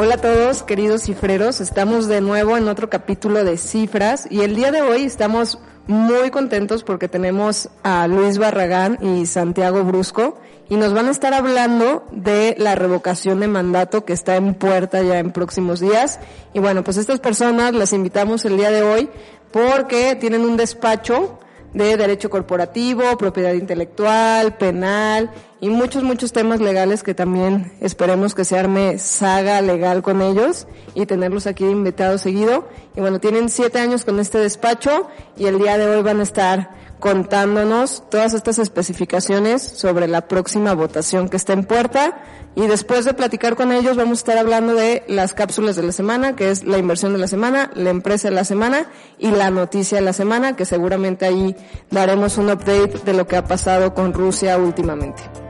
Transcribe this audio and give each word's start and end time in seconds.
Hola 0.00 0.14
a 0.14 0.18
todos, 0.18 0.62
queridos 0.62 1.02
cifreros. 1.02 1.60
Estamos 1.60 2.06
de 2.06 2.20
nuevo 2.20 2.56
en 2.56 2.68
otro 2.68 2.88
capítulo 2.88 3.42
de 3.42 3.56
cifras 3.56 4.28
y 4.30 4.42
el 4.42 4.54
día 4.54 4.70
de 4.70 4.80
hoy 4.80 5.02
estamos 5.02 5.58
muy 5.88 6.30
contentos 6.30 6.84
porque 6.84 7.08
tenemos 7.08 7.68
a 7.82 8.06
Luis 8.06 8.38
Barragán 8.38 8.98
y 9.00 9.26
Santiago 9.26 9.82
Brusco 9.82 10.38
y 10.68 10.76
nos 10.76 10.92
van 10.92 11.06
a 11.08 11.10
estar 11.10 11.32
hablando 11.34 12.04
de 12.12 12.54
la 12.58 12.74
revocación 12.74 13.40
de 13.40 13.48
mandato 13.48 14.04
que 14.04 14.12
está 14.12 14.36
en 14.36 14.54
puerta 14.54 15.02
ya 15.02 15.18
en 15.18 15.32
próximos 15.32 15.80
días. 15.80 16.20
Y 16.52 16.60
bueno, 16.60 16.84
pues 16.84 16.96
estas 16.96 17.20
personas 17.20 17.74
las 17.74 17.92
invitamos 17.92 18.44
el 18.44 18.56
día 18.56 18.70
de 18.70 18.82
hoy 18.82 19.08
porque 19.50 20.14
tienen 20.16 20.42
un 20.42 20.56
despacho 20.56 21.38
de 21.72 21.96
derecho 21.96 22.30
corporativo, 22.30 23.16
propiedad 23.18 23.52
intelectual, 23.52 24.56
penal 24.56 25.30
y 25.60 25.68
muchos, 25.68 26.02
muchos 26.02 26.32
temas 26.32 26.60
legales 26.60 27.02
que 27.02 27.14
también 27.14 27.72
esperemos 27.80 28.34
que 28.34 28.44
se 28.44 28.58
arme 28.58 28.98
saga 28.98 29.60
legal 29.60 30.02
con 30.02 30.22
ellos 30.22 30.66
y 30.94 31.06
tenerlos 31.06 31.46
aquí 31.46 31.64
invitados 31.64 32.22
seguido. 32.22 32.68
Y 32.96 33.00
bueno, 33.00 33.20
tienen 33.20 33.48
siete 33.48 33.78
años 33.80 34.04
con 34.04 34.18
este 34.18 34.38
despacho 34.38 35.08
y 35.36 35.46
el 35.46 35.58
día 35.58 35.78
de 35.78 35.86
hoy 35.86 36.02
van 36.02 36.20
a 36.20 36.22
estar 36.22 36.70
contándonos 37.00 38.02
todas 38.10 38.34
estas 38.34 38.58
especificaciones 38.58 39.62
sobre 39.62 40.08
la 40.08 40.28
próxima 40.28 40.74
votación 40.74 41.28
que 41.28 41.36
está 41.36 41.52
en 41.52 41.64
puerta. 41.64 42.22
Y 42.54 42.66
después 42.66 43.04
de 43.04 43.14
platicar 43.14 43.54
con 43.54 43.72
ellos 43.72 43.96
vamos 43.96 44.18
a 44.18 44.20
estar 44.20 44.38
hablando 44.38 44.74
de 44.74 45.04
las 45.06 45.32
cápsulas 45.32 45.76
de 45.76 45.84
la 45.84 45.92
semana, 45.92 46.34
que 46.34 46.50
es 46.50 46.64
la 46.64 46.78
inversión 46.78 47.12
de 47.12 47.18
la 47.18 47.28
semana, 47.28 47.70
la 47.74 47.90
empresa 47.90 48.28
de 48.28 48.34
la 48.34 48.44
semana 48.44 48.86
y 49.18 49.30
la 49.30 49.50
noticia 49.50 49.98
de 49.98 50.04
la 50.04 50.12
semana, 50.12 50.56
que 50.56 50.64
seguramente 50.64 51.26
ahí 51.26 51.54
daremos 51.90 52.36
un 52.36 52.50
update 52.50 52.98
de 53.04 53.12
lo 53.12 53.26
que 53.26 53.36
ha 53.36 53.44
pasado 53.44 53.94
con 53.94 54.12
Rusia 54.12 54.58
últimamente. 54.58 55.47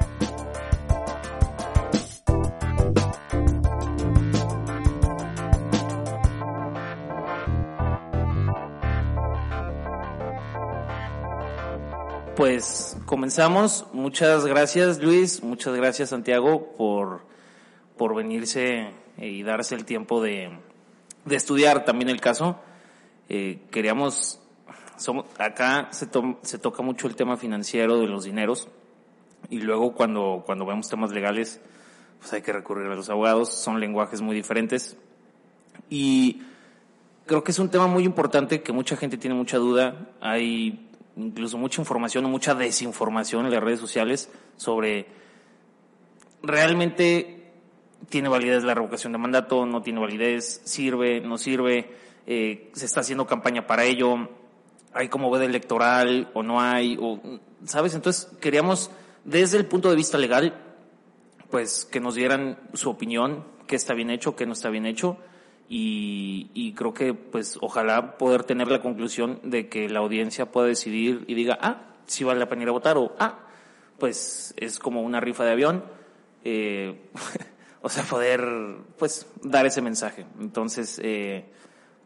Pues 12.39 12.97
comenzamos. 13.05 13.87
Muchas 13.93 14.47
gracias 14.47 15.03
Luis, 15.03 15.43
muchas 15.43 15.75
gracias 15.75 16.11
Santiago 16.11 16.73
por, 16.77 17.23
por 17.97 18.15
venirse 18.15 18.93
y 19.17 19.43
darse 19.43 19.75
el 19.75 19.85
tiempo 19.85 20.23
de, 20.23 20.57
de 21.25 21.35
estudiar 21.35 21.85
también 21.85 22.09
el 22.11 22.21
caso. 22.21 22.61
Eh, 23.29 23.59
queríamos, 23.73 24.39
somos, 24.97 25.27
acá 25.37 25.89
se, 25.91 26.07
se 26.43 26.59
toca 26.61 26.81
mucho 26.81 27.09
el 27.09 27.17
tema 27.17 27.37
financiero 27.37 27.99
de 27.99 28.07
los 28.07 28.23
dineros 28.23 28.69
y 29.51 29.59
luego 29.59 29.95
cuando, 29.95 30.45
cuando 30.47 30.65
vemos 30.65 30.89
temas 30.89 31.11
legales 31.11 31.61
pues 32.21 32.33
hay 32.35 32.43
que 32.43 32.53
recurrir 32.53 32.87
a 32.87 32.95
los 32.95 33.11
abogados, 33.11 33.53
son 33.53 33.81
lenguajes 33.81 34.21
muy 34.21 34.37
diferentes 34.37 34.97
y 35.91 36.43
creo 37.27 37.43
que 37.43 37.51
es 37.51 37.59
un 37.59 37.69
tema 37.69 37.89
muy 37.89 38.05
importante 38.05 38.63
que 38.63 38.71
mucha 38.71 38.97
gente 38.97 39.17
tiene 39.17 39.35
mucha 39.35 39.59
duda. 39.59 40.07
Hay 40.21 40.88
incluso 41.19 41.59
mucha 41.59 41.83
información 41.83 42.25
o 42.25 42.29
mucha 42.29 42.55
desinformación 42.55 43.47
en 43.47 43.53
las 43.53 43.63
redes 43.63 43.81
sociales 43.81 44.31
sobre 44.57 45.07
realmente 46.43 47.53
tiene 48.09 48.29
validez 48.29 48.65
la 48.65 48.75
revocación 48.75 49.13
de 49.13 49.19
mandato, 49.19 49.67
no 49.67 49.83
tiene 49.83 50.01
validez, 50.01 50.63
sirve, 50.65 51.21
no 51.21 51.37
sirve, 51.37 51.93
eh, 52.27 52.71
se 52.73 52.87
está 52.87 53.01
haciendo 53.01 53.27
campaña 53.27 53.67
para 53.67 53.85
ello, 53.85 54.29
hay 54.93 55.09
como 55.09 55.31
veda 55.31 55.45
electoral 55.45 56.31
o 56.35 56.43
no 56.43 56.61
hay, 56.61 56.97
o, 57.01 57.21
¿sabes? 57.65 57.95
Entonces 57.95 58.31
queríamos, 58.41 58.91
desde 59.25 59.59
el 59.59 59.67
punto 59.67 59.91
de 59.91 59.97
vista 59.97 60.17
legal, 60.17 60.55
pues 61.51 61.85
que 61.85 62.01
nos 62.01 62.15
dieran 62.15 62.59
su 62.75 62.89
opinión, 62.91 63.45
qué 63.67 63.77
está 63.77 63.95
bien 63.95 64.11
hecho, 64.11 64.37
qué 64.37 64.47
no 64.47 64.53
está 64.53 64.71
bien 64.71 64.87
hecho, 64.87 65.19
y, 65.71 66.73
creo 66.77 66.95
que 66.95 67.13
pues 67.13 67.59
ojalá 67.61 68.17
poder 68.17 68.45
tener 68.45 68.69
la 68.69 68.81
conclusión 68.81 69.41
de 69.43 69.69
que 69.69 69.89
la 69.89 69.99
audiencia 69.99 70.51
pueda 70.51 70.67
decidir 70.67 71.25
y 71.27 71.35
diga, 71.35 71.59
ah, 71.61 71.83
si 72.07 72.25
vale 72.25 72.41
la 72.41 72.49
pena 72.49 72.63
ir 72.63 72.69
a 72.69 72.73
votar 72.73 72.97
o, 72.97 73.15
ah, 73.19 73.41
pues 73.99 74.55
es 74.57 74.79
como 74.79 75.03
una 75.03 75.21
rifa 75.21 75.45
de 75.45 75.53
avión, 75.53 75.85
eh, 76.45 77.11
o 77.83 77.89
sea, 77.89 78.05
poder 78.05 78.43
pues 78.99 79.27
dar 79.43 79.67
ese 79.67 79.83
mensaje. 79.83 80.25
Entonces, 80.41 81.01
eh, 81.03 81.45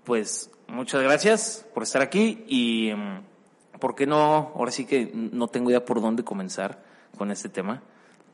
pues 0.05 0.51
muchas 0.67 1.03
gracias 1.03 1.67
por 1.73 1.85
estar 1.85 2.03
aquí 2.03 2.45
y 2.49 2.93
mm, 2.95 3.79
¿por 3.79 3.95
qué 3.95 4.07
no? 4.07 4.53
Ahora 4.57 4.73
sí 4.73 4.87
que 4.87 5.11
no 5.15 5.47
tengo 5.49 5.71
idea 5.71 5.85
por 5.85 6.01
dónde 6.01 6.25
comenzar 6.25 6.83
con 7.17 7.31
este 7.31 7.49
tema. 7.49 7.83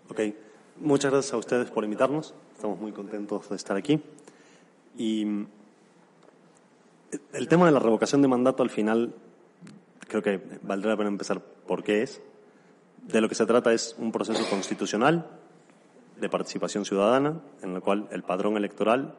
Ok, 0.08 0.20
muchas 0.76 1.10
gracias 1.10 1.34
a 1.34 1.36
ustedes 1.36 1.70
por 1.70 1.84
invitarnos, 1.84 2.34
estamos 2.54 2.78
muy 2.78 2.92
contentos 2.92 3.50
de 3.50 3.56
estar 3.56 3.76
aquí. 3.76 4.00
Y 4.98 5.24
el 7.32 7.48
tema 7.48 7.66
de 7.66 7.72
la 7.72 7.78
revocación 7.78 8.20
de 8.20 8.28
mandato 8.28 8.64
al 8.64 8.70
final, 8.70 9.14
creo 10.08 10.22
que 10.22 10.40
valdrá 10.62 10.90
la 10.90 10.96
pena 10.96 11.08
empezar 11.08 11.40
por 11.40 11.84
qué 11.84 12.02
es. 12.02 12.20
De 13.06 13.20
lo 13.20 13.28
que 13.28 13.36
se 13.36 13.46
trata 13.46 13.72
es 13.72 13.94
un 13.98 14.10
proceso 14.10 14.44
constitucional 14.50 15.24
de 16.20 16.28
participación 16.28 16.84
ciudadana, 16.84 17.40
en 17.62 17.76
el 17.76 17.80
cual 17.80 18.08
el 18.10 18.24
padrón 18.24 18.56
electoral 18.56 19.14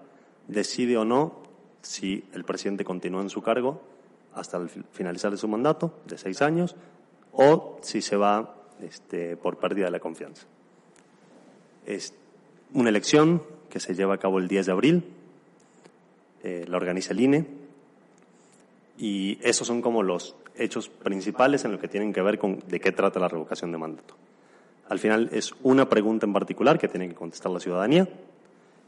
decide 0.49 0.97
o 0.97 1.05
no 1.05 1.41
si 1.81 2.25
el 2.33 2.43
presidente 2.43 2.83
continúa 2.83 3.21
en 3.21 3.29
su 3.29 3.41
cargo 3.41 3.81
hasta 4.35 4.57
el 4.57 4.69
finalizar 4.69 5.31
de 5.31 5.37
su 5.37 5.47
mandato, 5.47 5.93
de 6.05 6.17
seis 6.17 6.41
años, 6.41 6.75
o 7.31 7.79
si 7.81 8.01
se 8.01 8.17
va 8.17 8.53
este, 8.81 9.37
por 9.37 9.57
pérdida 9.57 9.85
de 9.85 9.91
la 9.91 9.99
confianza. 10.01 10.45
Es 11.85 12.13
una 12.73 12.89
elección 12.89 13.43
que 13.69 13.79
se 13.79 13.95
lleva 13.95 14.15
a 14.15 14.17
cabo 14.17 14.39
el 14.39 14.49
10 14.49 14.65
de 14.65 14.71
abril 14.73 15.15
eh, 16.43 16.65
la 16.67 16.77
organiza 16.77 17.13
el 17.13 17.19
INE, 17.21 17.45
y 18.97 19.39
esos 19.41 19.67
son 19.67 19.81
como 19.81 20.03
los 20.03 20.35
hechos 20.55 20.89
principales 20.89 21.63
en 21.65 21.71
lo 21.71 21.79
que 21.79 21.87
tienen 21.87 22.11
que 22.11 22.21
ver 22.21 22.37
con 22.37 22.59
de 22.67 22.79
qué 22.79 22.91
trata 22.91 23.19
la 23.19 23.29
revocación 23.29 23.71
de 23.71 23.77
mandato. 23.77 24.15
Al 24.89 24.99
final 24.99 25.29
es 25.31 25.53
una 25.63 25.87
pregunta 25.87 26.25
en 26.25 26.33
particular 26.33 26.77
que 26.79 26.87
tiene 26.87 27.07
que 27.07 27.15
contestar 27.15 27.51
la 27.51 27.59
ciudadanía, 27.59 28.07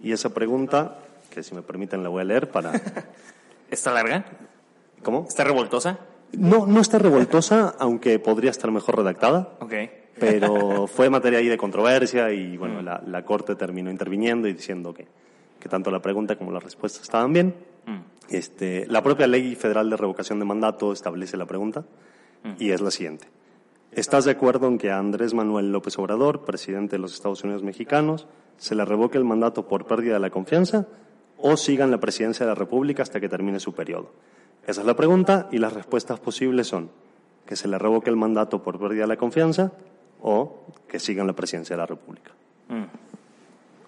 y 0.04 0.12
esa 0.12 0.34
pregunta, 0.34 0.98
que 1.30 1.44
si 1.44 1.54
me 1.56 1.62
permiten 1.62 2.04
la 2.04 2.10
voy 2.10 2.22
a 2.22 2.26
leer 2.26 2.50
para... 2.50 2.74
¿Está 3.70 3.94
larga? 3.94 4.26
¿Cómo? 5.04 5.26
¿Está 5.28 5.44
revoltosa? 5.44 6.00
No, 6.34 6.66
no 6.66 6.82
está 6.82 6.98
revoltosa, 6.98 7.76
aunque 7.80 8.20
podría 8.20 8.52
estar 8.52 8.72
mejor 8.72 8.98
redactada. 8.98 9.56
Ok. 9.60 9.74
Pero 10.20 10.88
fue 10.88 11.10
materia 11.10 11.40
ahí 11.40 11.48
de 11.48 11.58
controversia 11.58 12.32
y, 12.32 12.58
bueno, 12.58 12.82
mm. 12.82 12.86
la, 12.86 13.04
la 13.06 13.24
Corte 13.24 13.56
terminó 13.56 13.90
interviniendo 13.90 14.48
y 14.48 14.54
diciendo 14.54 14.94
que 14.94 15.08
que 15.62 15.70
tanto 15.70 15.90
la 15.92 16.02
pregunta 16.02 16.36
como 16.36 16.52
la 16.52 16.60
respuesta 16.60 17.02
estaban 17.02 17.32
bien. 17.32 17.56
Mm. 17.86 18.34
Este, 18.36 18.86
la 18.88 19.02
propia 19.02 19.28
Ley 19.28 19.56
Federal 19.56 19.90
de 19.90 19.96
Revocación 19.96 20.40
de 20.40 20.46
Mandato 20.46 20.92
establece 20.92 21.38
la 21.38 21.46
pregunta 21.46 21.86
mm. 22.44 22.54
y 22.60 22.72
es 22.72 22.82
la 22.82 22.92
siguiente. 22.92 23.28
¿Estás 23.92 24.26
de 24.26 24.32
acuerdo 24.32 24.68
en 24.68 24.78
que 24.78 24.90
a 24.90 24.98
Andrés 24.98 25.34
Manuel 25.34 25.72
López 25.72 25.98
Obrador, 26.00 26.44
presidente 26.44 26.96
de 26.96 27.00
los 27.00 27.14
Estados 27.14 27.44
Unidos 27.44 27.64
mexicanos, 27.64 28.28
se 28.58 28.76
le 28.76 28.86
revoque 28.86 29.18
el 29.18 29.24
mandato 29.24 29.68
por 29.68 29.86
pérdida 29.86 30.14
de 30.16 30.20
la 30.20 30.30
confianza 30.30 30.88
o 31.38 31.58
sigan 31.58 31.92
la 31.92 32.00
presidencia 32.00 32.46
de 32.46 32.52
la 32.52 32.56
República 32.56 33.04
hasta 33.04 33.20
que 33.20 33.30
termine 33.30 33.60
su 33.60 33.74
periodo? 33.74 34.12
Esa 34.66 34.82
es 34.82 34.88
la 34.88 34.96
pregunta 34.96 35.50
y 35.52 35.58
las 35.58 35.74
respuestas 35.74 36.20
posibles 36.20 36.68
son 36.68 36.90
que 37.46 37.56
se 37.56 37.68
le 37.68 37.78
revoque 37.78 38.10
el 38.10 38.16
mandato 38.16 38.64
por 38.64 38.80
pérdida 38.80 39.02
de 39.02 39.08
la 39.08 39.18
confianza 39.18 39.74
o 40.22 40.66
que 40.88 41.00
sigan 41.00 41.28
la 41.28 41.34
presidencia 41.34 41.76
de 41.76 41.82
la 41.82 41.86
República. 41.86 42.32
Mm. 42.70 43.11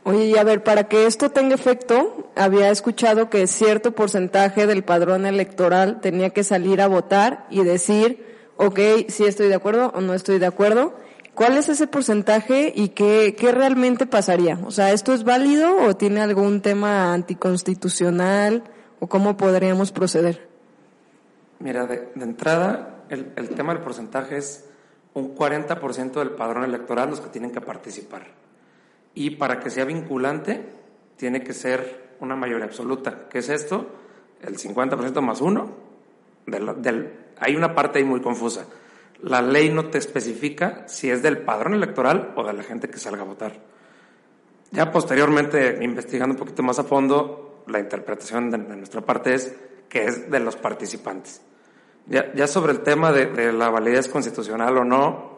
Oye, 0.05 0.25
y 0.25 0.37
a 0.37 0.43
ver, 0.43 0.63
para 0.63 0.89
que 0.89 1.05
esto 1.05 1.29
tenga 1.29 1.55
efecto, 1.55 2.29
había 2.35 2.69
escuchado 2.69 3.29
que 3.29 3.47
cierto 3.47 3.93
porcentaje 3.93 4.67
del 4.67 4.83
padrón 4.83 5.25
electoral 5.25 6.01
tenía 6.01 6.31
que 6.31 6.43
salir 6.43 6.81
a 6.81 6.87
votar 6.87 7.47
y 7.49 7.63
decir, 7.63 8.25
ok, 8.57 8.79
si 9.07 9.23
estoy 9.23 9.47
de 9.47 9.55
acuerdo 9.55 9.93
o 9.95 10.01
no 10.01 10.13
estoy 10.13 10.39
de 10.39 10.45
acuerdo. 10.45 10.93
¿Cuál 11.33 11.57
es 11.57 11.67
ese 11.69 11.87
porcentaje 11.87 12.71
y 12.75 12.89
qué, 12.89 13.35
qué 13.35 13.51
realmente 13.51 14.05
pasaría? 14.05 14.59
O 14.65 14.71
sea, 14.71 14.91
¿esto 14.91 15.13
es 15.13 15.23
válido 15.23 15.77
o 15.77 15.95
tiene 15.95 16.21
algún 16.21 16.61
tema 16.61 17.13
anticonstitucional 17.13 18.63
o 18.99 19.07
cómo 19.07 19.35
podríamos 19.35 19.91
proceder? 19.91 20.47
Mira, 21.59 21.87
de, 21.87 22.09
entrada, 22.21 23.05
el, 23.09 23.31
el, 23.35 23.49
tema 23.49 23.73
del 23.73 23.81
porcentaje 23.81 24.37
es 24.37 24.65
un 25.13 25.33
40% 25.33 26.11
del 26.13 26.31
padrón 26.31 26.65
electoral 26.65 27.09
los 27.09 27.21
que 27.21 27.29
tienen 27.29 27.51
que 27.51 27.61
participar. 27.61 28.42
Y 29.15 29.31
para 29.31 29.59
que 29.59 29.69
sea 29.69 29.85
vinculante, 29.85 30.61
tiene 31.17 31.43
que 31.43 31.53
ser 31.53 32.15
una 32.19 32.35
mayoría 32.35 32.65
absoluta. 32.65 33.27
¿Qué 33.29 33.39
es 33.39 33.49
esto? 33.49 33.87
El 34.41 34.57
50% 34.57 35.21
más 35.21 35.41
uno. 35.41 35.69
Del, 36.45 36.81
del, 36.81 37.13
hay 37.39 37.55
una 37.55 37.73
parte 37.73 37.99
ahí 37.99 38.05
muy 38.05 38.21
confusa. 38.21 38.65
La 39.21 39.41
ley 39.41 39.69
no 39.69 39.89
te 39.89 39.97
especifica 39.97 40.87
si 40.87 41.09
es 41.09 41.21
del 41.21 41.37
padrón 41.37 41.73
electoral 41.73 42.33
o 42.35 42.43
de 42.43 42.53
la 42.53 42.63
gente 42.63 42.89
que 42.89 42.97
salga 42.97 43.21
a 43.21 43.25
votar. 43.25 43.53
Ya 44.71 44.91
posteriormente, 44.91 45.79
investigando 45.81 46.33
un 46.33 46.39
poquito 46.39 46.63
más 46.63 46.79
a 46.79 46.83
fondo, 46.83 47.63
la 47.67 47.79
interpretación 47.79 48.49
de, 48.49 48.57
de 48.57 48.75
nuestra 48.75 49.01
parte 49.01 49.33
es 49.33 49.55
que 49.87 50.05
es 50.05 50.29
de 50.29 50.39
los 50.39 50.55
participantes. 50.55 51.41
Ya, 52.07 52.33
ya 52.33 52.47
sobre 52.47 52.73
el 52.73 52.81
tema 52.81 53.11
de, 53.11 53.27
de, 53.27 53.53
la 53.53 53.69
validez 53.69 54.09
constitucional 54.09 54.77
o 54.77 54.83
no, 54.83 55.32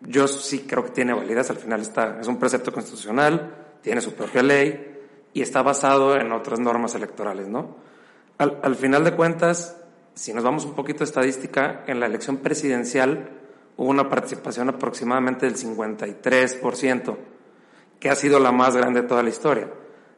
yo 0.00 0.28
sí 0.28 0.60
creo 0.60 0.84
que 0.84 0.90
tiene 0.90 1.12
validez. 1.12 1.50
Al 1.50 1.56
final 1.56 1.80
está, 1.80 2.20
es 2.20 2.26
un 2.26 2.38
precepto 2.38 2.72
constitucional, 2.72 3.78
tiene 3.82 4.00
su 4.00 4.14
propia 4.14 4.42
ley 4.42 4.98
y 5.32 5.42
está 5.42 5.62
basado 5.62 6.16
en 6.16 6.32
otras 6.32 6.60
normas 6.60 6.94
electorales, 6.94 7.48
¿no? 7.48 7.76
Al, 8.38 8.58
al 8.62 8.74
final 8.74 9.04
de 9.04 9.12
cuentas, 9.12 9.76
si 10.14 10.32
nos 10.32 10.44
vamos 10.44 10.64
un 10.64 10.74
poquito 10.74 11.00
de 11.00 11.04
estadística, 11.04 11.84
en 11.86 12.00
la 12.00 12.06
elección 12.06 12.38
presidencial 12.38 13.30
hubo 13.76 13.90
una 13.90 14.08
participación 14.08 14.68
aproximadamente 14.68 15.46
del 15.46 15.56
53%, 15.56 17.16
que 18.00 18.10
ha 18.10 18.14
sido 18.14 18.38
la 18.38 18.52
más 18.52 18.76
grande 18.76 19.02
de 19.02 19.08
toda 19.08 19.22
la 19.22 19.28
historia. 19.28 19.70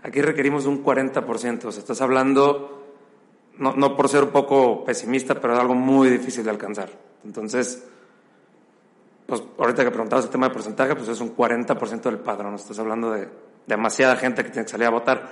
Aquí 0.03 0.21
requerimos 0.21 0.67
un 0.67 0.85
40%, 0.85 1.65
o 1.65 1.73
sea, 1.73 1.81
estás 1.81 2.01
hablando 2.01 2.79
no, 3.59 3.75
no 3.75 3.97
por 3.97 4.09
ser 4.09 4.25
un 4.25 4.31
poco 4.31 4.85
pesimista, 4.85 5.35
pero 5.35 5.55
es 5.55 5.61
algo 5.61 5.75
muy 5.75 6.09
difícil 6.09 6.45
de 6.45 6.51
alcanzar. 6.51 6.91
Entonces, 7.25 7.85
pues 9.29 9.43
ahorita 9.59 9.85
que 9.85 9.91
preguntabas 9.91 10.25
el 10.25 10.31
tema 10.31 10.49
de 10.49 10.55
porcentaje, 10.55 10.97
pues 10.97 11.07
es 11.11 11.21
un 11.21 11.37
40% 11.37 12.01
del 12.01 12.19
padrón. 12.19 12.55
Estás 12.55 12.79
hablando 12.79 13.11
de 13.11 13.29
demasiada 13.67 14.17
gente 14.17 14.43
que 14.43 14.49
tiene 14.49 14.65
que 14.65 14.71
salir 14.71 14.87
a 14.87 14.91
votar. 14.91 15.29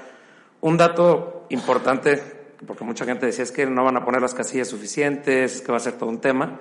Un 0.61 0.77
dato 0.77 1.47
importante, 1.49 2.23
porque 2.67 2.85
mucha 2.85 3.07
gente 3.07 3.25
decía 3.25 3.43
es 3.43 3.53
que 3.53 3.65
no 3.65 3.85
van 3.85 3.97
a 3.97 4.05
poner 4.05 4.21
las 4.21 4.35
casillas 4.35 4.69
suficientes, 4.69 5.57
es 5.57 5.63
que 5.63 5.73
va 5.73 5.79
a 5.79 5.81
ser 5.81 5.95
todo 5.95 6.11
un 6.11 6.21
tema. 6.21 6.61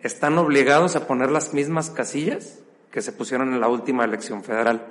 Están 0.00 0.36
obligados 0.38 0.96
a 0.96 1.06
poner 1.06 1.30
las 1.30 1.54
mismas 1.54 1.90
casillas 1.90 2.58
que 2.90 3.00
se 3.00 3.12
pusieron 3.12 3.54
en 3.54 3.60
la 3.60 3.68
última 3.68 4.04
elección 4.04 4.42
federal. 4.42 4.84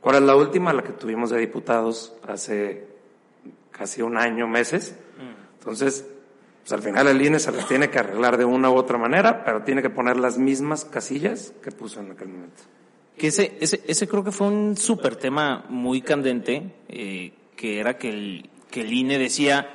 ¿Cuál 0.00 0.16
es 0.16 0.22
la 0.22 0.34
última? 0.34 0.72
La 0.72 0.82
que 0.82 0.94
tuvimos 0.94 1.28
de 1.28 1.40
diputados 1.40 2.14
hace 2.26 2.86
casi 3.70 4.00
un 4.00 4.16
año, 4.16 4.48
meses. 4.48 4.96
Entonces, 5.58 6.06
pues 6.62 6.72
al 6.72 6.82
final 6.82 7.08
el 7.08 7.20
INE 7.20 7.40
se 7.40 7.50
las 7.50 7.66
tiene 7.66 7.90
que 7.90 7.98
arreglar 7.98 8.36
de 8.36 8.44
una 8.44 8.70
u 8.70 8.76
otra 8.76 8.96
manera, 8.96 9.44
pero 9.44 9.62
tiene 9.62 9.82
que 9.82 9.90
poner 9.90 10.16
las 10.16 10.38
mismas 10.38 10.84
casillas 10.84 11.52
que 11.62 11.72
puso 11.72 12.00
en 12.00 12.12
aquel 12.12 12.28
momento. 12.28 12.62
Que 13.18 13.26
ese, 13.28 13.56
ese, 13.60 13.82
ese 13.86 14.06
creo 14.06 14.22
que 14.22 14.30
fue 14.30 14.46
un 14.46 14.76
súper 14.76 15.16
tema 15.16 15.64
muy 15.68 16.02
candente, 16.02 16.72
eh, 16.88 17.32
que 17.56 17.80
era 17.80 17.98
que 17.98 18.10
el, 18.10 18.50
que 18.70 18.82
el 18.82 18.92
INE 18.92 19.18
decía, 19.18 19.68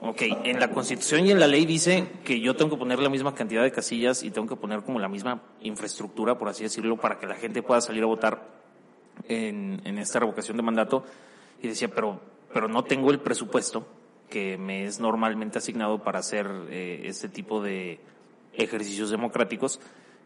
ok, 0.00 0.22
en 0.44 0.58
la 0.58 0.70
Constitución 0.70 1.26
y 1.26 1.30
en 1.30 1.38
la 1.38 1.46
ley 1.46 1.66
dice 1.66 2.08
que 2.24 2.40
yo 2.40 2.56
tengo 2.56 2.70
que 2.70 2.78
poner 2.78 2.98
la 2.98 3.10
misma 3.10 3.34
cantidad 3.34 3.62
de 3.62 3.70
casillas 3.70 4.22
y 4.22 4.30
tengo 4.30 4.48
que 4.48 4.56
poner 4.56 4.82
como 4.84 4.98
la 4.98 5.08
misma 5.08 5.42
infraestructura, 5.60 6.38
por 6.38 6.48
así 6.48 6.62
decirlo, 6.62 6.96
para 6.96 7.18
que 7.18 7.26
la 7.26 7.34
gente 7.34 7.62
pueda 7.62 7.82
salir 7.82 8.02
a 8.02 8.06
votar 8.06 8.48
en, 9.28 9.82
en 9.84 9.98
esta 9.98 10.20
revocación 10.20 10.56
de 10.56 10.62
mandato. 10.62 11.04
Y 11.62 11.68
decía, 11.68 11.88
pero, 11.88 12.18
pero 12.52 12.66
no 12.66 12.82
tengo 12.82 13.10
el 13.10 13.20
presupuesto 13.20 13.86
que 14.32 14.56
me 14.56 14.86
es 14.86 14.98
normalmente 14.98 15.58
asignado 15.58 16.02
para 16.02 16.20
hacer 16.20 16.48
eh, 16.70 17.02
este 17.04 17.28
tipo 17.28 17.62
de 17.62 18.00
ejercicios 18.54 19.10
democráticos. 19.10 19.78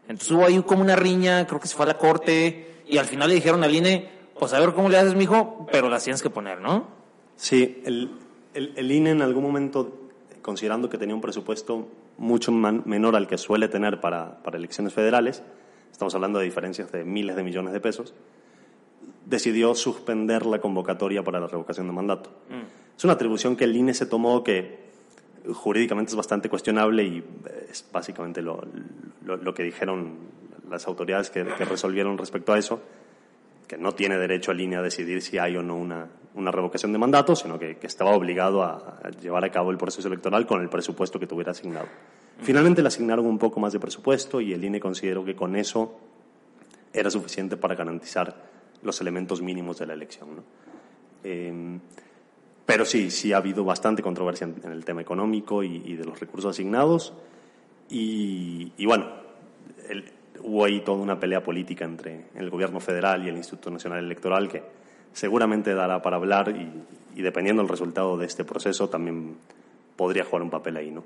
Entonces 0.07 0.31
hubo 0.31 0.45
ahí 0.45 0.57
como 0.61 0.81
una 0.81 0.95
riña, 0.95 1.45
creo 1.45 1.59
que 1.59 1.67
se 1.67 1.75
fue 1.75 1.83
a 1.83 1.89
la 1.89 1.97
corte 1.97 2.83
y 2.87 2.99
al 2.99 3.05
final 3.05 3.27
le 3.27 3.35
dijeron 3.35 3.65
al 3.65 3.75
INE, 3.75 4.07
pues 4.39 4.53
a 4.53 4.61
ver 4.61 4.71
cómo 4.71 4.87
le 4.87 4.97
haces, 4.97 5.13
mijo, 5.13 5.67
pero 5.73 5.89
las 5.89 6.05
tienes 6.05 6.21
que 6.21 6.29
poner, 6.29 6.61
¿no? 6.61 6.87
Sí, 7.35 7.81
el, 7.83 8.11
el, 8.53 8.73
el 8.77 8.91
INE 8.93 9.09
en 9.09 9.21
algún 9.21 9.43
momento, 9.43 10.09
considerando 10.41 10.87
que 10.87 10.97
tenía 10.97 11.13
un 11.13 11.19
presupuesto 11.19 11.89
mucho 12.17 12.53
man, 12.53 12.83
menor 12.85 13.17
al 13.17 13.27
que 13.27 13.37
suele 13.37 13.67
tener 13.67 13.99
para, 13.99 14.41
para 14.41 14.57
elecciones 14.57 14.93
federales, 14.93 15.43
estamos 15.91 16.15
hablando 16.15 16.39
de 16.39 16.45
diferencias 16.45 16.93
de 16.93 17.03
miles 17.03 17.35
de 17.35 17.43
millones 17.43 17.73
de 17.73 17.81
pesos, 17.81 18.13
decidió 19.25 19.75
suspender 19.75 20.45
la 20.45 20.61
convocatoria 20.61 21.25
para 21.25 21.41
la 21.41 21.47
revocación 21.47 21.87
de 21.87 21.93
mandato. 21.93 22.29
Mm. 22.49 22.86
Es 22.97 23.03
una 23.03 23.13
atribución 23.13 23.55
que 23.55 23.65
el 23.65 23.75
INE 23.75 23.93
se 23.93 24.07
tomó 24.07 24.43
que 24.43 24.87
jurídicamente 25.53 26.09
es 26.09 26.15
bastante 26.15 26.49
cuestionable 26.49 27.03
y 27.03 27.23
es 27.69 27.85
básicamente 27.91 28.41
lo, 28.41 28.61
lo, 29.23 29.37
lo 29.37 29.53
que 29.53 29.63
dijeron 29.63 30.15
las 30.69 30.87
autoridades 30.87 31.29
que, 31.29 31.45
que, 31.45 31.63
resolvieron 31.63 32.17
respecto 32.17 32.53
a 32.53 32.57
eso, 32.57 32.81
que 33.67 33.77
no 33.77 33.93
tiene 33.93 34.17
derecho 34.17 34.51
el 34.51 34.61
INE 34.61 34.77
a 34.77 34.81
decidir 34.81 35.21
si 35.21 35.37
hay 35.37 35.55
o 35.55 35.63
no 35.63 35.75
una, 35.75 36.07
una 36.33 36.51
revocación 36.51 36.91
de 36.91 36.97
mandato, 36.97 37.35
sino 37.35 37.59
que, 37.59 37.77
que 37.77 37.87
estaba 37.87 38.11
obligado 38.11 38.63
a, 38.63 38.99
a, 39.03 39.09
llevar 39.11 39.45
a 39.45 39.51
cabo 39.51 39.69
el 39.69 39.77
proceso 39.77 40.07
electoral 40.07 40.47
con 40.47 40.61
el 40.61 40.69
presupuesto 40.69 41.19
que 41.19 41.27
tuviera 41.27 41.51
asignado. 41.51 41.87
Finalmente 42.41 42.81
le 42.81 42.87
asignaron 42.87 43.27
un 43.27 43.37
poco 43.37 43.59
más 43.59 43.73
de 43.73 43.79
presupuesto 43.79 44.41
y 44.41 44.53
el 44.53 44.63
INE 44.63 44.79
consideró 44.79 45.23
que 45.23 45.35
con 45.35 45.55
eso 45.55 45.99
era 46.91 47.11
suficiente 47.11 47.57
para 47.57 47.75
garantizar 47.75 48.35
los 48.81 48.99
elementos 49.01 49.41
mínimos 49.41 49.77
de 49.77 49.85
la 49.85 49.93
elección. 49.93 50.35
¿no? 50.37 50.43
Eh, 51.23 51.79
pero 52.67 52.83
sí, 52.83 53.09
sí 53.11 53.31
ha 53.31 53.37
habido 53.37 53.63
bastante 53.63 54.03
controversia 54.03 54.45
en, 54.45 54.71
el 54.71 54.83
tema 54.83 55.01
económico 55.01 55.63
y, 55.63 55.95
de 55.95 56.03
los 56.03 56.19
recursos 56.19 56.51
asignados. 56.51 57.13
Y, 57.89 58.85
bueno, 58.85 59.07
hubo 60.43 60.65
ahí 60.65 60.81
toda 60.81 60.97
una 60.97 61.17
pelea 61.17 61.41
política 61.41 61.85
entre 61.85 62.25
el 62.35 62.49
gobierno 62.49 62.81
federal 62.81 63.25
y 63.25 63.29
el 63.29 63.37
Instituto 63.37 63.71
Nacional 63.71 64.03
Electoral 64.03 64.49
que 64.49 64.63
seguramente 65.13 65.73
dará 65.73 66.01
para 66.01 66.17
hablar 66.17 66.53
y, 67.15 67.21
dependiendo 67.21 67.61
del 67.61 67.69
resultado 67.69 68.17
de 68.17 68.25
este 68.25 68.43
proceso 68.43 68.89
también 68.89 69.37
podría 69.95 70.25
jugar 70.25 70.43
un 70.43 70.49
papel 70.49 70.75
ahí, 70.75 70.91
¿no? 70.91 71.05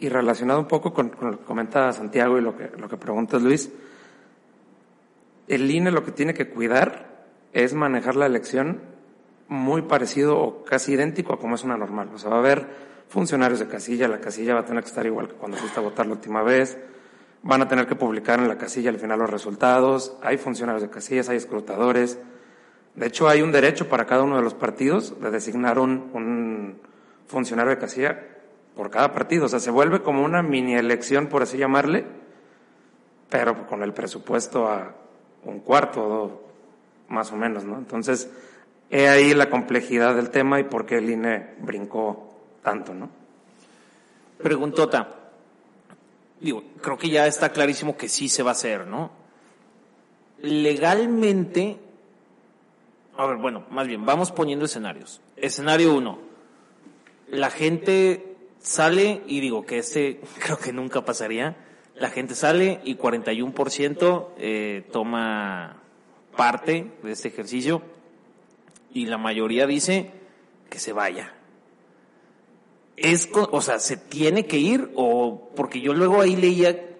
Y, 0.00 0.08
relacionado 0.08 0.58
un 0.58 0.68
poco 0.68 0.94
con, 0.94 1.10
con, 1.10 1.32
lo 1.32 1.38
que 1.38 1.44
comenta 1.44 1.92
Santiago 1.92 2.38
y 2.38 2.40
lo 2.40 2.56
que, 2.56 2.70
lo 2.78 2.88
que 2.88 2.96
preguntas 2.96 3.42
Luis, 3.42 3.70
el 5.48 5.70
INE 5.70 5.90
lo 5.90 6.02
que 6.02 6.12
tiene 6.12 6.32
que 6.32 6.48
cuidar 6.48 7.26
es 7.52 7.74
manejar 7.74 8.16
la 8.16 8.24
elección 8.24 8.91
muy 9.52 9.82
parecido 9.82 10.38
o 10.38 10.64
casi 10.64 10.92
idéntico 10.92 11.34
a 11.34 11.38
como 11.38 11.54
es 11.54 11.64
una 11.64 11.76
normal. 11.76 12.10
O 12.14 12.18
sea, 12.18 12.30
va 12.30 12.36
a 12.36 12.38
haber 12.40 12.66
funcionarios 13.08 13.60
de 13.60 13.68
casilla, 13.68 14.08
la 14.08 14.20
casilla 14.20 14.54
va 14.54 14.60
a 14.60 14.64
tener 14.64 14.82
que 14.82 14.88
estar 14.88 15.04
igual 15.06 15.28
que 15.28 15.34
cuando 15.34 15.58
fuiste 15.58 15.78
a 15.78 15.82
votar 15.82 16.06
la 16.06 16.12
última 16.12 16.42
vez, 16.42 16.78
van 17.42 17.60
a 17.60 17.68
tener 17.68 17.86
que 17.86 17.94
publicar 17.94 18.38
en 18.40 18.48
la 18.48 18.56
casilla 18.56 18.90
al 18.90 18.98
final 18.98 19.18
los 19.18 19.30
resultados, 19.30 20.16
hay 20.22 20.38
funcionarios 20.38 20.82
de 20.82 20.90
casillas, 20.90 21.28
hay 21.28 21.36
escrutadores. 21.36 22.18
De 22.94 23.06
hecho, 23.06 23.28
hay 23.28 23.42
un 23.42 23.52
derecho 23.52 23.88
para 23.88 24.06
cada 24.06 24.22
uno 24.22 24.36
de 24.36 24.42
los 24.42 24.54
partidos 24.54 25.20
de 25.20 25.30
designar 25.30 25.78
un, 25.78 26.10
un 26.12 26.78
funcionario 27.26 27.70
de 27.70 27.78
casilla 27.78 28.18
por 28.74 28.90
cada 28.90 29.12
partido. 29.12 29.46
O 29.46 29.48
sea, 29.48 29.60
se 29.60 29.70
vuelve 29.70 30.02
como 30.02 30.24
una 30.24 30.42
mini 30.42 30.74
elección, 30.74 31.26
por 31.26 31.42
así 31.42 31.58
llamarle, 31.58 32.04
pero 33.28 33.66
con 33.66 33.82
el 33.82 33.92
presupuesto 33.92 34.68
a 34.68 34.94
un 35.44 35.60
cuarto, 35.60 36.42
más 37.08 37.32
o 37.32 37.36
menos, 37.36 37.64
¿no? 37.64 37.78
Entonces, 37.78 38.30
He 38.94 39.08
ahí 39.08 39.32
la 39.32 39.48
complejidad 39.48 40.14
del 40.14 40.28
tema 40.28 40.60
y 40.60 40.64
por 40.64 40.84
qué 40.84 40.98
el 40.98 41.08
INE 41.08 41.54
brincó 41.60 42.30
tanto, 42.62 42.92
¿no? 42.92 43.08
Preguntota. 44.36 45.08
Digo, 46.38 46.62
creo 46.82 46.98
que 46.98 47.08
ya 47.08 47.26
está 47.26 47.52
clarísimo 47.52 47.96
que 47.96 48.10
sí 48.10 48.28
se 48.28 48.42
va 48.42 48.50
a 48.50 48.52
hacer, 48.52 48.86
¿no? 48.86 49.10
Legalmente, 50.42 51.78
a 53.16 53.24
ver, 53.24 53.38
bueno, 53.38 53.64
más 53.70 53.86
bien, 53.86 54.04
vamos 54.04 54.30
poniendo 54.30 54.66
escenarios. 54.66 55.22
Escenario 55.36 55.94
uno, 55.94 56.18
la 57.28 57.48
gente 57.48 58.36
sale, 58.60 59.22
y 59.26 59.40
digo 59.40 59.64
que 59.64 59.78
este 59.78 60.20
creo 60.38 60.58
que 60.58 60.74
nunca 60.74 61.02
pasaría, 61.02 61.56
la 61.94 62.10
gente 62.10 62.34
sale 62.34 62.82
y 62.84 62.98
41% 62.98 64.28
eh, 64.36 64.86
toma 64.92 65.78
parte 66.36 66.90
de 67.02 67.12
este 67.12 67.28
ejercicio 67.28 67.80
y 68.92 69.06
la 69.06 69.18
mayoría 69.18 69.66
dice 69.66 70.10
que 70.68 70.78
se 70.78 70.92
vaya. 70.92 71.34
Es, 72.96 73.30
o 73.34 73.60
sea, 73.60 73.78
se 73.78 73.96
tiene 73.96 74.46
que 74.46 74.58
ir 74.58 74.90
o 74.94 75.50
porque 75.56 75.80
yo 75.80 75.94
luego 75.94 76.20
ahí 76.20 76.36
leía, 76.36 76.96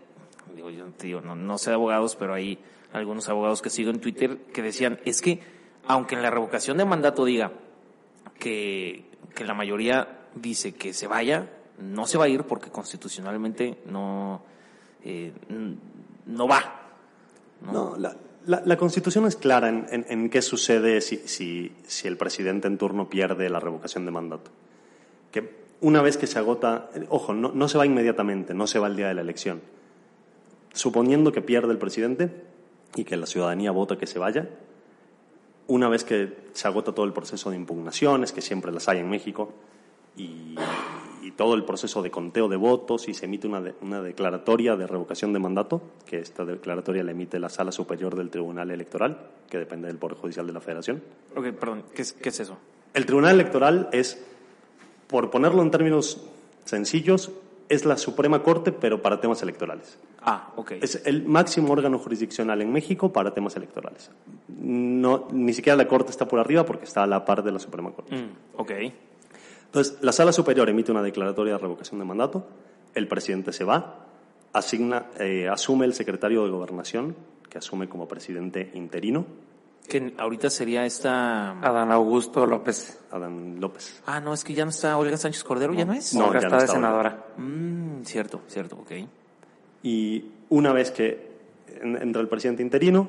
digo, 0.54 0.70
yo 0.70 0.86
digo, 0.98 1.20
no, 1.20 1.36
no 1.36 1.58
sé 1.58 1.70
de 1.70 1.74
abogados, 1.74 2.16
pero 2.16 2.34
hay 2.34 2.58
algunos 2.92 3.28
abogados 3.28 3.62
que 3.62 3.70
sigo 3.70 3.90
en 3.90 4.00
Twitter 4.00 4.38
que 4.52 4.62
decían, 4.62 5.00
es 5.04 5.20
que 5.20 5.40
aunque 5.86 6.14
en 6.14 6.22
la 6.22 6.30
revocación 6.30 6.78
de 6.78 6.84
mandato 6.84 7.24
diga 7.24 7.52
que, 8.38 9.04
que 9.34 9.44
la 9.44 9.54
mayoría 9.54 10.26
dice 10.34 10.74
que 10.74 10.92
se 10.92 11.06
vaya, 11.06 11.50
no 11.78 12.06
se 12.06 12.18
va 12.18 12.24
a 12.24 12.28
ir 12.28 12.44
porque 12.44 12.70
constitucionalmente 12.70 13.78
no, 13.86 14.42
eh, 15.04 15.32
no 16.26 16.48
va. 16.48 16.78
No, 17.60 17.72
no 17.72 17.96
la, 17.96 18.16
La, 18.46 18.62
la 18.64 18.76
Constitución 18.76 19.26
es 19.26 19.36
clara 19.36 19.68
en, 19.68 19.86
en- 19.90 20.06
en 20.08 20.30
qué 20.30 20.42
sucede 20.42 21.00
si, 21.00 21.16
si- 21.26 21.72
si 21.86 22.08
el 22.08 22.16
presidente 22.16 22.66
en 22.68 22.78
turno 22.78 23.08
pierde 23.08 23.48
la 23.48 23.60
revocación 23.60 24.04
de 24.04 24.10
mandato. 24.10 24.50
Que 25.30 25.62
una 25.80 26.02
vez 26.02 26.16
que 26.16 26.26
se 26.26 26.38
agota, 26.38 26.90
ojo, 27.08 27.34
no, 27.34 27.52
no 27.52 27.68
se 27.68 27.78
va 27.78 27.86
inmediatamente, 27.86 28.54
no 28.54 28.66
se 28.66 28.78
va 28.78 28.86
el 28.88 28.96
día 28.96 29.08
de 29.08 29.14
la 29.14 29.20
elección. 29.20 29.60
Suponiendo 30.72 31.32
que 31.32 31.42
pierde 31.42 31.72
el 31.72 31.78
presidente 31.78 32.30
y 32.96 33.04
que 33.04 33.16
la 33.16 33.26
ciudadanía 33.26 33.70
vota 33.70 33.98
que 33.98 34.06
se 34.06 34.18
vaya, 34.18 34.48
una 35.66 35.88
vez 35.88 36.02
que 36.04 36.36
se 36.52 36.66
agota 36.68 36.92
todo 36.92 37.04
el 37.06 37.12
proceso 37.12 37.50
de 37.50 37.56
impugnaciones, 37.56 38.32
que 38.32 38.40
siempre 38.42 38.72
las 38.72 38.88
hay 38.88 38.98
en 38.98 39.08
México, 39.08 39.52
y, 40.16 40.56
y 41.22 41.30
todo 41.30 41.54
el 41.54 41.64
proceso 41.64 42.02
de 42.02 42.10
conteo 42.10 42.48
de 42.48 42.56
votos 42.56 43.08
y 43.08 43.14
se 43.14 43.26
emite 43.26 43.46
una, 43.46 43.60
de- 43.60 43.74
una 43.80 44.02
declaratoria 44.02 44.76
de 44.76 44.86
revocación 44.86 45.32
de 45.32 45.38
mandato, 45.38 45.80
que 46.04 46.18
esta 46.18 46.44
declaratoria 46.44 47.02
la 47.04 47.12
emite 47.12 47.38
la 47.38 47.48
Sala 47.48 47.72
Superior 47.72 48.16
del 48.16 48.28
Tribunal 48.30 48.70
Electoral, 48.70 49.18
que 49.48 49.58
depende 49.58 49.86
del 49.88 49.96
Poder 49.98 50.16
Judicial 50.16 50.46
de 50.46 50.52
la 50.52 50.60
Federación. 50.60 51.02
Ok, 51.36 51.46
perdón, 51.52 51.84
¿qué 51.94 52.02
es, 52.02 52.12
qué 52.12 52.28
es 52.30 52.40
eso? 52.40 52.58
El 52.94 53.06
Tribunal 53.06 53.34
Electoral 53.36 53.88
es, 53.92 54.22
por 55.06 55.30
ponerlo 55.30 55.62
en 55.62 55.70
términos 55.70 56.20
sencillos, 56.64 57.30
es 57.68 57.86
la 57.86 57.96
Suprema 57.96 58.42
Corte, 58.42 58.70
pero 58.72 59.00
para 59.00 59.20
temas 59.20 59.42
electorales. 59.42 59.98
Ah, 60.20 60.52
ok. 60.56 60.72
Es 60.82 61.06
el 61.06 61.24
máximo 61.26 61.72
órgano 61.72 61.98
jurisdiccional 61.98 62.60
en 62.60 62.70
México 62.70 63.12
para 63.12 63.32
temas 63.32 63.56
electorales. 63.56 64.10
No, 64.48 65.28
ni 65.32 65.54
siquiera 65.54 65.76
la 65.76 65.88
Corte 65.88 66.10
está 66.10 66.28
por 66.28 66.38
arriba 66.38 66.66
porque 66.66 66.84
está 66.84 67.02
a 67.04 67.06
la 67.06 67.24
par 67.24 67.42
de 67.42 67.50
la 67.52 67.58
Suprema 67.58 67.90
Corte. 67.92 68.14
Mm, 68.14 68.28
ok. 68.60 68.70
Entonces, 69.72 69.96
la 70.02 70.12
Sala 70.12 70.32
Superior 70.32 70.68
emite 70.68 70.92
una 70.92 71.02
declaratoria 71.02 71.54
de 71.54 71.58
revocación 71.58 71.98
de 71.98 72.04
mandato, 72.04 72.46
el 72.94 73.08
presidente 73.08 73.54
se 73.54 73.64
va, 73.64 74.04
asigna, 74.52 75.06
eh, 75.18 75.48
asume 75.48 75.86
el 75.86 75.94
secretario 75.94 76.44
de 76.44 76.50
Gobernación, 76.50 77.16
que 77.48 77.56
asume 77.56 77.88
como 77.88 78.06
presidente 78.06 78.70
interino, 78.74 79.24
Que 79.88 80.12
ahorita 80.18 80.50
sería 80.50 80.84
esta... 80.84 81.52
Adán 81.60 81.90
Augusto 81.90 82.44
López. 82.46 83.00
Adán 83.10 83.56
López. 83.60 84.02
Ah, 84.06 84.20
no, 84.20 84.34
es 84.34 84.44
que 84.44 84.52
ya 84.54 84.64
no 84.64 84.70
está 84.70 84.96
Olga 84.98 85.16
Sánchez 85.16 85.42
Cordero, 85.42 85.72
¿ya 85.72 85.84
no 85.86 85.94
es? 85.94 86.14
No, 86.14 86.24
Ahora 86.26 86.40
ya 86.40 86.46
está 86.46 86.56
no 86.56 86.58
de 86.60 86.64
está 86.66 86.74
senadora. 86.76 87.26
Mm, 87.38 88.02
cierto, 88.04 88.40
cierto, 88.48 88.76
ok. 88.76 88.92
Y 89.82 90.24
una 90.50 90.72
vez 90.72 90.90
que 90.90 91.32
en- 91.80 91.96
entra 92.00 92.20
el 92.20 92.28
presidente 92.28 92.62
interino, 92.62 93.08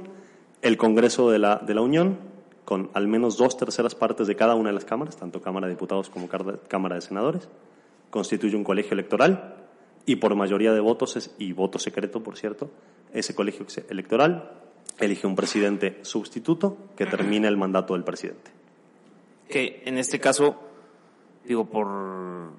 el 0.61 0.77
Congreso 0.77 1.29
de 1.29 1.39
la, 1.39 1.57
de 1.57 1.73
la 1.73 1.81
Unión, 1.81 2.17
con 2.65 2.89
al 2.93 3.07
menos 3.07 3.37
dos 3.37 3.57
terceras 3.57 3.95
partes 3.95 4.27
de 4.27 4.35
cada 4.35 4.55
una 4.55 4.69
de 4.69 4.75
las 4.75 4.85
cámaras, 4.85 5.17
tanto 5.17 5.41
Cámara 5.41 5.67
de 5.67 5.73
Diputados 5.73 6.09
como 6.09 6.27
Cámara 6.27 6.95
de 6.95 7.01
Senadores, 7.01 7.47
constituye 8.09 8.55
un 8.55 8.63
colegio 8.63 8.93
electoral 8.93 9.55
y 10.05 10.17
por 10.17 10.35
mayoría 10.35 10.73
de 10.73 10.79
votos 10.79 11.31
y 11.37 11.53
voto 11.53 11.79
secreto, 11.79 12.21
por 12.21 12.37
cierto, 12.37 12.69
ese 13.13 13.35
colegio 13.35 13.65
electoral 13.89 14.51
elige 14.99 15.27
un 15.27 15.35
presidente 15.35 15.99
sustituto 16.03 16.77
que 16.95 17.05
termine 17.05 17.47
el 17.47 17.57
mandato 17.57 17.93
del 17.93 18.03
presidente. 18.03 18.51
Que 19.49 19.81
en 19.85 19.97
este 19.97 20.19
caso, 20.19 20.59
digo, 21.45 21.65
por, 21.65 22.51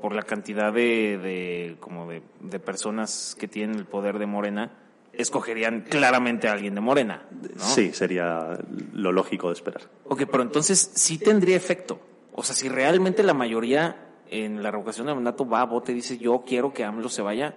por 0.00 0.14
la 0.14 0.22
cantidad 0.22 0.72
de 0.72 1.76
como 1.80 2.08
de, 2.08 2.22
de 2.40 2.58
personas 2.58 3.36
que 3.38 3.48
tienen 3.48 3.76
el 3.76 3.86
poder 3.86 4.18
de 4.18 4.26
Morena, 4.26 4.72
escogerían 5.20 5.82
claramente 5.82 6.48
a 6.48 6.52
alguien 6.52 6.74
de 6.74 6.80
Morena, 6.80 7.26
¿no? 7.30 7.64
Sí, 7.64 7.92
sería 7.92 8.58
lo 8.92 9.12
lógico 9.12 9.48
de 9.48 9.54
esperar. 9.54 9.82
Ok, 10.04 10.24
pero 10.30 10.42
entonces 10.42 10.90
sí 10.94 11.18
tendría 11.18 11.56
efecto. 11.56 12.00
O 12.32 12.42
sea, 12.42 12.54
si 12.54 12.68
realmente 12.68 13.22
la 13.22 13.34
mayoría 13.34 14.08
en 14.30 14.62
la 14.62 14.70
revocación 14.70 15.06
de 15.06 15.14
mandato 15.14 15.48
va 15.48 15.62
a 15.62 15.66
voto 15.66 15.90
y 15.90 15.94
dice 15.94 16.18
yo 16.18 16.44
quiero 16.46 16.72
que 16.72 16.84
AMLO 16.84 17.08
se 17.08 17.22
vaya, 17.22 17.54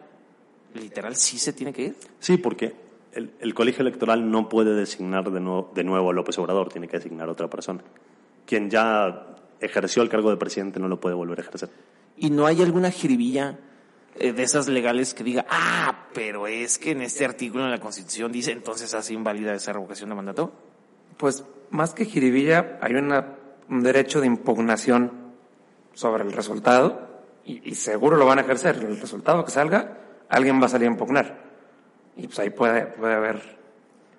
literal 0.74 1.16
sí 1.16 1.38
se 1.38 1.54
tiene 1.54 1.72
que 1.72 1.84
ir. 1.84 1.96
Sí, 2.20 2.38
porque 2.38 2.74
el, 3.14 3.32
el 3.40 3.54
colegio 3.54 3.82
electoral 3.82 4.30
no 4.30 4.50
puede 4.50 4.74
designar 4.74 5.32
de 5.32 5.40
nuevo, 5.40 5.72
de 5.74 5.84
nuevo 5.84 6.10
a 6.10 6.14
López 6.14 6.38
Obrador, 6.40 6.70
tiene 6.70 6.88
que 6.88 6.98
designar 6.98 7.30
a 7.30 7.32
otra 7.32 7.50
persona. 7.50 7.84
Quien 8.46 8.70
ya 8.70 9.28
ejerció 9.60 10.04
el 10.04 10.10
cargo 10.10 10.30
de 10.30 10.38
presidente 10.38 10.80
no 10.80 10.88
lo 10.88 11.00
puede 11.00 11.16
volver 11.16 11.40
a 11.40 11.42
ejercer. 11.44 11.70
Y 12.18 12.30
no 12.30 12.46
hay 12.46 12.62
alguna 12.62 12.92
jiribilla 12.92 13.58
de 14.20 14.44
esas 14.44 14.68
legales 14.68 15.14
que 15.14 15.24
diga, 15.24 15.46
ah, 15.50 16.06
pero 16.14 16.48
es 16.48 16.78
que 16.78 16.92
en 16.92 17.02
este 17.02 17.26
artículo 17.26 17.64
en 17.66 17.72
la 17.72 17.80
Constitución 17.80 18.32
dice 18.32 18.52
entonces 18.52 18.94
hace 18.94 19.14
inválida 19.14 19.54
esa 19.54 19.74
revocación 19.74 20.10
de 20.10 20.16
mandato. 20.16 20.52
Pues 21.18 21.44
más 21.72 21.94
que 21.94 22.06
jiribilla, 22.06 22.78
hay 22.82 22.94
una, 22.96 23.36
un 23.70 23.82
derecho 23.84 24.22
de 24.22 24.28
impugnación 24.28 25.12
sobre 25.94 26.24
el 26.24 26.32
resultado 26.32 27.08
y, 27.46 27.68
y 27.70 27.76
seguro 27.76 28.18
lo 28.18 28.26
van 28.26 28.40
a 28.40 28.42
ejercer. 28.42 28.76
El 28.78 29.00
resultado 29.00 29.44
que 29.46 29.52
salga, 29.52 29.98
alguien 30.30 30.62
va 30.62 30.66
a 30.66 30.70
salir 30.70 30.88
a 30.88 30.92
impugnar. 30.92 31.42
Y 32.16 32.28
pues 32.28 32.40
ahí 32.40 32.50
puede, 32.52 32.86
puede 32.88 33.14
haber 33.16 33.58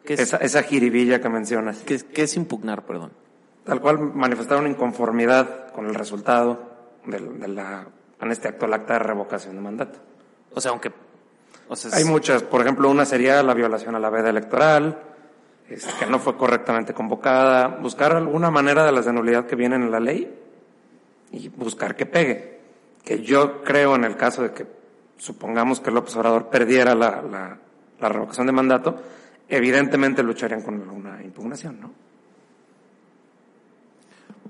¿Qué 0.05 0.15
es, 0.15 0.21
esa, 0.21 0.37
esa 0.39 0.63
jiribilla 0.63 1.21
que 1.21 1.29
mencionas. 1.29 1.79
qué 1.83 1.95
es- 1.95 2.05
qué 2.05 2.23
es 2.25 2.37
impugnar, 2.37 2.85
perdón? 2.85 3.13
Tal 3.65 3.81
cual 3.81 3.99
manifestar 3.99 4.59
una 4.59 4.69
inconformidad 4.69 5.73
con 5.73 5.87
el 5.87 5.95
resultado 5.95 6.71
de, 7.07 7.49
la, 7.49 7.87
en 8.21 8.31
este 8.31 8.49
acto, 8.49 8.67
el 8.67 8.75
acta 8.75 8.95
de 8.95 8.99
revocación 9.01 9.55
de 9.57 9.61
mandato. 9.63 9.99
O 10.55 10.61
sea, 10.61 10.71
aunque... 10.71 10.93
O 11.69 11.77
sea, 11.77 11.91
es- 11.91 11.97
Hay 11.97 12.05
muchas, 12.05 12.43
por 12.43 12.61
ejemplo, 12.61 12.91
una 12.91 13.05
sería 13.05 13.43
la 13.43 13.55
violación 13.55 13.95
a 13.95 13.99
la 14.01 14.11
veda 14.11 14.31
electoral, 14.31 14.99
es 15.69 15.85
que 15.95 16.07
no 16.07 16.19
fue 16.19 16.37
correctamente 16.37 16.93
convocada, 16.95 17.69
buscar 17.69 18.13
alguna 18.13 18.51
manera 18.51 18.85
de 18.85 18.93
las 18.93 19.07
de 19.07 19.13
nulidad 19.13 19.47
que 19.47 19.57
vienen 19.57 19.83
en 19.83 19.91
la 19.91 20.01
ley 20.01 20.33
y 21.33 21.49
buscar 21.49 21.97
que 21.97 22.07
pegue. 22.07 22.61
Que 23.03 23.23
yo 23.23 23.63
creo 23.63 23.95
en 23.97 24.05
el 24.05 24.17
caso 24.17 24.43
de 24.43 24.53
que 24.53 24.67
supongamos 25.17 25.81
que 25.81 25.91
López 25.91 26.15
Obrador 26.17 26.49
perdiera 26.49 26.95
la, 26.95 27.23
la, 27.23 27.59
la 28.01 28.09
revocación 28.09 28.47
de 28.47 28.53
mandato, 28.53 28.97
evidentemente 29.49 30.23
lucharían 30.23 30.63
con 30.63 30.89
una 30.89 31.23
impugnación, 31.23 31.81
¿no? 31.81 31.91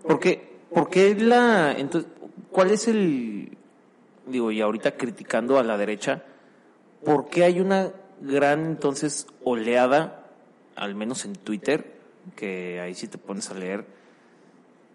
¿Por 0.02 0.18
qué, 0.20 0.56
por 0.72 0.88
qué 0.90 1.14
la... 1.14 1.72
Entonces, 1.72 2.10
¿cuál 2.54 2.70
es 2.70 2.86
el... 2.86 3.58
Digo, 4.26 4.52
y 4.52 4.60
ahorita 4.60 4.96
criticando 4.96 5.58
a 5.58 5.64
la 5.64 5.76
derecha, 5.76 6.22
¿por 7.04 7.28
qué 7.28 7.42
hay 7.42 7.58
una 7.60 7.90
gran 8.20 8.64
entonces 8.64 9.26
oleada, 9.42 10.28
al 10.76 10.94
menos 10.94 11.24
en 11.24 11.34
Twitter, 11.34 11.92
que 12.36 12.80
ahí 12.80 12.94
sí 12.94 13.08
te 13.08 13.18
pones 13.18 13.50
a 13.50 13.54
leer, 13.54 13.84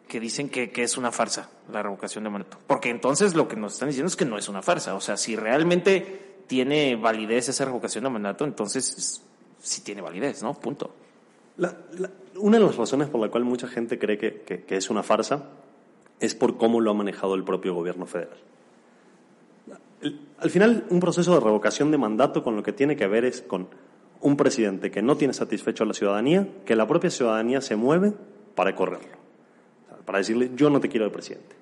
que 0.08 0.20
dicen 0.22 0.50
que, 0.50 0.72
que 0.72 0.84
es 0.84 0.98
una 0.98 1.12
farsa 1.12 1.50
la 1.72 1.84
revocación 1.84 2.24
de 2.24 2.30
mandato? 2.32 2.58
Porque 2.66 2.90
entonces 2.90 3.36
lo 3.36 3.48
que 3.50 3.58
nos 3.58 3.74
están 3.74 3.90
diciendo 3.90 4.08
es 4.08 4.16
que 4.16 4.26
no 4.26 4.38
es 4.38 4.48
una 4.50 4.62
farsa. 4.62 4.96
O 4.96 5.02
sea, 5.02 5.18
si 5.18 5.36
realmente 5.36 6.38
tiene 6.48 6.96
validez 6.96 7.50
esa 7.50 7.66
revocación 7.66 8.06
de 8.06 8.10
mandato, 8.10 8.46
entonces 8.46 8.98
es- 8.98 9.22
sí 9.62 9.82
tiene 9.82 10.02
validez, 10.02 10.42
¿no? 10.42 10.54
Punto. 10.56 10.96
La- 11.58 11.76
la- 12.00 12.10
una 12.38 12.58
de 12.58 12.64
las 12.66 12.78
razones 12.78 13.10
por 13.10 13.20
la 13.22 13.30
cual 13.30 13.44
mucha 13.44 13.68
gente 13.68 14.00
cree 14.00 14.18
que, 14.18 14.42
que- 14.42 14.64
que 14.64 14.78
es 14.78 14.90
una 14.90 15.04
farsa 15.04 15.44
es 16.20 16.36
por 16.36 16.58
cómo 16.58 16.82
lo 16.82 16.92
ha 16.92 16.94
manejado 16.94 17.36
el 17.36 17.44
propio 17.44 17.74
gobierno 17.74 18.06
federal. 18.06 18.38
Al 20.38 20.50
final, 20.50 20.86
un 20.90 21.00
proceso 21.00 21.34
de 21.34 21.40
revocación 21.42 21.92
de 21.92 21.98
mandato 21.98 22.44
con 22.44 22.56
lo 22.56 22.64
que 22.64 22.72
tiene 22.72 22.96
que 22.96 23.08
ver 23.08 23.26
es 23.26 23.42
con 23.42 23.68
un 24.22 24.38
presidente 24.38 24.92
que 24.92 25.02
no 25.02 25.18
tiene 25.18 25.34
satisfecho 25.34 25.84
a 25.84 25.88
la 25.88 25.94
ciudadanía, 25.94 26.48
que 26.66 26.76
la 26.76 26.88
propia 26.88 27.10
ciudadanía 27.10 27.62
se 27.62 27.76
mueve 27.76 28.14
para 28.56 28.76
correrlo, 28.76 29.18
para 30.06 30.20
decirle 30.20 30.52
yo 30.56 30.70
no 30.70 30.80
te 30.80 30.90
quiero 30.90 31.06
de 31.06 31.12
presidente. 31.12 31.56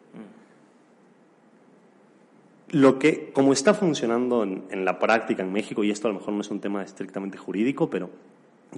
Lo 2.69 2.99
que, 2.99 3.31
como 3.31 3.53
está 3.53 3.73
funcionando 3.73 4.43
en, 4.43 4.65
en 4.69 4.83
la 4.83 4.99
práctica 4.99 5.41
en 5.41 5.53
México, 5.53 5.83
y 5.83 5.91
esto 5.91 6.09
a 6.09 6.11
lo 6.11 6.19
mejor 6.19 6.33
no 6.33 6.41
es 6.41 6.51
un 6.51 6.59
tema 6.59 6.83
estrictamente 6.83 7.37
jurídico, 7.37 7.89
pero 7.89 8.09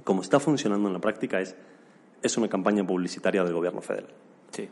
como 0.04 0.22
está 0.22 0.38
funcionando 0.38 0.88
en 0.88 0.94
la 0.94 1.00
práctica 1.00 1.40
es, 1.40 1.56
es 2.22 2.36
una 2.36 2.48
campaña 2.48 2.86
publicitaria 2.86 3.42
del 3.42 3.54
gobierno 3.54 3.80
federal. 3.80 4.10
Sí. 4.52 4.68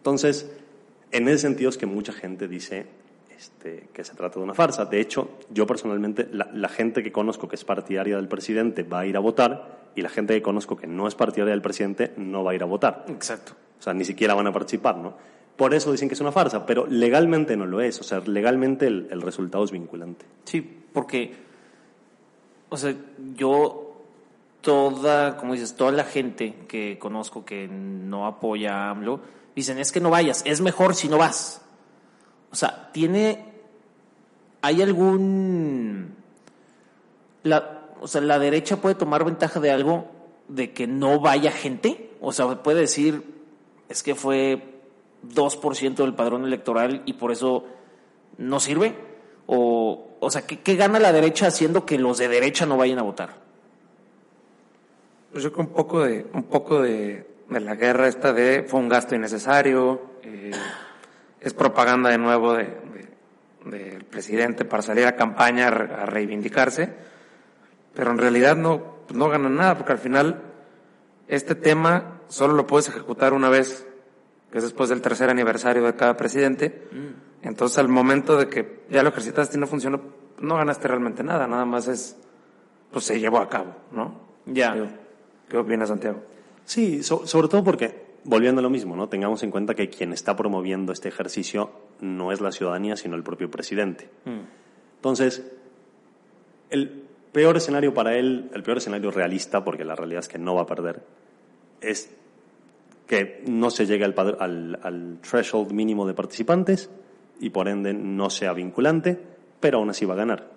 Entonces, 0.00 0.50
en 1.12 1.28
ese 1.28 1.38
sentido 1.38 1.68
es 1.68 1.76
que 1.76 1.84
mucha 1.84 2.12
gente 2.14 2.48
dice 2.48 2.86
este, 3.36 3.88
que 3.92 4.02
se 4.02 4.14
trata 4.14 4.38
de 4.38 4.44
una 4.44 4.54
farsa. 4.54 4.86
De 4.86 4.98
hecho, 4.98 5.28
yo 5.50 5.66
personalmente, 5.66 6.26
la, 6.32 6.48
la 6.54 6.70
gente 6.70 7.02
que 7.02 7.12
conozco 7.12 7.48
que 7.48 7.56
es 7.56 7.64
partidaria 7.64 8.16
del 8.16 8.28
presidente 8.28 8.82
va 8.82 9.00
a 9.00 9.06
ir 9.06 9.16
a 9.16 9.20
votar 9.20 9.80
y 9.94 10.00
la 10.00 10.08
gente 10.08 10.34
que 10.34 10.40
conozco 10.40 10.76
que 10.76 10.86
no 10.86 11.06
es 11.06 11.14
partidaria 11.14 11.52
del 11.52 11.62
presidente 11.62 12.12
no 12.16 12.44
va 12.44 12.52
a 12.52 12.54
ir 12.54 12.62
a 12.62 12.66
votar. 12.66 13.04
Exacto. 13.08 13.52
O 13.78 13.82
sea, 13.82 13.92
ni 13.92 14.04
siquiera 14.04 14.34
van 14.34 14.46
a 14.46 14.52
participar, 14.52 14.96
¿no? 14.96 15.14
Por 15.56 15.74
eso 15.74 15.92
dicen 15.92 16.08
que 16.08 16.14
es 16.14 16.20
una 16.20 16.32
farsa, 16.32 16.64
pero 16.64 16.86
legalmente 16.86 17.56
no 17.56 17.66
lo 17.66 17.82
es. 17.82 18.00
O 18.00 18.02
sea, 18.02 18.20
legalmente 18.20 18.86
el, 18.86 19.08
el 19.10 19.20
resultado 19.20 19.64
es 19.64 19.70
vinculante. 19.70 20.24
Sí, 20.44 20.60
porque, 20.92 21.34
o 22.70 22.76
sea, 22.76 22.94
yo, 23.36 24.02
toda, 24.60 25.36
como 25.36 25.52
dices, 25.52 25.76
toda 25.76 25.92
la 25.92 26.04
gente 26.04 26.54
que 26.68 26.98
conozco 26.98 27.44
que 27.44 27.68
no 27.68 28.26
apoya 28.26 28.74
a 28.74 28.90
AMLO, 28.90 29.20
dicen, 29.60 29.78
es 29.78 29.92
que 29.92 30.00
no 30.00 30.10
vayas, 30.10 30.42
es 30.44 30.60
mejor 30.60 30.94
si 30.94 31.08
no 31.08 31.18
vas. 31.18 31.62
O 32.50 32.56
sea, 32.56 32.90
tiene, 32.92 33.44
hay 34.62 34.82
algún, 34.82 36.16
la, 37.42 37.80
o 38.00 38.08
sea, 38.08 38.20
la 38.20 38.38
derecha 38.38 38.76
puede 38.76 38.94
tomar 38.94 39.24
ventaja 39.24 39.60
de 39.60 39.70
algo 39.70 40.06
de 40.48 40.72
que 40.72 40.86
no 40.86 41.20
vaya 41.20 41.52
gente. 41.52 42.10
O 42.20 42.32
sea, 42.32 42.62
puede 42.62 42.80
decir, 42.80 43.22
es 43.88 44.02
que 44.02 44.14
fue 44.14 44.80
2% 45.28 45.94
del 45.94 46.14
padrón 46.14 46.44
electoral 46.44 47.02
y 47.06 47.14
por 47.14 47.30
eso 47.30 47.64
no 48.38 48.58
sirve. 48.60 48.96
O, 49.46 50.08
o 50.20 50.30
sea, 50.30 50.46
¿qué, 50.46 50.60
¿qué 50.60 50.76
gana 50.76 50.98
la 50.98 51.12
derecha 51.12 51.46
haciendo 51.46 51.86
que 51.86 51.98
los 51.98 52.18
de 52.18 52.28
derecha 52.28 52.66
no 52.66 52.76
vayan 52.76 52.98
a 52.98 53.02
votar? 53.02 53.36
Pues 55.32 55.44
yo 55.44 55.52
creo 55.52 55.66
un 55.66 55.72
poco 55.72 56.00
de, 56.00 56.26
un 56.32 56.42
poco 56.44 56.82
de, 56.82 57.29
de 57.50 57.60
la 57.60 57.74
guerra 57.74 58.08
esta 58.08 58.32
de 58.32 58.64
fue 58.66 58.80
un 58.80 58.88
gasto 58.88 59.14
innecesario, 59.14 60.00
eh, 60.22 60.50
es 61.40 61.52
propaganda 61.54 62.10
de 62.10 62.18
nuevo 62.18 62.54
de, 62.54 62.64
de- 62.64 63.90
del 63.92 64.04
presidente 64.04 64.64
para 64.64 64.82
salir 64.82 65.06
a 65.06 65.16
campaña 65.16 65.68
a, 65.68 65.70
re- 65.70 65.94
a 65.94 66.06
reivindicarse, 66.06 66.88
pero 67.94 68.10
en 68.10 68.18
realidad 68.18 68.56
no, 68.56 68.82
pues 69.06 69.18
no 69.18 69.28
ganan 69.28 69.56
nada, 69.56 69.76
porque 69.76 69.92
al 69.92 69.98
final 69.98 70.40
este 71.28 71.54
tema 71.54 72.20
solo 72.28 72.54
lo 72.54 72.66
puedes 72.66 72.88
ejecutar 72.88 73.32
una 73.34 73.48
vez, 73.50 73.86
que 74.50 74.58
es 74.58 74.64
después 74.64 74.88
del 74.88 75.02
tercer 75.02 75.28
aniversario 75.30 75.82
de 75.84 75.94
cada 75.94 76.16
presidente. 76.16 76.88
Entonces, 77.42 77.78
al 77.78 77.88
momento 77.88 78.36
de 78.36 78.48
que 78.48 78.80
ya 78.90 79.02
lo 79.02 79.08
ejercitaste 79.10 79.56
y 79.56 79.60
no 79.60 79.66
funcionó, 79.66 80.00
no 80.40 80.56
ganaste 80.56 80.88
realmente 80.88 81.22
nada, 81.22 81.46
nada 81.46 81.64
más 81.64 81.86
es, 81.88 82.16
pues 82.92 83.04
se 83.04 83.18
llevó 83.20 83.38
a 83.38 83.48
cabo, 83.48 83.74
¿no? 83.92 84.20
Ya. 84.46 84.74
Digo, 84.74 84.86
¿Qué 85.48 85.56
opinas, 85.56 85.88
Santiago? 85.88 86.22
Sí, 86.70 87.02
so- 87.02 87.26
sobre 87.26 87.48
todo 87.48 87.64
porque, 87.64 88.00
volviendo 88.22 88.60
a 88.60 88.62
lo 88.62 88.70
mismo, 88.70 88.94
¿no? 88.94 89.08
Tengamos 89.08 89.42
en 89.42 89.50
cuenta 89.50 89.74
que 89.74 89.88
quien 89.90 90.12
está 90.12 90.36
promoviendo 90.36 90.92
este 90.92 91.08
ejercicio 91.08 91.70
no 92.00 92.30
es 92.30 92.40
la 92.40 92.52
ciudadanía, 92.52 92.96
sino 92.96 93.16
el 93.16 93.24
propio 93.24 93.50
presidente. 93.50 94.08
Entonces, 94.98 95.42
el 96.70 97.02
peor 97.32 97.56
escenario 97.56 97.92
para 97.92 98.14
él, 98.16 98.50
el 98.54 98.62
peor 98.62 98.78
escenario 98.78 99.10
realista, 99.10 99.64
porque 99.64 99.84
la 99.84 99.96
realidad 99.96 100.20
es 100.20 100.28
que 100.28 100.38
no 100.38 100.54
va 100.54 100.62
a 100.62 100.66
perder, 100.66 101.02
es 101.80 102.08
que 103.08 103.42
no 103.48 103.70
se 103.72 103.86
llegue 103.86 104.04
al, 104.04 104.78
al 104.80 105.18
threshold 105.28 105.72
mínimo 105.72 106.06
de 106.06 106.14
participantes 106.14 106.88
y 107.40 107.50
por 107.50 107.66
ende 107.66 107.92
no 107.94 108.30
sea 108.30 108.52
vinculante, 108.52 109.18
pero 109.58 109.78
aún 109.78 109.90
así 109.90 110.04
va 110.04 110.14
a 110.14 110.18
ganar. 110.18 110.48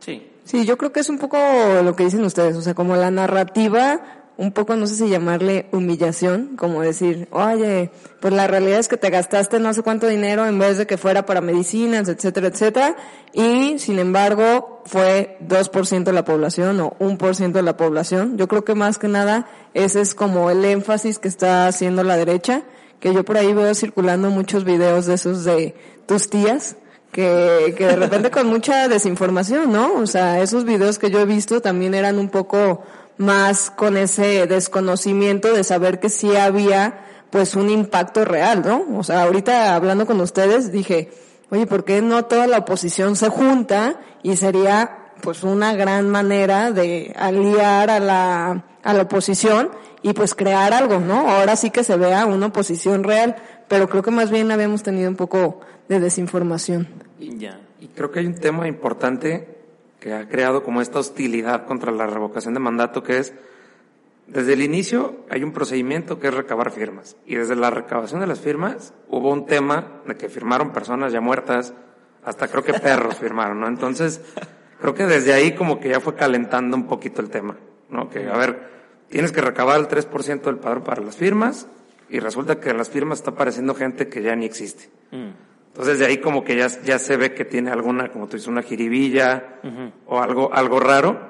Sí. 0.00 0.26
Sí, 0.42 0.64
yo 0.66 0.76
creo 0.76 0.90
que 0.90 1.00
es 1.00 1.08
un 1.08 1.18
poco 1.18 1.38
lo 1.84 1.94
que 1.94 2.02
dicen 2.02 2.24
ustedes, 2.24 2.56
o 2.56 2.62
sea, 2.62 2.74
como 2.74 2.96
la 2.96 3.12
narrativa, 3.12 4.24
un 4.38 4.52
poco, 4.52 4.76
no 4.76 4.86
sé 4.86 4.96
si 4.96 5.08
llamarle 5.08 5.66
humillación, 5.72 6.56
como 6.56 6.82
decir, 6.82 7.26
oye, 7.30 7.90
pues 8.20 8.34
la 8.34 8.46
realidad 8.46 8.78
es 8.78 8.88
que 8.88 8.98
te 8.98 9.08
gastaste 9.08 9.58
no 9.60 9.72
sé 9.72 9.82
cuánto 9.82 10.06
dinero 10.06 10.46
en 10.46 10.58
vez 10.58 10.76
de 10.76 10.86
que 10.86 10.98
fuera 10.98 11.24
para 11.24 11.40
medicinas, 11.40 12.08
etcétera, 12.08 12.48
etcétera, 12.48 12.96
y 13.32 13.78
sin 13.78 13.98
embargo 13.98 14.82
fue 14.84 15.38
2% 15.48 16.04
de 16.04 16.12
la 16.12 16.24
población 16.24 16.78
o 16.80 16.96
1% 16.98 17.52
de 17.52 17.62
la 17.62 17.78
población. 17.78 18.36
Yo 18.36 18.46
creo 18.46 18.64
que 18.64 18.74
más 18.74 18.98
que 18.98 19.08
nada 19.08 19.46
ese 19.72 20.02
es 20.02 20.14
como 20.14 20.50
el 20.50 20.64
énfasis 20.64 21.18
que 21.18 21.28
está 21.28 21.66
haciendo 21.66 22.04
la 22.04 22.18
derecha, 22.18 22.62
que 23.00 23.14
yo 23.14 23.24
por 23.24 23.38
ahí 23.38 23.54
veo 23.54 23.74
circulando 23.74 24.30
muchos 24.30 24.64
videos 24.64 25.06
de 25.06 25.14
esos 25.14 25.44
de 25.44 25.74
tus 26.06 26.28
tías, 26.28 26.76
que, 27.10 27.74
que 27.78 27.86
de 27.86 27.96
repente 27.96 28.30
con 28.30 28.46
mucha 28.48 28.88
desinformación, 28.88 29.72
¿no? 29.72 29.94
O 29.94 30.06
sea, 30.06 30.42
esos 30.42 30.64
videos 30.64 30.98
que 30.98 31.10
yo 31.10 31.20
he 31.20 31.24
visto 31.24 31.62
también 31.62 31.94
eran 31.94 32.18
un 32.18 32.28
poco 32.28 32.82
más 33.18 33.70
con 33.70 33.96
ese 33.96 34.46
desconocimiento 34.46 35.52
de 35.52 35.64
saber 35.64 36.00
que 36.00 36.08
sí 36.08 36.36
había 36.36 37.04
pues 37.30 37.56
un 37.56 37.70
impacto 37.70 38.24
real, 38.24 38.62
¿no? 38.64 38.98
O 38.98 39.02
sea, 39.02 39.22
ahorita 39.22 39.74
hablando 39.74 40.06
con 40.06 40.20
ustedes 40.20 40.72
dije, 40.72 41.10
oye, 41.50 41.66
¿por 41.66 41.84
qué 41.84 42.02
no 42.02 42.24
toda 42.24 42.46
la 42.46 42.58
oposición 42.58 43.16
se 43.16 43.28
junta 43.28 44.00
y 44.22 44.36
sería 44.36 45.12
pues 45.22 45.42
una 45.42 45.74
gran 45.74 46.08
manera 46.08 46.72
de 46.72 47.14
aliar 47.16 47.90
a 47.90 48.00
la, 48.00 48.64
a 48.82 48.92
la 48.92 49.02
oposición 49.02 49.70
y 50.02 50.12
pues 50.12 50.34
crear 50.34 50.72
algo, 50.72 51.00
¿no? 51.00 51.28
Ahora 51.28 51.56
sí 51.56 51.70
que 51.70 51.84
se 51.84 51.96
vea 51.96 52.26
una 52.26 52.46
oposición 52.46 53.02
real, 53.02 53.36
pero 53.66 53.88
creo 53.88 54.02
que 54.02 54.10
más 54.10 54.30
bien 54.30 54.50
habíamos 54.50 54.82
tenido 54.82 55.08
un 55.08 55.16
poco 55.16 55.60
de 55.88 56.00
desinformación. 56.00 56.88
Ya. 57.18 57.60
Y 57.80 57.88
creo 57.88 58.10
que 58.10 58.20
hay 58.20 58.26
un 58.26 58.36
tema 58.36 58.68
importante 58.68 59.55
que 60.00 60.12
ha 60.12 60.28
creado 60.28 60.62
como 60.62 60.80
esta 60.80 60.98
hostilidad 60.98 61.66
contra 61.66 61.92
la 61.92 62.06
revocación 62.06 62.54
de 62.54 62.60
mandato, 62.60 63.02
que 63.02 63.18
es, 63.18 63.34
desde 64.26 64.54
el 64.54 64.62
inicio 64.62 65.24
hay 65.30 65.42
un 65.42 65.52
procedimiento 65.52 66.18
que 66.18 66.28
es 66.28 66.34
recabar 66.34 66.70
firmas. 66.70 67.16
Y 67.26 67.36
desde 67.36 67.56
la 67.56 67.70
recabación 67.70 68.20
de 68.20 68.26
las 68.26 68.40
firmas 68.40 68.92
hubo 69.08 69.32
un 69.32 69.46
tema 69.46 70.02
de 70.06 70.16
que 70.16 70.28
firmaron 70.28 70.72
personas 70.72 71.12
ya 71.12 71.20
muertas, 71.20 71.74
hasta 72.24 72.48
creo 72.48 72.64
que 72.64 72.74
perros 72.74 73.16
firmaron, 73.20 73.60
¿no? 73.60 73.68
Entonces, 73.68 74.20
creo 74.80 74.94
que 74.94 75.06
desde 75.06 75.32
ahí 75.32 75.54
como 75.54 75.80
que 75.80 75.90
ya 75.90 76.00
fue 76.00 76.14
calentando 76.14 76.76
un 76.76 76.86
poquito 76.86 77.20
el 77.20 77.30
tema, 77.30 77.56
¿no? 77.88 78.10
Que, 78.10 78.28
a 78.28 78.36
ver, 78.36 78.76
tienes 79.08 79.32
que 79.32 79.40
recabar 79.40 79.78
el 79.78 79.88
3% 79.88 80.42
del 80.42 80.58
padrón 80.58 80.82
para 80.82 81.02
las 81.02 81.16
firmas 81.16 81.68
y 82.08 82.18
resulta 82.20 82.60
que 82.60 82.70
en 82.70 82.78
las 82.78 82.90
firmas 82.90 83.18
está 83.18 83.30
apareciendo 83.30 83.74
gente 83.74 84.08
que 84.08 84.22
ya 84.22 84.34
ni 84.36 84.46
existe. 84.46 84.90
Entonces 85.76 85.98
de 85.98 86.06
ahí 86.06 86.18
como 86.22 86.42
que 86.42 86.56
ya, 86.56 86.68
ya 86.84 86.98
se 86.98 87.18
ve 87.18 87.34
que 87.34 87.44
tiene 87.44 87.70
alguna, 87.70 88.10
como 88.10 88.28
tú 88.28 88.36
dices, 88.38 88.48
una 88.48 88.62
jiribilla 88.62 89.58
o 90.06 90.22
algo, 90.22 90.50
algo 90.54 90.80
raro. 90.80 91.20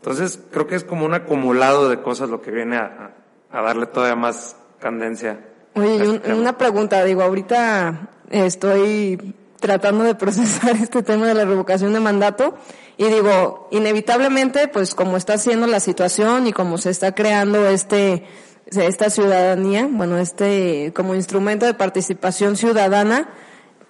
Entonces 0.00 0.40
creo 0.50 0.66
que 0.66 0.74
es 0.74 0.82
como 0.82 1.06
un 1.06 1.14
acumulado 1.14 1.88
de 1.88 2.02
cosas 2.02 2.28
lo 2.28 2.42
que 2.42 2.50
viene 2.50 2.76
a, 2.78 3.12
a- 3.52 3.62
darle 3.62 3.86
todavía 3.86 4.16
más 4.16 4.56
candencia. 4.80 5.38
Oye, 5.74 5.96
y 5.98 6.00
este 6.14 6.32
un- 6.32 6.40
una 6.40 6.58
pregunta, 6.58 7.04
digo, 7.04 7.22
ahorita 7.22 8.08
estoy 8.30 9.34
tratando 9.60 10.02
de 10.02 10.14
procesar 10.16 10.74
este 10.76 11.04
tema 11.04 11.26
de 11.28 11.34
la 11.34 11.44
revocación 11.44 11.92
de 11.92 12.00
mandato 12.00 12.56
y 12.96 13.04
digo, 13.04 13.68
inevitablemente, 13.70 14.66
pues 14.68 14.94
como 14.96 15.16
está 15.16 15.38
siendo 15.38 15.66
la 15.68 15.78
situación 15.78 16.48
y 16.48 16.52
como 16.52 16.76
se 16.78 16.90
está 16.90 17.14
creando 17.14 17.68
este 17.68 18.24
esta 18.66 19.10
ciudadanía, 19.10 19.86
bueno, 19.90 20.18
este 20.18 20.92
como 20.94 21.14
instrumento 21.14 21.66
de 21.66 21.74
participación 21.74 22.56
ciudadana, 22.56 23.28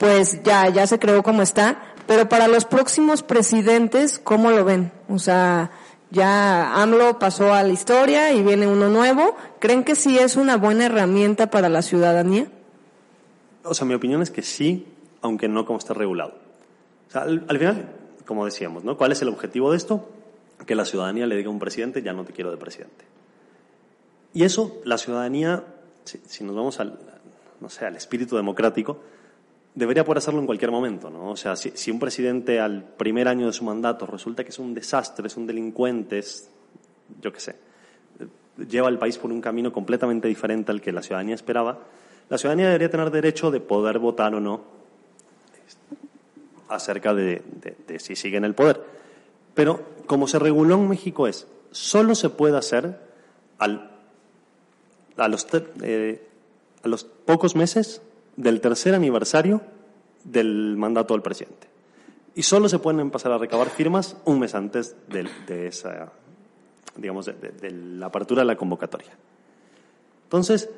pues 0.02 0.42
ya 0.42 0.68
ya 0.68 0.84
se 0.88 0.98
creó 0.98 1.22
como 1.22 1.42
está, 1.42 1.80
pero 2.08 2.28
para 2.28 2.48
los 2.48 2.64
próximos 2.64 3.22
presidentes, 3.22 4.18
¿cómo 4.18 4.50
lo 4.50 4.64
ven? 4.64 4.90
O 5.08 5.20
sea, 5.20 5.70
ya 6.10 6.82
AMLO 6.82 7.20
pasó 7.20 7.54
a 7.54 7.62
la 7.62 7.68
historia 7.68 8.32
y 8.32 8.42
viene 8.42 8.66
uno 8.66 8.88
nuevo. 8.88 9.36
¿Creen 9.60 9.84
que 9.84 9.94
sí 9.94 10.18
es 10.18 10.34
una 10.34 10.56
buena 10.56 10.86
herramienta 10.86 11.50
para 11.50 11.68
la 11.68 11.82
ciudadanía? 11.82 12.48
O 13.62 13.74
sea, 13.74 13.86
mi 13.86 13.94
opinión 13.94 14.22
es 14.22 14.32
que 14.32 14.42
sí, 14.42 14.88
aunque 15.20 15.46
no 15.46 15.66
como 15.66 15.78
está 15.78 15.94
regulado. 15.94 16.34
O 17.06 17.12
sea, 17.12 17.22
al, 17.22 17.44
al 17.46 17.58
final, 17.58 17.88
como 18.26 18.44
decíamos, 18.44 18.82
¿no? 18.82 18.96
¿Cuál 18.96 19.12
es 19.12 19.22
el 19.22 19.28
objetivo 19.28 19.70
de 19.70 19.76
esto? 19.76 20.08
Que 20.66 20.74
la 20.74 20.84
ciudadanía 20.84 21.28
le 21.28 21.36
diga 21.36 21.46
a 21.46 21.52
un 21.52 21.60
presidente, 21.60 22.02
ya 22.02 22.12
no 22.12 22.24
te 22.24 22.32
quiero 22.32 22.50
de 22.50 22.56
presidente. 22.56 23.04
Y 24.34 24.42
eso, 24.42 24.80
la 24.84 24.98
ciudadanía, 24.98 25.62
si, 26.02 26.20
si 26.26 26.42
nos 26.42 26.56
vamos 26.56 26.80
al, 26.80 26.98
no 27.60 27.68
sé, 27.68 27.86
al 27.86 27.94
espíritu 27.94 28.34
democrático, 28.34 28.98
debería 29.74 30.04
poder 30.04 30.18
hacerlo 30.18 30.40
en 30.40 30.46
cualquier 30.46 30.70
momento, 30.70 31.10
¿no? 31.10 31.30
O 31.30 31.36
sea, 31.36 31.56
si, 31.56 31.90
un 31.90 31.98
presidente 31.98 32.60
al 32.60 32.84
primer 32.84 33.28
año 33.28 33.46
de 33.46 33.52
su 33.52 33.64
mandato 33.64 34.06
resulta 34.06 34.44
que 34.44 34.50
es 34.50 34.58
un 34.58 34.74
desastre, 34.74 35.26
es 35.26 35.36
un 35.36 35.46
delincuente, 35.46 36.18
es, 36.18 36.50
yo 37.20 37.32
qué 37.32 37.40
sé, 37.40 37.56
lleva 38.68 38.88
al 38.88 38.98
país 38.98 39.18
por 39.18 39.32
un 39.32 39.40
camino 39.40 39.72
completamente 39.72 40.28
diferente 40.28 40.72
al 40.72 40.80
que 40.80 40.92
la 40.92 41.02
ciudadanía 41.02 41.34
esperaba, 41.34 41.78
la 42.28 42.38
ciudadanía 42.38 42.66
debería 42.66 42.90
tener 42.90 43.10
derecho 43.10 43.50
de 43.50 43.60
poder 43.60 43.98
votar 43.98 44.34
o 44.34 44.40
no 44.40 44.82
acerca 46.68 47.12
de, 47.14 47.42
si 47.98 48.16
sigue 48.16 48.36
en 48.36 48.44
el 48.44 48.54
poder. 48.54 48.82
Pero 49.54 49.84
como 50.06 50.26
se 50.26 50.38
reguló 50.38 50.76
en 50.76 50.88
México 50.88 51.28
es, 51.28 51.46
solo 51.70 52.14
se 52.14 52.30
puede 52.30 52.56
hacer 52.56 52.98
al, 53.58 53.90
a, 55.16 55.28
los, 55.28 55.46
eh, 55.82 56.26
a 56.82 56.88
los 56.88 57.04
pocos 57.04 57.54
meses 57.54 58.00
del 58.36 58.60
tercer 58.60 58.94
aniversario 58.94 59.60
del 60.24 60.76
mandato 60.76 61.14
del 61.14 61.22
presidente. 61.22 61.68
Y 62.34 62.42
solo 62.44 62.68
se 62.68 62.78
pueden 62.78 63.00
empezar 63.00 63.32
a 63.32 63.38
recabar 63.38 63.68
firmas 63.68 64.16
un 64.24 64.38
mes 64.40 64.54
antes 64.54 64.96
del- 65.08 65.28
de, 65.46 65.66
esa, 65.66 66.12
digamos, 66.96 67.26
de- 67.26 67.34
de- 67.34 67.50
de 67.52 67.70
la 67.70 68.06
apertura 68.06 68.42
de 68.42 68.46
la 68.46 68.56
convocatoria. 68.56 69.10
Entonces, 70.24 70.70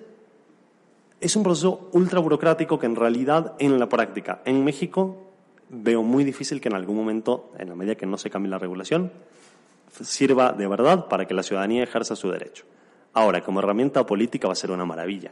es 1.20 1.36
un 1.36 1.42
proceso 1.44 1.88
ultra 1.92 2.18
burocrático 2.20 2.78
que 2.78 2.86
en 2.86 2.96
realidad, 2.96 3.54
en 3.58 3.78
la 3.78 3.88
práctica, 3.88 4.42
en 4.44 4.64
México, 4.64 5.16
veo 5.68 6.02
muy 6.02 6.24
difícil 6.24 6.60
que 6.60 6.68
en 6.68 6.74
algún 6.74 6.96
momento, 6.96 7.52
en 7.58 7.68
la 7.68 7.74
medida 7.76 7.94
que 7.94 8.06
no 8.06 8.18
se 8.18 8.30
cambie 8.30 8.50
la 8.50 8.58
regulación, 8.58 9.12
sirva 10.02 10.52
de 10.52 10.66
verdad 10.66 11.06
para 11.06 11.26
que 11.26 11.34
la 11.34 11.42
ciudadanía 11.44 11.84
ejerza 11.84 12.16
su 12.16 12.30
derecho. 12.30 12.64
Ahora, 13.12 13.42
como 13.44 13.60
herramienta 13.60 14.04
política 14.04 14.48
va 14.48 14.52
a 14.52 14.56
ser 14.56 14.72
una 14.72 14.84
maravilla. 14.84 15.30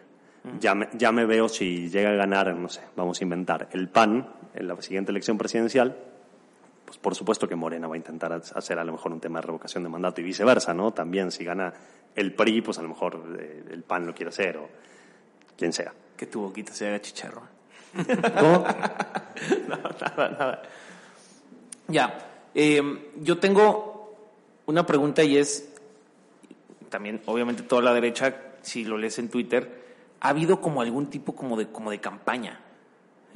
Ya 0.60 0.74
me, 0.74 0.88
ya 0.94 1.12
me 1.12 1.24
veo 1.24 1.48
si 1.48 1.88
llega 1.88 2.10
a 2.10 2.14
ganar, 2.14 2.54
no 2.54 2.68
sé, 2.68 2.80
vamos 2.96 3.20
a 3.20 3.24
inventar, 3.24 3.68
el 3.72 3.88
PAN 3.88 4.28
en 4.54 4.66
la 4.66 4.80
siguiente 4.82 5.12
elección 5.12 5.38
presidencial, 5.38 5.96
pues 6.84 6.98
por 6.98 7.14
supuesto 7.14 7.48
que 7.48 7.54
Morena 7.54 7.86
va 7.86 7.94
a 7.94 7.96
intentar 7.96 8.32
hacer 8.32 8.78
a 8.78 8.84
lo 8.84 8.92
mejor 8.92 9.12
un 9.12 9.20
tema 9.20 9.40
de 9.40 9.46
revocación 9.46 9.82
de 9.84 9.88
mandato 9.88 10.20
y 10.20 10.24
viceversa, 10.24 10.74
¿no? 10.74 10.92
También 10.92 11.30
si 11.30 11.44
gana 11.44 11.72
el 12.14 12.34
PRI, 12.34 12.60
pues 12.60 12.78
a 12.78 12.82
lo 12.82 12.88
mejor 12.88 13.22
eh, 13.38 13.64
el 13.70 13.82
PAN 13.82 14.06
lo 14.06 14.14
quiere 14.14 14.30
hacer 14.30 14.56
o 14.56 14.68
quien 15.56 15.72
sea. 15.72 15.92
Que 16.16 16.26
tu 16.26 16.42
boquita 16.42 16.72
se 16.72 16.88
haga 16.88 17.00
chicharro. 17.00 17.42
¿Cómo? 17.94 18.64
no, 19.68 19.76
nada, 19.76 20.28
nada. 20.28 20.62
Ya, 21.88 22.30
eh, 22.54 23.10
yo 23.20 23.38
tengo 23.38 24.18
una 24.66 24.84
pregunta 24.84 25.22
y 25.22 25.38
es, 25.38 25.72
también 26.88 27.22
obviamente 27.26 27.62
toda 27.62 27.82
la 27.82 27.94
derecha, 27.94 28.36
si 28.62 28.84
lo 28.84 28.98
lees 28.98 29.18
en 29.18 29.30
Twitter, 29.30 29.81
ha 30.24 30.28
habido 30.28 30.60
como 30.60 30.80
algún 30.80 31.06
tipo 31.06 31.34
como 31.34 31.56
de, 31.56 31.66
como 31.66 31.90
de 31.90 32.00
campaña 32.00 32.60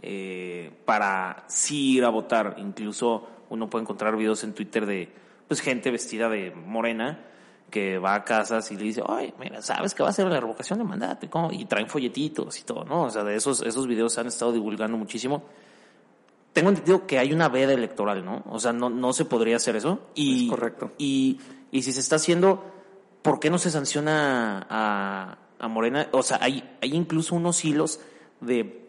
eh, 0.02 0.72
para 0.84 1.42
sí 1.48 1.96
ir 1.96 2.04
a 2.04 2.10
votar. 2.10 2.54
Incluso 2.58 3.28
uno 3.50 3.68
puede 3.68 3.82
encontrar 3.82 4.16
videos 4.16 4.44
en 4.44 4.54
Twitter 4.54 4.86
de 4.86 5.12
pues 5.48 5.60
gente 5.60 5.90
vestida 5.90 6.28
de 6.28 6.52
morena 6.52 7.24
que 7.70 7.98
va 7.98 8.14
a 8.14 8.24
casas 8.24 8.70
y 8.70 8.76
le 8.76 8.84
dice, 8.84 9.02
oye, 9.04 9.34
mira, 9.40 9.60
¿sabes 9.62 9.94
que 9.96 10.04
va 10.04 10.10
a 10.10 10.12
ser 10.12 10.28
la 10.28 10.38
revocación 10.38 10.78
de 10.78 10.84
mandato? 10.84 11.26
¿Y, 11.26 11.28
cómo? 11.28 11.50
y 11.50 11.64
traen 11.64 11.88
folletitos 11.88 12.56
y 12.60 12.62
todo, 12.62 12.84
¿no? 12.84 13.02
O 13.02 13.10
sea, 13.10 13.24
de 13.24 13.34
esos, 13.34 13.62
esos 13.62 13.88
videos 13.88 14.12
se 14.12 14.20
han 14.20 14.28
estado 14.28 14.52
divulgando 14.52 14.96
muchísimo. 14.96 15.42
Tengo 16.52 16.68
entendido 16.68 17.04
que 17.04 17.18
hay 17.18 17.32
una 17.32 17.48
veda 17.48 17.72
electoral, 17.72 18.24
¿no? 18.24 18.44
O 18.48 18.60
sea, 18.60 18.72
no, 18.72 18.90
no 18.90 19.12
se 19.12 19.24
podría 19.24 19.56
hacer 19.56 19.74
eso. 19.74 19.98
Y, 20.14 20.44
Es 20.44 20.50
correcto. 20.50 20.92
Y, 20.98 21.40
y 21.72 21.82
si 21.82 21.92
se 21.92 21.98
está 21.98 22.14
haciendo, 22.14 22.62
¿por 23.22 23.40
qué 23.40 23.50
no 23.50 23.58
se 23.58 23.72
sanciona 23.72 24.64
a, 24.70 25.38
a 25.58 25.68
Morena? 25.68 26.08
O 26.12 26.22
sea, 26.22 26.38
hay, 26.40 26.62
hay 26.80 26.94
incluso 26.94 27.34
unos 27.34 27.64
hilos 27.64 28.00
de, 28.40 28.86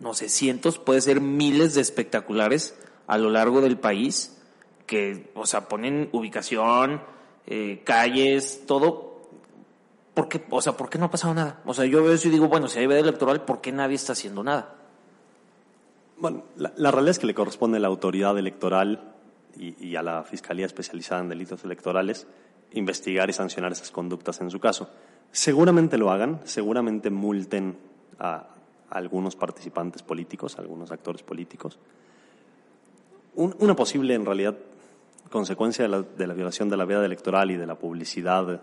no 0.00 0.14
sé, 0.14 0.28
cientos, 0.28 0.78
puede 0.78 1.00
ser 1.00 1.20
miles 1.20 1.74
de 1.74 1.80
espectaculares 1.80 2.78
a 3.06 3.18
lo 3.18 3.30
largo 3.30 3.60
del 3.60 3.78
país 3.78 4.38
que, 4.86 5.30
o 5.34 5.46
sea, 5.46 5.68
ponen 5.68 6.08
ubicación, 6.12 7.02
eh, 7.46 7.82
calles, 7.84 8.62
todo. 8.66 9.28
¿Por 10.14 10.28
qué, 10.28 10.44
o 10.50 10.60
sea, 10.60 10.76
¿por 10.76 10.90
qué 10.90 10.98
no 10.98 11.06
ha 11.06 11.10
pasado 11.10 11.34
nada? 11.34 11.60
O 11.64 11.74
sea, 11.74 11.86
yo 11.86 12.02
veo 12.02 12.12
eso 12.12 12.28
y 12.28 12.30
digo, 12.30 12.48
bueno, 12.48 12.68
si 12.68 12.78
hay 12.78 12.86
veda 12.86 13.00
electoral, 13.00 13.44
¿por 13.44 13.60
qué 13.60 13.72
nadie 13.72 13.96
está 13.96 14.12
haciendo 14.12 14.44
nada? 14.44 14.74
Bueno, 16.18 16.44
la, 16.56 16.72
la 16.76 16.90
realidad 16.90 17.12
es 17.12 17.18
que 17.18 17.26
le 17.26 17.34
corresponde 17.34 17.78
a 17.78 17.80
la 17.80 17.88
autoridad 17.88 18.38
electoral 18.38 19.14
y, 19.56 19.74
y 19.84 19.96
a 19.96 20.02
la 20.02 20.22
Fiscalía 20.24 20.66
Especializada 20.66 21.22
en 21.22 21.28
Delitos 21.28 21.64
Electorales 21.64 22.26
investigar 22.74 23.28
y 23.30 23.32
sancionar 23.32 23.72
esas 23.72 23.90
conductas 23.90 24.40
en 24.40 24.50
su 24.50 24.60
caso. 24.60 24.90
Seguramente 25.32 25.96
lo 25.96 26.10
hagan, 26.10 26.40
seguramente 26.44 27.10
multen 27.10 27.76
a, 28.18 28.46
algunos 28.90 29.34
participantes 29.34 30.02
políticos, 30.02 30.58
algunos 30.58 30.92
actores 30.92 31.22
políticos. 31.22 31.78
Un- 33.34 33.56
una 33.58 33.74
posible, 33.74 34.14
en 34.14 34.26
realidad, 34.26 34.56
consecuencia 35.30 35.88
de 35.88 36.26
la, 36.26 36.34
violación 36.34 36.68
de 36.68 36.76
la 36.76 36.84
veda 36.84 37.04
electoral 37.04 37.50
y 37.50 37.56
de 37.56 37.66
la 37.66 37.76
publicidad 37.76 38.60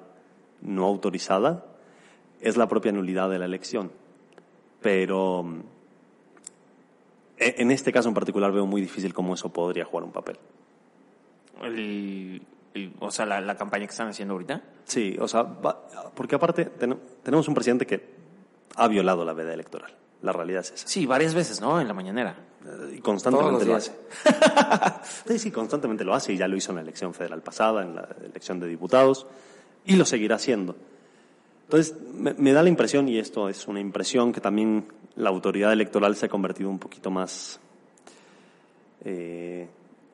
no 0.62 0.86
autorizada 0.86 1.66
es 2.42 2.56
la 2.58 2.68
propia 2.68 2.92
nulidad 2.92 3.30
de 3.30 3.40
la 3.40 3.46
elección. 3.46 3.92
Pero 4.82 5.42
mm, 5.44 5.60
e- 7.40 7.56
en 7.58 7.72
este 7.72 7.92
caso 7.92 8.10
en 8.10 8.14
particular 8.14 8.52
veo 8.52 8.68
muy 8.68 8.82
difícil 8.82 9.14
cómo 9.14 9.34
eso 9.34 9.50
podría 9.50 9.86
jugar 9.86 10.04
un 10.04 10.12
papel. 10.12 10.38
El, 11.64 12.44
el- 12.74 12.94
o 13.00 13.12
sea, 13.12 13.26
la, 13.26 13.42
la 13.42 13.56
campaña 13.56 13.86
que 13.86 13.92
están 13.92 14.08
haciendo 14.10 14.34
ahorita. 14.34 14.62
Sí, 14.86 15.18
o 15.20 15.28
sea, 15.28 15.44
va- 15.44 15.86
porque 16.16 16.36
aparte 16.36 16.66
ten- 16.66 17.00
tenemos 17.24 17.48
un 17.48 17.54
presidente 17.54 17.86
que 17.86 18.04
ha 18.76 18.88
violado 18.88 19.26
la 19.26 19.34
veda 19.34 19.54
electoral. 19.54 19.92
La 20.22 20.32
realidad 20.34 20.62
es 20.62 20.72
esa. 20.72 20.88
Sí, 20.88 21.06
varias 21.06 21.34
veces, 21.34 21.62
¿no? 21.62 21.80
En 21.80 21.88
la 21.88 21.94
mañanera. 21.94 22.36
Eh, 22.66 22.96
Y 22.98 23.00
constantemente 23.00 23.66
lo 23.66 23.76
hace. 23.76 23.94
sí, 25.28 25.40
sí, 25.40 25.52
constantemente 25.52 26.04
lo 26.04 26.14
hace 26.14 26.34
y 26.34 26.38
ya 26.38 26.48
lo 26.48 26.58
hizo 26.58 26.72
en 26.72 26.76
la 26.78 26.82
elección 26.82 27.14
federal 27.14 27.42
pasada, 27.42 27.84
en 27.84 27.96
la 27.96 28.08
elección 28.24 28.60
de 28.60 28.68
diputados, 28.68 29.26
y 29.86 29.96
lo 29.96 30.04
seguirá 30.06 30.36
haciendo. 30.36 30.76
Entonces, 31.64 31.96
me, 32.14 32.34
me 32.34 32.52
da 32.52 32.64
la 32.64 32.70
impresión, 32.70 33.08
y 33.08 33.18
esto 33.18 33.48
es 33.48 33.68
una 33.68 33.80
impresión, 33.80 34.34
que 34.34 34.42
también 34.42 34.88
la 35.16 35.30
autoridad 35.30 35.72
electoral 35.72 36.16
se 36.18 36.26
ha 36.26 36.30
convertido 36.30 36.70
un 36.70 36.80
poquito 36.80 37.10
más 37.12 37.60
eh, 39.06 39.68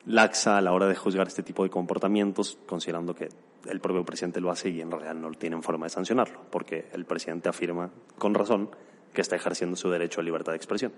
laxa 0.06 0.56
a 0.56 0.60
la 0.60 0.72
hora 0.72 0.86
de 0.86 0.94
juzgar 0.94 1.26
este 1.26 1.42
tipo 1.42 1.64
de 1.64 1.70
comportamientos, 1.70 2.58
considerando 2.66 3.14
que 3.14 3.28
el 3.68 3.80
propio 3.80 4.04
presidente 4.04 4.40
lo 4.40 4.50
hace 4.50 4.70
y 4.70 4.80
en 4.80 4.90
realidad 4.90 5.14
no 5.14 5.30
tienen 5.32 5.62
forma 5.62 5.86
de 5.86 5.90
sancionarlo, 5.90 6.40
porque 6.50 6.86
el 6.92 7.04
presidente 7.04 7.48
afirma 7.48 7.90
con 8.18 8.34
razón 8.34 8.70
que 9.12 9.20
está 9.20 9.36
ejerciendo 9.36 9.76
su 9.76 9.90
derecho 9.90 10.20
a 10.20 10.24
libertad 10.24 10.52
de 10.52 10.56
expresión. 10.56 10.92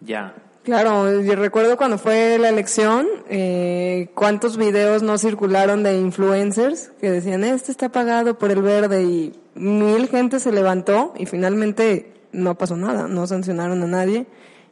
Ya. 0.00 0.34
Claro, 0.62 1.20
yo 1.22 1.34
recuerdo 1.34 1.76
cuando 1.76 1.98
fue 1.98 2.38
la 2.38 2.48
elección, 2.48 3.06
eh, 3.28 4.10
cuántos 4.14 4.56
videos 4.56 5.02
no 5.02 5.18
circularon 5.18 5.82
de 5.82 5.98
influencers 5.98 6.92
que 7.00 7.10
decían, 7.10 7.42
este 7.42 7.72
está 7.72 7.88
pagado 7.88 8.38
por 8.38 8.50
el 8.50 8.62
verde 8.62 9.02
y 9.02 9.32
mil 9.54 10.08
gente 10.08 10.40
se 10.40 10.52
levantó 10.52 11.14
y 11.16 11.26
finalmente 11.26 12.12
no 12.32 12.56
pasó 12.56 12.76
nada, 12.76 13.08
no 13.08 13.26
sancionaron 13.26 13.82
a 13.82 13.86
nadie 13.86 14.26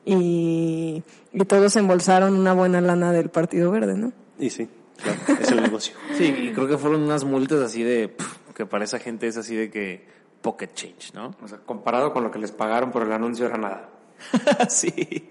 y, 0.06 1.02
y 1.32 1.44
todos 1.44 1.76
embolsaron 1.76 2.34
una 2.38 2.54
buena 2.54 2.80
lana 2.80 3.12
del 3.12 3.28
Partido 3.28 3.70
Verde, 3.72 3.96
¿no? 3.96 4.12
Y 4.38 4.50
sí, 4.50 4.68
claro, 5.02 5.18
es 5.42 5.50
el 5.50 5.62
negocio. 5.62 5.94
Sí, 6.16 6.24
y 6.24 6.52
creo 6.52 6.68
que 6.68 6.78
fueron 6.78 7.02
unas 7.02 7.24
multas 7.24 7.60
así 7.60 7.82
de, 7.82 8.08
pf, 8.08 8.38
que 8.54 8.64
para 8.64 8.84
esa 8.84 9.00
gente 9.00 9.26
es 9.26 9.36
así 9.36 9.54
de 9.54 9.68
que 9.68 10.06
pocket 10.40 10.68
change, 10.74 11.12
¿no? 11.12 11.34
O 11.42 11.48
sea, 11.48 11.58
comparado 11.58 12.12
con 12.12 12.22
lo 12.22 12.30
que 12.30 12.38
les 12.38 12.52
pagaron 12.52 12.92
por 12.92 13.02
el 13.02 13.12
anuncio 13.12 13.46
era 13.46 13.58
nada. 13.58 13.90
sí. 14.68 15.28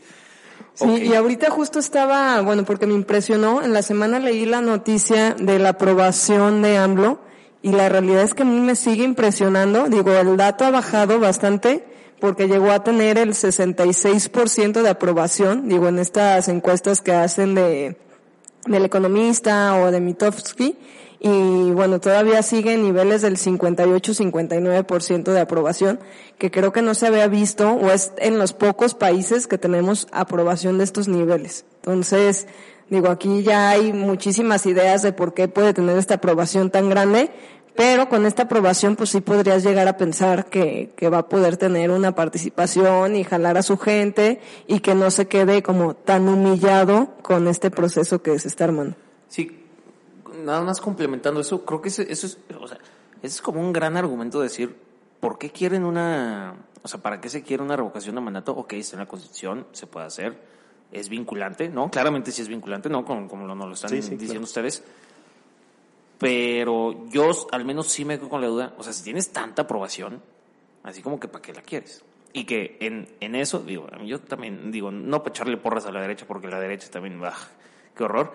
Sí, 0.73 0.85
y 1.03 1.13
ahorita 1.13 1.49
justo 1.49 1.79
estaba, 1.79 2.41
bueno, 2.41 2.65
porque 2.65 2.85
me 2.85 2.93
impresionó, 2.93 3.61
en 3.61 3.71
la 3.71 3.81
semana 3.81 4.19
leí 4.19 4.45
la 4.45 4.59
noticia 4.59 5.33
de 5.33 5.57
la 5.57 5.69
aprobación 5.69 6.61
de 6.61 6.77
AMLO 6.77 7.21
y 7.61 7.71
la 7.71 7.87
realidad 7.87 8.23
es 8.23 8.33
que 8.33 8.43
a 8.43 8.45
mí 8.45 8.59
me 8.59 8.75
sigue 8.75 9.05
impresionando, 9.05 9.87
digo, 9.87 10.11
el 10.11 10.35
dato 10.35 10.65
ha 10.65 10.71
bajado 10.71 11.17
bastante 11.19 11.85
porque 12.19 12.47
llegó 12.47 12.71
a 12.71 12.83
tener 12.83 13.17
el 13.17 13.33
66% 13.33 14.81
de 14.81 14.89
aprobación, 14.89 15.67
digo, 15.67 15.87
en 15.87 15.99
estas 15.99 16.47
encuestas 16.47 17.01
que 17.01 17.13
hacen 17.13 17.55
de 17.55 17.97
del 18.65 18.85
economista 18.85 19.75
o 19.79 19.91
de 19.91 20.01
Mitofsky 20.01 20.75
y 21.19 21.71
bueno, 21.71 21.99
todavía 21.99 22.43
sigue 22.43 22.77
niveles 22.77 23.21
del 23.21 23.37
58-59% 23.37 25.23
de 25.31 25.39
aprobación, 25.39 25.99
que 26.37 26.51
creo 26.51 26.71
que 26.71 26.81
no 26.81 26.93
se 26.93 27.07
había 27.07 27.27
visto 27.27 27.71
o 27.71 27.89
es 27.89 28.11
en 28.17 28.37
los 28.37 28.53
pocos 28.53 28.93
países 28.93 29.47
que 29.47 29.57
tenemos 29.57 30.07
aprobación 30.11 30.77
de 30.77 30.83
estos 30.83 31.07
niveles. 31.07 31.65
Entonces, 31.77 32.47
digo, 32.89 33.09
aquí 33.09 33.43
ya 33.43 33.69
hay 33.69 33.91
muchísimas 33.93 34.65
ideas 34.65 35.01
de 35.01 35.13
por 35.13 35.33
qué 35.33 35.47
puede 35.47 35.73
tener 35.73 35.97
esta 35.97 36.15
aprobación 36.15 36.69
tan 36.69 36.89
grande, 36.89 37.31
pero 37.75 38.07
con 38.09 38.25
esta 38.25 38.43
aprobación 38.43 38.95
pues 38.95 39.09
sí 39.09 39.21
podrías 39.21 39.63
llegar 39.63 39.87
a 39.87 39.97
pensar 39.97 40.45
que, 40.45 40.91
que 40.95 41.09
va 41.09 41.19
a 41.19 41.29
poder 41.29 41.57
tener 41.57 41.91
una 41.91 42.15
participación 42.15 43.15
y 43.15 43.23
jalar 43.23 43.57
a 43.57 43.63
su 43.63 43.77
gente 43.77 44.39
y 44.67 44.79
que 44.79 44.95
no 44.95 45.11
se 45.11 45.27
quede 45.27 45.61
como 45.63 45.93
tan 45.95 46.27
humillado 46.29 47.15
con 47.21 47.47
este 47.47 47.71
proceso 47.71 48.21
que 48.21 48.37
se 48.39 48.47
está 48.47 48.63
armando. 48.65 48.95
Sí, 49.27 49.63
nada 50.43 50.61
más 50.61 50.79
complementando 50.79 51.39
eso, 51.41 51.65
creo 51.65 51.81
que 51.81 51.89
ese- 51.89 52.11
eso 52.11 52.27
es, 52.27 52.37
o 52.59 52.67
sea, 52.67 52.77
es 53.21 53.41
como 53.41 53.59
un 53.61 53.73
gran 53.73 53.97
argumento 53.97 54.39
de 54.39 54.45
decir, 54.45 54.75
¿por 55.19 55.37
qué 55.37 55.49
quieren 55.49 55.83
una, 55.85 56.55
o 56.83 56.87
sea, 56.87 57.01
para 57.01 57.19
qué 57.19 57.29
se 57.29 57.41
quiere 57.43 57.63
una 57.63 57.75
revocación 57.75 58.15
de 58.15 58.21
mandato? 58.21 58.53
Ok, 58.53 58.73
está 58.73 58.95
en 58.95 58.99
la 59.01 59.07
Constitución, 59.07 59.65
se 59.71 59.87
puede 59.87 60.05
hacer, 60.05 60.37
es 60.91 61.09
vinculante, 61.09 61.67
¿no? 61.69 61.89
Claramente 61.89 62.31
sí 62.31 62.41
es 62.41 62.47
vinculante, 62.47 62.89
¿no? 62.89 63.03
Como, 63.03 63.27
como 63.27 63.45
lo, 63.47 63.55
nos 63.55 63.67
lo 63.67 63.73
están 63.73 63.89
Sí, 63.89 64.01
sí, 64.01 64.11
diciendo 64.11 64.33
claro. 64.33 64.43
ustedes. 64.43 64.83
Pero 66.17 67.07
yo 67.09 67.31
al 67.51 67.65
menos 67.65 67.87
sí 67.87 68.05
me 68.05 68.17
quedo 68.17 68.29
con 68.29 68.41
la 68.41 68.47
duda, 68.47 68.73
o 68.77 68.83
sea, 68.83 68.93
si 68.93 69.03
tienes 69.03 69.29
tanta 69.31 69.63
aprobación, 69.63 70.21
así 70.83 71.01
como 71.01 71.19
que 71.19 71.27
para 71.27 71.41
qué 71.41 71.53
la 71.53 71.61
quieres. 71.61 72.03
Y 72.31 72.45
que 72.45 72.77
en, 72.79 73.07
en 73.19 73.35
eso, 73.35 73.59
digo, 73.59 73.87
yo 74.05 74.19
también 74.19 74.71
digo, 74.71 74.91
no 74.91 75.23
para 75.23 75.31
echarle 75.31 75.57
porras 75.57 75.85
a 75.85 75.91
la 75.91 76.01
derecha, 76.01 76.25
porque 76.27 76.47
la 76.47 76.59
derecha 76.59 76.89
también, 76.89 77.19
bah, 77.19 77.35
qué 77.95 78.03
horror. 78.03 78.33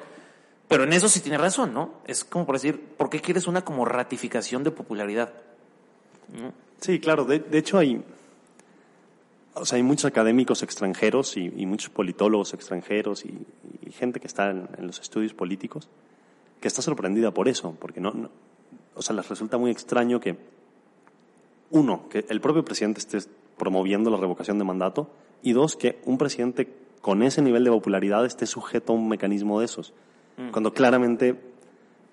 Pero 0.68 0.84
en 0.84 0.92
eso 0.92 1.08
sí 1.08 1.20
tiene 1.20 1.36
razón, 1.36 1.74
¿no? 1.74 1.94
Es 2.06 2.24
como 2.24 2.46
por 2.46 2.54
decir, 2.54 2.80
¿por 2.80 3.10
qué 3.10 3.20
quieres 3.20 3.46
una 3.46 3.62
como 3.64 3.84
ratificación 3.84 4.62
de 4.62 4.70
popularidad? 4.70 5.32
Sí, 6.80 7.00
claro. 7.00 7.24
De, 7.24 7.40
de 7.40 7.58
hecho, 7.58 7.76
hay, 7.76 8.02
o 9.54 9.66
sea, 9.66 9.76
hay 9.76 9.82
muchos 9.82 10.04
académicos 10.04 10.62
extranjeros 10.62 11.36
y, 11.36 11.52
y 11.56 11.66
muchos 11.66 11.90
politólogos 11.90 12.54
extranjeros 12.54 13.24
y, 13.24 13.38
gente 13.90 14.20
que 14.20 14.28
está 14.28 14.50
en 14.50 14.86
los 14.86 15.00
estudios 15.00 15.34
políticos 15.34 15.88
que 16.60 16.68
está 16.68 16.82
sorprendida 16.82 17.32
por 17.32 17.48
eso, 17.48 17.74
porque 17.80 18.00
no, 18.00 18.12
no- 18.12 18.30
o 18.94 19.02
sea, 19.02 19.16
les 19.16 19.28
resulta 19.28 19.56
muy 19.58 19.70
extraño 19.70 20.20
que 20.20 20.36
uno, 21.70 22.08
que 22.08 22.24
el 22.28 22.40
propio 22.40 22.64
presidente 22.64 22.98
esté 23.00 23.18
promoviendo 23.56 24.10
la 24.10 24.16
revocación 24.16 24.58
de 24.58 24.64
mandato 24.64 25.08
y 25.42 25.52
dos, 25.52 25.76
que 25.76 26.00
un 26.04 26.18
presidente 26.18 26.68
con 27.00 27.22
ese 27.22 27.40
nivel 27.42 27.64
de 27.64 27.70
popularidad 27.70 28.26
esté 28.26 28.46
sujeto 28.46 28.92
a 28.92 28.96
un 28.96 29.08
mecanismo 29.08 29.58
de 29.60 29.66
esos, 29.66 29.92
cuando 30.52 30.72
claramente 30.72 31.34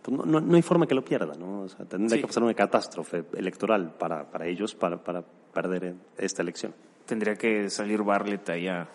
pues, 0.02 0.16
no, 0.18 0.26
no- 0.26 0.42
no 0.42 0.56
hay 0.56 0.62
forma 0.62 0.86
que 0.88 0.96
lo 0.96 1.04
pierda, 1.04 1.34
¿no? 1.36 1.62
O 1.62 1.70
sea, 1.70 1.86
tendría 1.86 2.16
Sí. 2.18 2.22
que 2.22 2.28
pasar 2.28 2.44
una 2.44 2.54
catástrofe 2.54 3.24
electoral 3.36 3.94
para, 3.98 4.30
para 4.30 4.46
ellos 4.48 4.76
para, 4.76 5.04
para 5.04 5.24
perder 5.54 5.96
esta 6.18 6.42
elección. 6.42 6.74
Tendría 7.06 7.36
que 7.36 7.70
salir 7.70 8.04
Bartlett 8.04 8.48
ahí 8.50 8.68
a 8.68 8.88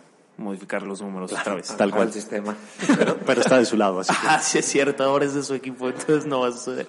modificar 0.42 0.82
los 0.82 1.00
números 1.00 1.32
otra 1.32 1.54
vez. 1.54 1.74
Tal 1.76 1.90
cual. 1.90 2.08
el 2.08 2.12
sistema. 2.12 2.56
Pero, 2.98 3.16
pero 3.24 3.40
está 3.40 3.58
de 3.58 3.64
su 3.64 3.76
lado, 3.76 4.00
así 4.00 4.12
que 4.12 4.18
Ah, 4.28 4.40
sí 4.40 4.58
es 4.58 4.66
cierto, 4.66 5.04
ahora 5.04 5.24
es 5.24 5.34
de 5.34 5.42
su 5.42 5.54
equipo, 5.54 5.88
entonces 5.88 6.26
no 6.26 6.40
va 6.40 6.48
a 6.48 6.52
suceder. 6.52 6.86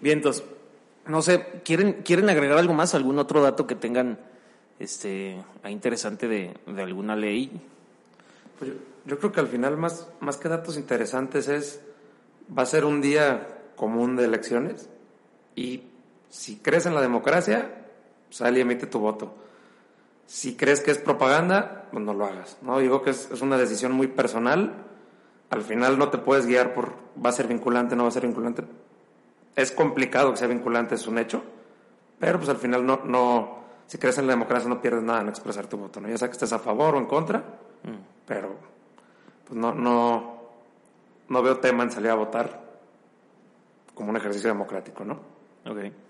Vientos. 0.00 0.44
No 1.06 1.22
sé, 1.22 1.62
¿quieren, 1.64 2.02
¿quieren 2.04 2.30
agregar 2.30 2.58
algo 2.58 2.74
más? 2.74 2.94
¿Algún 2.94 3.18
otro 3.18 3.42
dato 3.42 3.66
que 3.66 3.74
tengan 3.74 4.18
este 4.78 5.42
interesante 5.68 6.28
de, 6.28 6.54
de 6.66 6.82
alguna 6.82 7.16
ley? 7.16 7.50
Pues 8.58 8.70
yo, 8.70 8.76
yo 9.06 9.18
creo 9.18 9.32
que 9.32 9.40
al 9.40 9.48
final, 9.48 9.76
más, 9.76 10.08
más 10.20 10.36
que 10.36 10.48
datos 10.48 10.76
interesantes, 10.76 11.48
es 11.48 11.80
va 12.56 12.62
a 12.62 12.66
ser 12.66 12.84
un 12.84 13.00
día 13.00 13.48
común 13.76 14.16
de 14.16 14.24
elecciones 14.24 14.88
y 15.56 15.82
si 16.28 16.56
crees 16.56 16.86
en 16.86 16.94
la 16.94 17.00
democracia, 17.00 17.86
sal 18.30 18.56
y 18.56 18.60
emite 18.60 18.86
tu 18.86 18.98
voto. 18.98 19.34
Si 20.30 20.54
crees 20.54 20.80
que 20.80 20.92
es 20.92 20.98
propaganda, 20.98 21.88
pues 21.90 22.04
no 22.04 22.14
lo 22.14 22.24
hagas. 22.24 22.56
No 22.62 22.78
digo 22.78 23.02
que 23.02 23.10
es, 23.10 23.28
es 23.32 23.42
una 23.42 23.58
decisión 23.58 23.90
muy 23.90 24.06
personal. 24.06 24.74
Al 25.50 25.62
final 25.62 25.98
no 25.98 26.08
te 26.08 26.18
puedes 26.18 26.46
guiar 26.46 26.72
por 26.72 26.92
va 27.22 27.30
a 27.30 27.32
ser 27.32 27.48
vinculante, 27.48 27.96
no 27.96 28.04
va 28.04 28.10
a 28.10 28.12
ser 28.12 28.22
vinculante. 28.22 28.62
es 29.56 29.72
complicado 29.72 30.30
que 30.30 30.36
sea 30.36 30.46
vinculante, 30.46 30.94
es 30.94 31.08
un 31.08 31.18
hecho, 31.18 31.42
pero 32.20 32.38
pues 32.38 32.48
al 32.48 32.58
final 32.58 32.86
no, 32.86 33.00
no 33.04 33.58
si 33.88 33.98
crees 33.98 34.18
en 34.18 34.28
la 34.28 34.34
democracia 34.34 34.68
no 34.68 34.80
pierdes 34.80 35.02
nada 35.02 35.22
en 35.22 35.28
expresar 35.30 35.66
tu 35.66 35.76
voto, 35.76 36.00
¿no? 36.00 36.08
Ya 36.08 36.16
sea 36.16 36.28
que 36.28 36.34
estés 36.34 36.52
a 36.52 36.60
favor 36.60 36.94
o 36.94 36.98
en 36.98 37.06
contra, 37.06 37.42
pero 38.24 38.54
pues 39.48 39.58
no, 39.58 39.74
no, 39.74 40.42
no 41.28 41.42
veo 41.42 41.58
tema 41.58 41.82
en 41.82 41.90
salir 41.90 42.10
a 42.10 42.14
votar 42.14 42.70
como 43.96 44.10
un 44.10 44.16
ejercicio 44.16 44.48
democrático, 44.48 45.04
¿no? 45.04 45.14
Ok. 45.66 46.09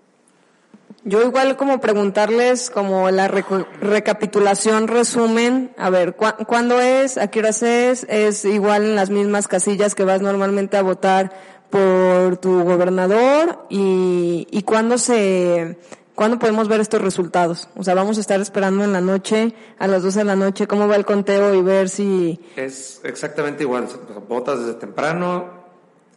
Yo 1.03 1.21
igual 1.23 1.57
como 1.57 1.79
preguntarles 1.81 2.69
como 2.69 3.09
la 3.09 3.27
recapitulación, 3.27 4.87
resumen, 4.87 5.71
a 5.77 5.89
ver, 5.89 6.15
¿cu- 6.15 6.45
¿cuándo 6.45 6.79
es? 6.79 7.17
¿A 7.17 7.27
qué 7.27 7.39
horas 7.39 7.63
es? 7.63 8.05
¿Es 8.09 8.45
igual 8.45 8.83
en 8.83 8.95
las 8.95 9.09
mismas 9.09 9.47
casillas 9.47 9.95
que 9.95 10.03
vas 10.03 10.21
normalmente 10.21 10.77
a 10.77 10.83
votar 10.83 11.31
por 11.71 12.37
tu 12.37 12.63
gobernador? 12.63 13.65
¿Y, 13.69 14.47
y 14.51 14.61
cuándo 14.63 14.99
se, 14.99 15.77
cuándo 16.13 16.37
podemos 16.37 16.67
ver 16.67 16.81
estos 16.81 17.01
resultados? 17.01 17.67
O 17.75 17.83
sea, 17.83 17.95
vamos 17.95 18.17
a 18.17 18.21
estar 18.21 18.39
esperando 18.39 18.83
en 18.83 18.93
la 18.93 19.01
noche, 19.01 19.55
a 19.79 19.87
las 19.87 20.03
12 20.03 20.19
de 20.19 20.25
la 20.25 20.35
noche, 20.35 20.67
cómo 20.67 20.87
va 20.87 20.95
el 20.97 21.05
conteo 21.05 21.55
y 21.55 21.63
ver 21.63 21.89
si, 21.89 22.39
Es 22.55 23.01
exactamente 23.03 23.63
igual, 23.63 23.87
votas 24.29 24.59
desde 24.59 24.75
temprano, 24.75 25.45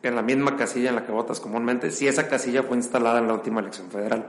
en 0.02 0.14
la 0.14 0.20
misma 0.22 0.58
casilla 0.58 0.90
en 0.90 0.96
la 0.96 1.06
que 1.06 1.12
votas 1.12 1.40
comúnmente, 1.40 1.90
si 1.90 2.06
esa 2.06 2.28
casilla 2.28 2.62
fue 2.62 2.76
instalada 2.76 3.18
en 3.20 3.28
la 3.28 3.32
última 3.32 3.60
elección 3.60 3.90
federal. 3.90 4.26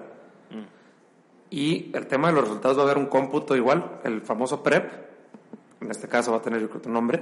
Y 1.49 1.91
el 1.95 2.07
tema 2.07 2.29
de 2.29 2.33
los 2.33 2.43
resultados 2.45 2.77
va 2.77 2.81
a 2.81 2.85
haber 2.85 2.97
un 2.97 3.05
cómputo 3.05 3.55
igual, 3.55 3.99
el 4.03 4.21
famoso 4.21 4.63
PREP, 4.63 4.91
en 5.81 5.91
este 5.91 6.07
caso 6.07 6.31
va 6.31 6.37
a 6.37 6.41
tener 6.41 6.59
yo 6.59 6.69
creo 6.69 6.81
tu 6.81 6.89
nombre, 6.89 7.21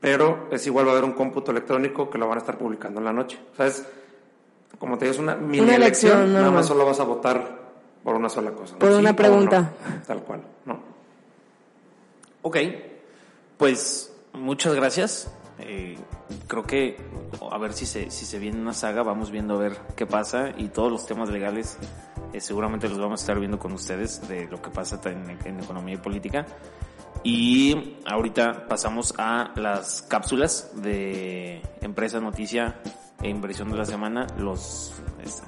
pero 0.00 0.48
es 0.50 0.66
igual 0.66 0.86
va 0.86 0.90
a 0.90 0.92
haber 0.92 1.04
un 1.04 1.12
cómputo 1.12 1.50
electrónico 1.50 2.08
que 2.08 2.18
lo 2.18 2.26
van 2.28 2.38
a 2.38 2.40
estar 2.40 2.56
publicando 2.56 3.00
en 3.00 3.04
la 3.04 3.12
noche. 3.12 3.38
O 3.52 3.56
sea, 3.56 3.66
es, 3.66 3.84
como 4.78 4.96
te 4.96 5.04
digo, 5.04 5.14
es 5.14 5.20
una 5.20 5.34
mini 5.34 5.60
Una 5.60 5.74
elección 5.76 6.12
elección, 6.18 6.34
nada 6.34 6.50
más 6.50 6.66
solo 6.66 6.86
vas 6.86 7.00
a 7.00 7.04
votar 7.04 7.60
por 8.02 8.14
una 8.14 8.28
sola 8.28 8.52
cosa. 8.52 8.74
¿no? 8.74 8.78
Por 8.78 8.92
Sí 8.92 8.94
una 8.98 9.10
o 9.10 9.12
no, 9.12 9.16
pregunta. 9.16 9.72
tal 10.06 10.22
cual, 10.22 10.40
¿no? 10.64 10.80
Ok, 12.42 12.56
pues 13.58 14.14
muchas 14.32 14.74
gracias. 14.74 15.30
Eh, 15.62 15.98
creo 16.46 16.62
que 16.64 16.96
a 17.50 17.58
ver 17.58 17.72
si 17.72 17.86
se, 17.86 18.10
si 18.10 18.24
se 18.26 18.38
viene 18.38 18.60
una 18.60 18.72
saga, 18.72 19.02
vamos 19.02 19.30
viendo 19.30 19.54
a 19.54 19.58
ver 19.58 19.76
qué 19.96 20.06
pasa 20.06 20.50
y 20.56 20.68
todos 20.68 20.90
los 20.90 21.06
temas 21.06 21.28
legales 21.30 21.78
eh, 22.32 22.40
seguramente 22.40 22.88
los 22.88 22.98
vamos 22.98 23.20
a 23.20 23.22
estar 23.24 23.38
viendo 23.38 23.58
con 23.58 23.72
ustedes 23.72 24.26
de 24.28 24.46
lo 24.48 24.60
que 24.62 24.70
pasa 24.70 25.00
en, 25.04 25.38
en 25.44 25.60
economía 25.60 25.94
y 25.94 25.98
política. 25.98 26.46
Y 27.22 27.96
ahorita 28.06 28.66
pasamos 28.66 29.12
a 29.18 29.52
las 29.56 30.02
cápsulas 30.02 30.70
de 30.76 31.60
empresa, 31.82 32.18
noticia 32.20 32.80
e 33.22 33.28
inversión 33.28 33.70
de 33.70 33.76
la 33.76 33.84
semana. 33.84 34.26
Los 34.38 34.92
es- 35.22 35.42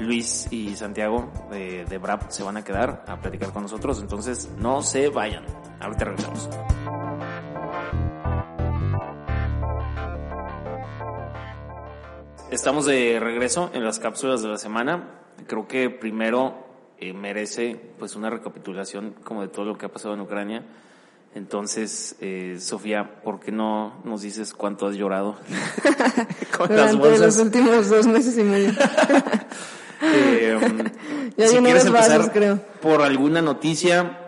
Luis 0.00 0.48
y 0.50 0.74
Santiago 0.74 1.30
de, 1.50 1.84
de 1.84 1.98
BRAP 1.98 2.30
se 2.30 2.42
van 2.42 2.56
a 2.56 2.64
quedar 2.64 3.04
a 3.06 3.20
platicar 3.20 3.52
con 3.52 3.62
nosotros, 3.62 4.00
entonces 4.00 4.50
no 4.58 4.82
se 4.82 5.10
vayan. 5.10 5.44
Ahorita 5.80 6.06
regresamos. 6.06 6.48
Estamos 12.52 12.84
de 12.84 13.18
regreso 13.18 13.70
en 13.72 13.82
las 13.82 13.98
cápsulas 13.98 14.42
de 14.42 14.48
la 14.48 14.58
semana. 14.58 15.08
Creo 15.46 15.66
que 15.66 15.88
primero 15.88 16.54
eh, 16.98 17.14
merece 17.14 17.80
pues 17.98 18.14
una 18.14 18.28
recapitulación 18.28 19.14
como 19.24 19.40
de 19.40 19.48
todo 19.48 19.64
lo 19.64 19.78
que 19.78 19.86
ha 19.86 19.88
pasado 19.88 20.12
en 20.12 20.20
Ucrania. 20.20 20.62
Entonces, 21.34 22.14
eh, 22.20 22.58
Sofía, 22.60 23.22
¿por 23.22 23.40
qué 23.40 23.52
no 23.52 23.94
nos 24.04 24.20
dices 24.20 24.52
cuánto 24.52 24.86
has 24.86 24.96
llorado 24.96 25.36
con 26.58 26.76
las 26.76 26.92
durante 26.92 26.92
los 26.92 26.98
bolsas? 26.98 27.38
últimos 27.38 27.88
dos 27.88 28.06
meses 28.06 28.36
y 28.38 28.42
medio. 28.42 28.72
Eh, 30.04 30.58
Ya 31.36 31.46
si 31.46 31.58
quieres 31.58 31.84
los 31.84 31.94
empezar 31.94 32.18
vasos, 32.18 32.32
creo. 32.32 32.60
por 32.80 33.02
alguna 33.02 33.40
noticia 33.40 34.21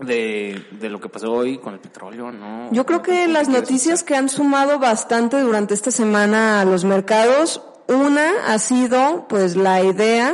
de, 0.00 0.64
de 0.72 0.88
lo 0.88 1.00
que 1.00 1.08
pasó 1.08 1.32
hoy 1.32 1.58
con 1.58 1.74
el 1.74 1.80
petróleo, 1.80 2.32
¿no? 2.32 2.72
Yo 2.72 2.84
creo 2.86 3.02
¿Con- 3.02 3.14
que 3.14 3.28
las 3.28 3.48
noticias 3.48 4.02
que 4.02 4.16
han 4.16 4.28
sumado 4.28 4.78
bastante 4.78 5.40
durante 5.40 5.74
esta 5.74 5.90
semana 5.90 6.60
a 6.60 6.64
los 6.64 6.84
mercados, 6.84 7.62
una 7.88 8.30
ha 8.46 8.58
sido 8.58 9.26
pues 9.28 9.56
la 9.56 9.82
idea 9.82 10.32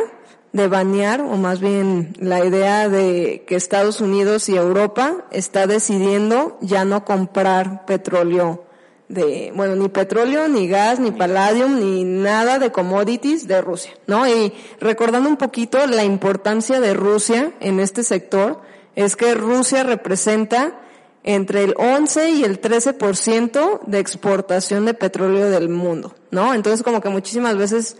de 0.52 0.68
banear, 0.68 1.20
o 1.20 1.36
más 1.36 1.60
bien 1.60 2.14
la 2.18 2.44
idea 2.44 2.88
de 2.88 3.44
que 3.46 3.56
Estados 3.56 4.00
Unidos 4.00 4.48
y 4.48 4.56
Europa 4.56 5.26
está 5.30 5.66
decidiendo 5.66 6.56
ya 6.62 6.84
no 6.86 7.04
comprar 7.04 7.84
petróleo 7.84 8.64
de, 9.08 9.52
bueno, 9.54 9.76
ni 9.76 9.88
petróleo, 9.88 10.48
ni 10.48 10.66
gas, 10.66 10.98
ni 10.98 11.12
palladium, 11.12 11.78
ni 11.78 12.02
nada 12.04 12.58
de 12.58 12.72
commodities 12.72 13.46
de 13.46 13.60
Rusia, 13.60 13.92
¿no? 14.06 14.26
Y 14.26 14.52
recordando 14.80 15.28
un 15.28 15.36
poquito 15.36 15.86
la 15.86 16.04
importancia 16.04 16.80
de 16.80 16.92
Rusia 16.94 17.52
en 17.60 17.78
este 17.78 18.02
sector, 18.02 18.62
es 18.96 19.14
que 19.14 19.34
Rusia 19.34 19.84
representa 19.84 20.80
entre 21.22 21.64
el 21.64 21.74
11 21.76 22.30
y 22.30 22.44
el 22.44 22.60
13% 22.60 23.80
de 23.86 23.98
exportación 23.98 24.86
de 24.86 24.94
petróleo 24.94 25.50
del 25.50 25.68
mundo, 25.68 26.14
¿no? 26.30 26.54
Entonces 26.54 26.82
como 26.82 27.00
que 27.00 27.08
muchísimas 27.08 27.56
veces, 27.56 27.98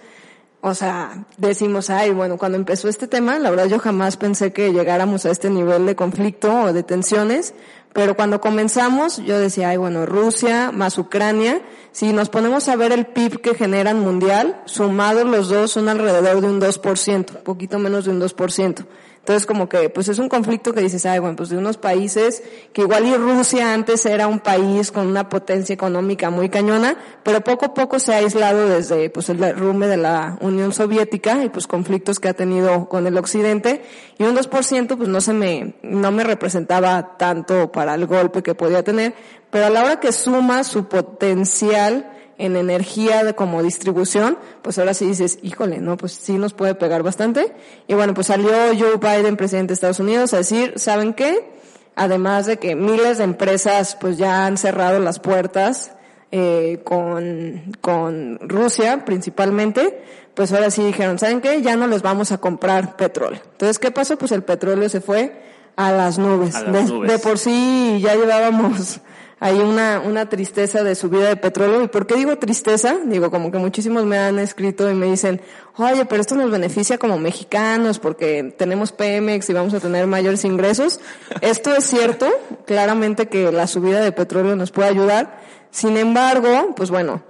o 0.61 0.74
sea, 0.74 1.26
decimos, 1.37 1.90
ay, 1.90 2.12
bueno, 2.12 2.38
cuando 2.38 2.56
empezó 2.56 2.88
este 2.88 3.09
tema, 3.09 3.38
la 3.38 3.50
verdad 3.50 3.66
yo 3.66 3.78
jamás 3.78 4.16
pensé 4.16 4.52
que 4.52 4.72
llegáramos 4.72 5.26
a 5.26 5.30
este 5.30 5.50
nivel 5.50 5.87
de 5.87 5.96
conflicto 5.96 6.62
o 6.62 6.72
de 6.72 6.82
tensiones, 6.85 7.52
pero 7.92 8.14
cuando 8.14 8.40
comenzamos 8.40 9.18
yo 9.18 9.38
decía, 9.38 9.70
ay, 9.70 9.76
bueno, 9.76 10.06
Rusia 10.06 10.70
más 10.72 10.96
Ucrania, 10.96 11.62
si 11.90 12.12
nos 12.12 12.28
ponemos 12.28 12.68
a 12.68 12.76
ver 12.76 12.92
el 12.92 13.06
PIB 13.06 13.40
que 13.40 13.54
generan 13.54 13.98
mundial, 13.98 14.62
sumados 14.66 15.26
los 15.26 15.48
dos 15.48 15.72
son 15.72 15.88
alrededor 15.88 16.40
de 16.40 16.46
un 16.46 16.61
2%, 16.61 17.42
poquito 17.42 17.78
menos 17.80 18.04
de 18.04 18.12
un 18.12 18.20
2%. 18.20 18.87
Entonces 19.27 19.45
como 19.45 19.69
que 19.69 19.91
pues 19.91 20.07
es 20.07 20.21
un 20.21 20.29
conflicto 20.29 20.73
que 20.73 20.81
dices, 20.81 21.05
ay, 21.05 21.19
bueno, 21.19 21.35
pues 21.35 21.49
de 21.49 21.57
unos 21.57 21.79
países 21.79 22.45
que 22.73 22.83
igual 22.83 23.07
y 23.07 23.15
Rusia 23.17 23.75
antes 23.75 24.07
era 24.07 24.29
un 24.29 24.39
país 24.39 24.93
con 24.93 25.09
una 25.09 25.29
potencia 25.29 25.75
económica 25.75 26.31
muy 26.31 26.49
cañona, 26.49 26.97
pero 27.25 27.41
poco 27.41 27.65
a 27.65 27.75
poco 27.75 27.99
se 27.99 28.15
ha 28.15 28.19
aislado 28.19 28.69
desde 28.69 29.11
pues 29.11 29.29
el 29.29 29.39
derrumbe 29.39 29.89
de 29.89 29.97
la 29.97 30.39
Unión 30.41 30.73
Soviética 30.73 31.43
y 31.43 31.49
pues 31.49 31.67
conflictos 31.67 32.21
que 32.21 32.29
ha 32.29 32.35
tenido 32.35 32.89
con 32.89 33.05
el 33.09 33.19
occidente. 33.19 33.83
Y 34.17 34.23
un 34.23 34.37
2% 34.37 34.97
pues 34.97 35.09
no 35.09 35.21
se 35.21 35.33
me, 35.33 35.75
no 35.83 36.12
me 36.12 36.23
representaba 36.23 37.17
tanto 37.17 37.73
para 37.73 37.97
el 37.97 38.07
golpe 38.07 38.45
que 38.45 38.55
podía 38.55 38.85
tener, 38.85 39.12
pero 39.51 39.67
a 39.67 39.71
la 39.71 39.83
hora 39.83 39.99
que 39.99 40.12
suma 40.12 40.62
su 40.62 40.87
potencial 40.87 42.15
en 42.38 42.57
energía 42.57 43.25
de 43.25 43.35
como 43.35 43.62
distribución, 43.62 44.38
pues 44.62 44.79
ahora 44.79 44.94
sí 44.94 45.07
dices, 45.07 45.38
híjole, 45.42 45.79
no, 45.79 45.96
pues 45.96 46.12
sí 46.12 46.38
nos 46.38 46.53
puede 46.53 46.75
pegar 46.75 47.03
bastante. 47.03 47.53
Y 47.87 47.94
bueno, 47.94 48.14
pues 48.14 48.27
salió 48.29 48.51
Joe 48.79 48.96
Biden, 48.96 49.37
presidente 49.37 49.68
de 49.68 49.75
Estados 49.75 50.01
Unidos, 50.01 50.35
a 50.35 50.38
decir, 50.38 50.75
¿saben 50.77 51.14
qué? 51.14 51.51
Además 51.94 52.46
de 52.46 52.59
que 52.59 52.77
miles 52.77 53.18
de 53.18 53.25
empresas 53.25 53.96
pues 53.99 54.18
ya 54.18 54.46
han 54.46 54.59
cerrado 54.59 54.99
las 54.99 55.18
puertas 55.18 55.92
eh, 56.31 56.81
con, 56.85 57.72
con 57.81 58.38
Rusia 58.40 59.05
principalmente, 59.07 60.03
pues 60.35 60.53
ahora 60.53 60.70
sí 60.70 60.85
dijeron, 60.85 61.18
¿saben 61.18 61.40
qué? 61.40 61.62
Ya 61.62 61.77
no 61.77 61.87
les 61.87 62.03
vamos 62.03 62.33
a 62.33 62.38
comprar 62.38 62.96
petróleo. 62.96 63.40
Entonces, 63.53 63.79
¿qué 63.79 63.90
pasó? 63.90 64.18
Pues 64.18 64.33
el 64.33 64.42
petróleo 64.42 64.88
se 64.90 65.01
fue 65.01 65.40
a 65.77 65.92
las 65.92 66.18
nubes. 66.18 66.55
A 66.55 66.64
las 66.64 66.72
de, 66.72 66.94
nubes. 66.94 67.11
de 67.11 67.18
por 67.18 67.38
sí 67.38 67.99
ya 68.03 68.14
llevábamos 68.14 69.01
hay 69.38 69.59
una, 69.59 70.01
una 70.01 70.29
tristeza 70.29 70.83
de 70.83 70.94
subida 70.94 71.29
de 71.29 71.37
petróleo. 71.37 71.83
¿Y 71.83 71.88
por 71.88 72.07
qué 72.07 72.14
digo 72.14 72.38
tristeza? 72.38 72.96
Digo, 73.05 73.31
como 73.31 73.51
que 73.51 73.59
muchísimos 73.59 74.07
me 74.07 74.18
han 74.18 74.38
escrito 74.38 74.90
y 74.90 74.94
me 74.94 75.07
dicen, 75.07 75.42
oye, 75.77 76.07
pero 76.07 76.22
esto 76.22 76.37
nos 76.37 76.51
beneficia 76.51 76.96
como 76.96 77.18
mexicanos 77.18 77.99
porque 77.99 78.55
tenemos 78.57 78.92
Pemex 78.92 79.51
y 79.51 79.53
vamos 79.53 79.75
a 79.75 79.81
tener 79.81 80.07
mayores 80.07 80.44
ingresos. 80.44 81.01
Esto 81.42 81.75
es 81.75 81.85
cierto, 81.85 82.27
claramente 82.64 83.29
que 83.29 83.53
la 83.53 83.66
subida 83.66 84.01
de 84.01 84.12
petróleo 84.12 84.57
nos 84.57 84.70
puede 84.70 84.88
ayudar. 84.88 85.40
Sin 85.70 85.99
embargo, 85.99 86.72
pues 86.75 86.90
bueno, 86.90 87.22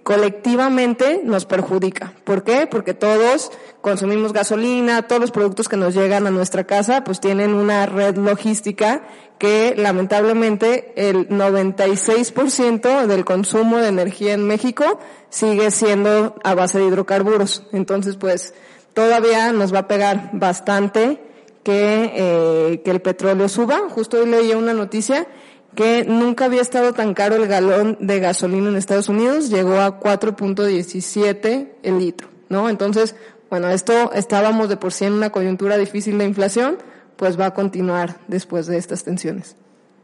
colectivamente 0.00 1.20
nos 1.22 1.44
perjudica. 1.44 2.14
¿Por 2.24 2.44
qué? 2.44 2.66
Porque 2.66 2.94
todos 2.94 3.50
consumimos 3.82 4.32
gasolina, 4.32 5.02
todos 5.02 5.20
los 5.20 5.30
productos 5.30 5.68
que 5.68 5.76
nos 5.76 5.94
llegan 5.94 6.26
a 6.26 6.30
nuestra 6.30 6.64
casa 6.64 7.04
pues 7.04 7.20
tienen 7.20 7.52
una 7.52 7.84
red 7.84 8.16
logística 8.16 9.02
que 9.38 9.74
lamentablemente 9.76 10.92
el 10.96 11.28
96% 11.28 13.06
del 13.06 13.24
consumo 13.24 13.78
de 13.78 13.88
energía 13.88 14.32
en 14.32 14.46
México 14.46 14.98
sigue 15.28 15.70
siendo 15.70 16.36
a 16.42 16.54
base 16.54 16.78
de 16.78 16.86
hidrocarburos. 16.86 17.64
Entonces 17.72 18.16
pues 18.16 18.54
todavía 18.94 19.52
nos 19.52 19.74
va 19.74 19.80
a 19.80 19.88
pegar 19.88 20.30
bastante 20.32 21.20
que, 21.62 22.12
eh, 22.14 22.82
que 22.82 22.90
el 22.90 23.02
petróleo 23.02 23.48
suba. 23.48 23.82
Justo 23.90 24.18
hoy 24.18 24.26
leí 24.26 24.52
una 24.52 24.72
noticia 24.72 25.26
que 25.74 26.04
nunca 26.04 26.46
había 26.46 26.60
estado 26.60 26.92
tan 26.92 27.14
caro 27.14 27.36
el 27.36 27.46
galón 27.46 27.96
de 28.00 28.20
gasolina 28.20 28.68
en 28.68 28.76
Estados 28.76 29.08
Unidos, 29.08 29.50
llegó 29.50 29.80
a 29.80 30.00
4.17 30.00 31.68
el 31.82 31.98
litro, 31.98 32.28
¿no? 32.48 32.68
Entonces, 32.68 33.16
bueno, 33.50 33.68
esto 33.70 34.12
estábamos 34.12 34.68
de 34.68 34.76
por 34.76 34.92
sí 34.92 35.04
en 35.04 35.14
una 35.14 35.30
coyuntura 35.30 35.78
difícil 35.78 36.18
de 36.18 36.24
inflación, 36.24 36.78
pues 37.16 37.38
va 37.38 37.46
a 37.46 37.54
continuar 37.54 38.20
después 38.28 38.66
de 38.66 38.78
estas 38.78 39.04
tensiones. 39.04 39.56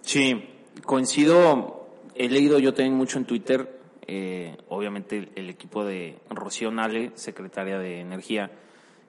Sí, 0.03 0.49
coincido, 0.85 1.89
he 2.15 2.29
leído 2.29 2.59
yo 2.59 2.73
también 2.73 2.95
mucho 2.95 3.19
en 3.19 3.25
Twitter 3.25 3.79
eh, 4.11 4.57
obviamente 4.69 5.29
el, 5.35 5.51
equipo 5.51 5.85
de 5.85 6.17
Rocío 6.31 6.71
Nale, 6.71 7.13
secretaria 7.15 7.79
de 7.79 8.01
Energía, 8.01 8.51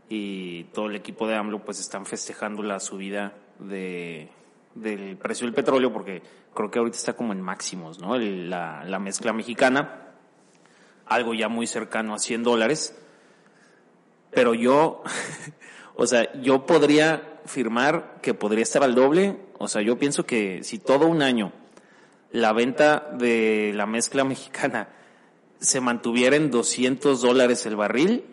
y 0.09 0.65
todo 0.65 0.87
el 0.87 0.95
equipo 0.97 1.25
de 1.25 1.35
AMLO 1.35 1.63
pues 1.63 1.79
están 1.79 2.05
festejando 2.05 2.63
la 2.63 2.81
subida 2.81 3.33
de, 3.59 4.27
del 4.75 5.15
precio 5.15 5.47
del 5.47 5.53
petróleo 5.53 5.93
porque 5.93 6.21
creo 6.53 6.71
que 6.71 6.79
ahorita 6.79 6.97
está 6.97 7.13
como 7.13 7.33
en 7.33 7.41
máximos, 7.41 7.99
¿no? 7.99 8.17
la, 8.17 8.83
la 8.85 8.99
mezcla 8.99 9.33
mexicana, 9.33 10.13
algo 11.05 11.33
ya 11.33 11.49
muy 11.49 11.67
cercano 11.67 12.13
a 12.13 12.19
100 12.19 12.43
dólares, 12.43 12.95
pero 14.31 14.53
yo, 14.53 15.03
o 15.95 16.05
sea, 16.05 16.31
yo 16.41 16.65
podría 16.65 17.39
firmar 17.45 18.19
que 18.21 18.33
podría 18.33 18.63
estar 18.63 18.83
al 18.83 18.95
doble, 18.95 19.37
o 19.57 19.67
sea, 19.67 19.81
yo 19.81 19.97
pienso 19.97 20.25
que 20.25 20.63
si 20.63 20.79
todo 20.79 21.07
un 21.07 21.21
año 21.21 21.51
la 22.31 22.53
venta 22.53 23.09
de 23.17 23.71
la 23.75 23.85
mezcla 23.85 24.23
mexicana 24.25 24.89
se 25.59 25.81
mantuviera 25.81 26.35
en 26.35 26.51
200 26.51 27.21
dólares 27.21 27.65
el 27.65 27.75
barril, 27.75 28.23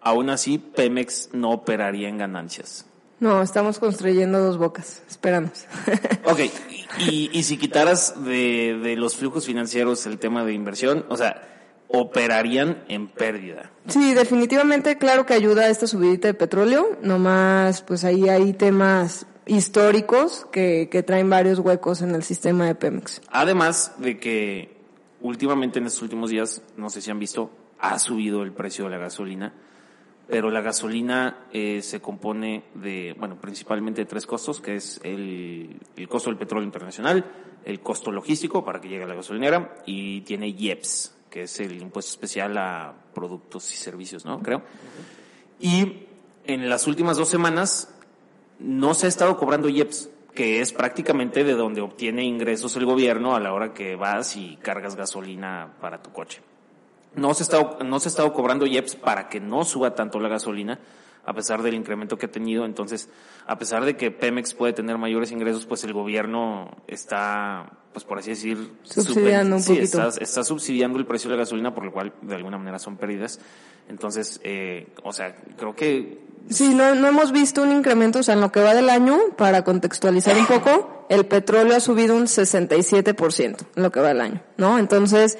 aún 0.00 0.30
así 0.30 0.58
Pemex 0.58 1.30
no 1.32 1.50
operaría 1.52 2.08
en 2.08 2.18
ganancias. 2.18 2.86
No, 3.18 3.42
estamos 3.42 3.78
construyendo 3.78 4.40
dos 4.40 4.58
bocas, 4.58 5.02
esperamos. 5.08 5.64
ok, 6.24 6.40
y, 6.98 7.30
y 7.32 7.42
si 7.44 7.56
quitaras 7.56 8.24
de, 8.24 8.78
de 8.82 8.96
los 8.96 9.16
flujos 9.16 9.46
financieros 9.46 10.06
el 10.06 10.18
tema 10.18 10.44
de 10.44 10.52
inversión, 10.52 11.06
o 11.08 11.16
sea, 11.16 11.42
operarían 11.88 12.84
en 12.88 13.08
pérdida. 13.08 13.70
Sí, 13.88 14.12
definitivamente, 14.12 14.98
claro 14.98 15.24
que 15.24 15.34
ayuda 15.34 15.62
a 15.62 15.68
esta 15.68 15.86
subidita 15.86 16.28
de 16.28 16.34
petróleo, 16.34 16.98
nomás 17.02 17.82
pues 17.82 18.04
ahí 18.04 18.28
hay 18.28 18.52
temas 18.52 19.26
históricos 19.46 20.46
que, 20.50 20.88
que 20.90 21.02
traen 21.02 21.30
varios 21.30 21.60
huecos 21.60 22.02
en 22.02 22.14
el 22.14 22.22
sistema 22.22 22.66
de 22.66 22.74
Pemex. 22.74 23.22
Además 23.30 23.92
de 23.98 24.18
que 24.18 24.76
últimamente 25.20 25.78
en 25.78 25.86
estos 25.86 26.02
últimos 26.02 26.30
días, 26.30 26.62
no 26.76 26.90
sé 26.90 27.00
si 27.00 27.10
han 27.10 27.18
visto, 27.18 27.50
ha 27.78 27.98
subido 27.98 28.42
el 28.42 28.52
precio 28.52 28.84
de 28.84 28.90
la 28.90 28.98
gasolina, 28.98 29.54
pero 30.28 30.50
la 30.50 30.60
gasolina 30.60 31.46
eh, 31.52 31.80
se 31.82 32.00
compone 32.00 32.64
de, 32.74 33.14
bueno, 33.18 33.40
principalmente 33.40 34.02
de 34.02 34.06
tres 34.06 34.26
costos, 34.26 34.60
que 34.60 34.76
es 34.76 35.00
el, 35.04 35.80
el 35.96 36.08
costo 36.08 36.30
del 36.30 36.38
petróleo 36.38 36.64
internacional, 36.64 37.24
el 37.64 37.80
costo 37.80 38.10
logístico 38.10 38.64
para 38.64 38.80
que 38.80 38.88
llegue 38.88 39.04
a 39.04 39.08
la 39.08 39.14
gasolinera 39.14 39.82
y 39.86 40.22
tiene 40.22 40.48
IEPS, 40.48 41.16
que 41.30 41.42
es 41.42 41.60
el 41.60 41.80
impuesto 41.80 42.10
especial 42.10 42.56
a 42.58 42.94
productos 43.14 43.72
y 43.72 43.76
servicios, 43.76 44.24
¿no? 44.24 44.42
Creo. 44.42 44.62
Y 45.60 46.06
en 46.44 46.68
las 46.68 46.86
últimas 46.86 47.16
dos 47.16 47.28
semanas 47.28 47.94
no 48.58 48.94
se 48.94 49.06
ha 49.06 49.08
estado 49.08 49.36
cobrando 49.36 49.68
IEPS, 49.68 50.10
que 50.34 50.60
es 50.60 50.72
prácticamente 50.72 51.44
de 51.44 51.54
donde 51.54 51.80
obtiene 51.80 52.24
ingresos 52.24 52.76
el 52.76 52.84
gobierno 52.84 53.34
a 53.34 53.40
la 53.40 53.52
hora 53.52 53.72
que 53.72 53.96
vas 53.96 54.36
y 54.36 54.56
cargas 54.56 54.96
gasolina 54.96 55.74
para 55.80 56.02
tu 56.02 56.12
coche. 56.12 56.42
No 57.16 57.34
se 57.34 57.42
ha 57.42 57.44
estado, 57.44 57.78
no 57.84 57.98
se 57.98 58.08
ha 58.08 58.10
estado 58.10 58.32
cobrando 58.32 58.66
IEPS 58.66 58.96
para 58.96 59.28
que 59.28 59.40
no 59.40 59.64
suba 59.64 59.94
tanto 59.94 60.20
la 60.20 60.28
gasolina, 60.28 60.78
a 61.24 61.34
pesar 61.34 61.62
del 61.62 61.74
incremento 61.74 62.16
que 62.16 62.26
ha 62.26 62.30
tenido. 62.30 62.64
Entonces, 62.64 63.08
a 63.46 63.58
pesar 63.58 63.84
de 63.84 63.96
que 63.96 64.10
Pemex 64.10 64.54
puede 64.54 64.72
tener 64.72 64.96
mayores 64.96 65.32
ingresos, 65.32 65.66
pues 65.66 65.82
el 65.84 65.92
gobierno 65.92 66.70
está, 66.86 67.70
pues 67.92 68.04
por 68.04 68.18
así 68.18 68.30
decir, 68.30 68.72
subsidiando 68.82 69.56
un 69.56 69.64
poquito. 69.64 70.08
Está, 70.20 70.44
subsidiando 70.44 70.98
el 70.98 71.06
precio 71.06 71.28
de 71.28 71.36
la 71.36 71.42
gasolina, 71.42 71.74
por 71.74 71.84
lo 71.84 71.92
cual 71.92 72.12
de 72.22 72.36
alguna 72.36 72.58
manera 72.58 72.78
son 72.78 72.96
pérdidas. 72.96 73.40
Entonces, 73.88 74.40
eh, 74.44 74.88
o 75.02 75.12
sea, 75.12 75.34
creo 75.56 75.74
que... 75.74 76.24
Sí, 76.48 76.74
no, 76.74 76.94
no 76.94 77.08
hemos 77.08 77.32
visto 77.32 77.62
un 77.62 77.72
incremento, 77.72 78.20
o 78.20 78.22
sea, 78.22 78.34
en 78.34 78.40
lo 78.40 78.52
que 78.52 78.60
va 78.60 78.72
del 78.74 78.88
año, 78.88 79.18
para 79.36 79.64
contextualizar 79.64 80.36
un 80.36 80.46
poco, 80.46 81.06
el 81.08 81.26
petróleo 81.26 81.76
ha 81.76 81.80
subido 81.80 82.14
un 82.16 82.26
67% 82.26 83.66
en 83.74 83.82
lo 83.82 83.90
que 83.90 84.00
va 84.00 84.08
del 84.08 84.20
año, 84.20 84.42
¿no? 84.56 84.78
Entonces, 84.78 85.38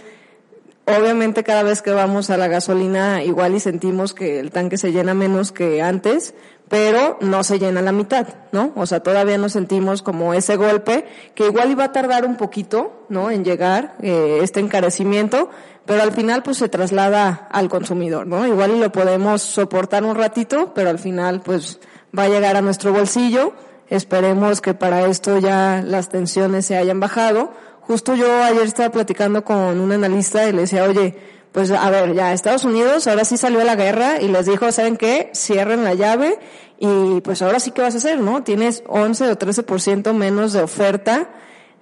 Obviamente 0.87 1.43
cada 1.43 1.65
vez 1.65 1.83
que 1.83 1.91
vamos 1.91 2.31
a 2.31 2.37
la 2.37 2.47
gasolina 2.47 3.25
igual 3.25 3.57
y 3.57 3.61
sentimos 3.61 4.15
que 4.15 4.39
el 4.39 4.53
tanque 4.53 4.79
se 4.79 4.93
llena 4.93 5.15
menos 5.15 5.51
que 5.51 5.83
antes, 5.83 6.33
pero 6.69 7.19
no 7.21 7.43
se 7.43 7.59
llena 7.59 7.83
la 7.83 7.91
mitad, 7.91 8.29
¿no? 8.53 8.73
O 8.77 8.87
sea, 8.87 9.01
todavía 9.01 9.37
no 9.37 9.49
sentimos 9.49 10.03
como 10.03 10.33
ese 10.33 10.55
golpe 10.55 11.05
que 11.35 11.47
igual 11.47 11.73
iba 11.73 11.83
a 11.83 11.93
tardar 11.93 12.25
un 12.25 12.37
poquito, 12.37 13.05
¿no? 13.09 13.33
En 13.33 13.45
llegar 13.45 13.97
eh, 14.01 14.39
este 14.43 14.61
encarecimiento, 14.61 15.51
pero 15.87 16.03
al 16.03 16.13
final 16.13 16.45
pues 16.45 16.59
se 16.59 16.69
traslada 16.69 17.49
al 17.51 17.69
consumidor, 17.69 18.29
¿no? 18.29 18.47
Igual 18.47 18.77
y 18.77 18.79
lo 18.79 18.93
podemos 18.93 19.43
soportar 19.43 20.05
un 20.05 20.15
ratito, 20.15 20.73
pero 20.73 20.91
al 20.91 21.01
final 21.01 21.41
pues 21.41 21.81
va 22.17 22.25
a 22.25 22.29
llegar 22.29 22.55
a 22.55 22.63
nuestro 22.63 22.93
bolsillo. 22.93 23.55
Esperemos 23.89 24.61
que 24.61 24.75
para 24.75 25.07
esto 25.07 25.39
ya 25.39 25.83
las 25.85 26.09
tensiones 26.09 26.67
se 26.67 26.77
hayan 26.77 27.01
bajado 27.01 27.53
Justo 27.87 28.17
yo 28.17 28.43
ayer 28.43 28.65
estaba 28.65 28.91
platicando 28.91 29.45
con 29.45 29.79
un 29.79 29.93
analista 29.93 30.49
y 30.49 30.53
le 30.53 30.63
decía, 30.63 30.85
oye, 30.85 31.15
pues 31.53 31.71
a 31.71 31.89
ver, 31.89 32.15
ya 32.15 32.33
Estados 32.33 32.65
Unidos 32.65 33.07
ahora 33.07 33.25
sí 33.25 33.37
salió 33.37 33.63
la 33.65 33.77
guerra 33.77 34.21
y 34.21 34.29
les 34.29 34.47
dijo, 34.47 34.71
¿saben 34.73 34.97
qué? 34.97 35.31
Cierren 35.35 35.85
la 35.85 35.95
llave 35.95 36.39
y 36.79 37.21
pues 37.23 37.43
ahora 37.43 37.61
sí 37.61 37.71
qué 37.71 37.83
vas 37.83 37.95
a 37.95 37.99
hacer, 37.99 38.21
¿no? 38.21 38.43
Tienes 38.43 38.83
11 38.89 39.31
o 39.31 39.39
13% 39.39 40.13
menos 40.13 40.53
de 40.53 40.63
oferta 40.63 41.31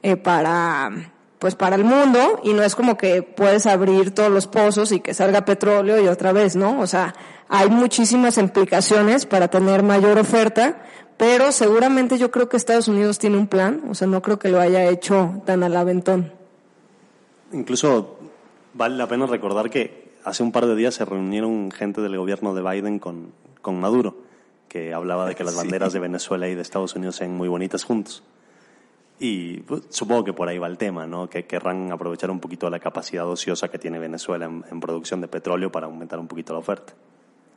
eh, 0.03 0.17
para 0.17 0.90
pues 1.38 1.57
para 1.57 1.77
el 1.77 1.85
mundo 1.85 2.40
y 2.43 2.53
no 2.55 2.62
es 2.62 2.75
como 2.75 2.97
que 2.97 3.23
puedes 3.23 3.67
abrir 3.67 4.14
todos 4.14 4.31
los 4.31 4.47
pozos 4.47 4.93
y 4.93 5.01
que 5.01 5.12
salga 5.12 5.45
petróleo 5.45 6.01
y 6.01 6.09
otra 6.09 6.33
vez, 6.33 6.57
¿no? 6.57 6.81
O 6.81 6.87
sea, 6.87 7.14
hay 7.49 7.69
muchísimas 7.69 8.38
implicaciones 8.38 9.27
para 9.27 9.49
tener 9.49 9.83
mayor 9.83 10.19
oferta, 10.19 10.83
pero 11.16 11.53
seguramente 11.53 12.18
yo 12.18 12.31
creo 12.31 12.48
que 12.48 12.57
Estados 12.57 12.88
Unidos 12.88 13.18
tiene 13.18 13.37
un 13.37 13.46
plan, 13.46 13.83
o 13.88 13.94
sea, 13.94 14.07
no 14.09 14.20
creo 14.22 14.38
que 14.38 14.48
lo 14.48 14.61
haya 14.61 14.88
hecho 14.88 15.42
tan 15.44 15.62
al 15.62 15.77
aventón. 15.77 16.33
Incluso 17.53 18.18
vale 18.72 18.96
la 18.96 19.07
pena 19.07 19.27
recordar 19.27 19.70
que 19.70 20.12
hace 20.24 20.42
un 20.42 20.53
par 20.53 20.66
de 20.66 20.74
días 20.74 20.94
se 20.94 21.05
reunieron 21.05 21.70
gente 21.70 22.00
del 22.00 22.16
gobierno 22.16 22.55
de 22.55 22.62
Biden 22.62 22.98
con, 22.98 23.33
con 23.62 23.79
Maduro, 23.79 24.16
que 24.68 24.92
hablaba 24.92 25.27
de 25.27 25.37
que 25.37 25.44
las 25.44 25.55
banderas 25.55 25.92
de 25.92 26.00
Venezuela 26.00 26.48
y 26.48 26.55
de 26.55 26.62
Estados 26.62 26.96
Unidos 26.96 27.16
sean 27.16 27.37
muy 27.37 27.48
bonitas 27.48 27.85
juntos. 27.85 28.24
Y 29.20 29.59
pues, 29.61 29.83
supongo 29.90 30.24
que 30.24 30.33
por 30.33 30.48
ahí 30.48 30.59
va 30.59 30.66
el 30.66 30.77
tema, 30.77 31.07
¿no? 31.07 31.31
Que 31.31 31.46
querrán 31.46 31.92
aprovechar 31.92 32.31
un 32.33 32.40
poquito 32.40 32.68
la 32.68 32.81
capacidad 32.81 33.29
ociosa 33.29 33.68
que 33.68 33.79
tiene 33.79 34.00
Venezuela 34.00 34.46
en 34.46 34.81
producción 34.81 35.20
de 35.20 35.29
petróleo 35.29 35.70
para 35.70 35.87
aumentar 35.87 36.18
un 36.18 36.27
poquito 36.27 36.53
la 36.53 36.59
oferta. 36.59 36.94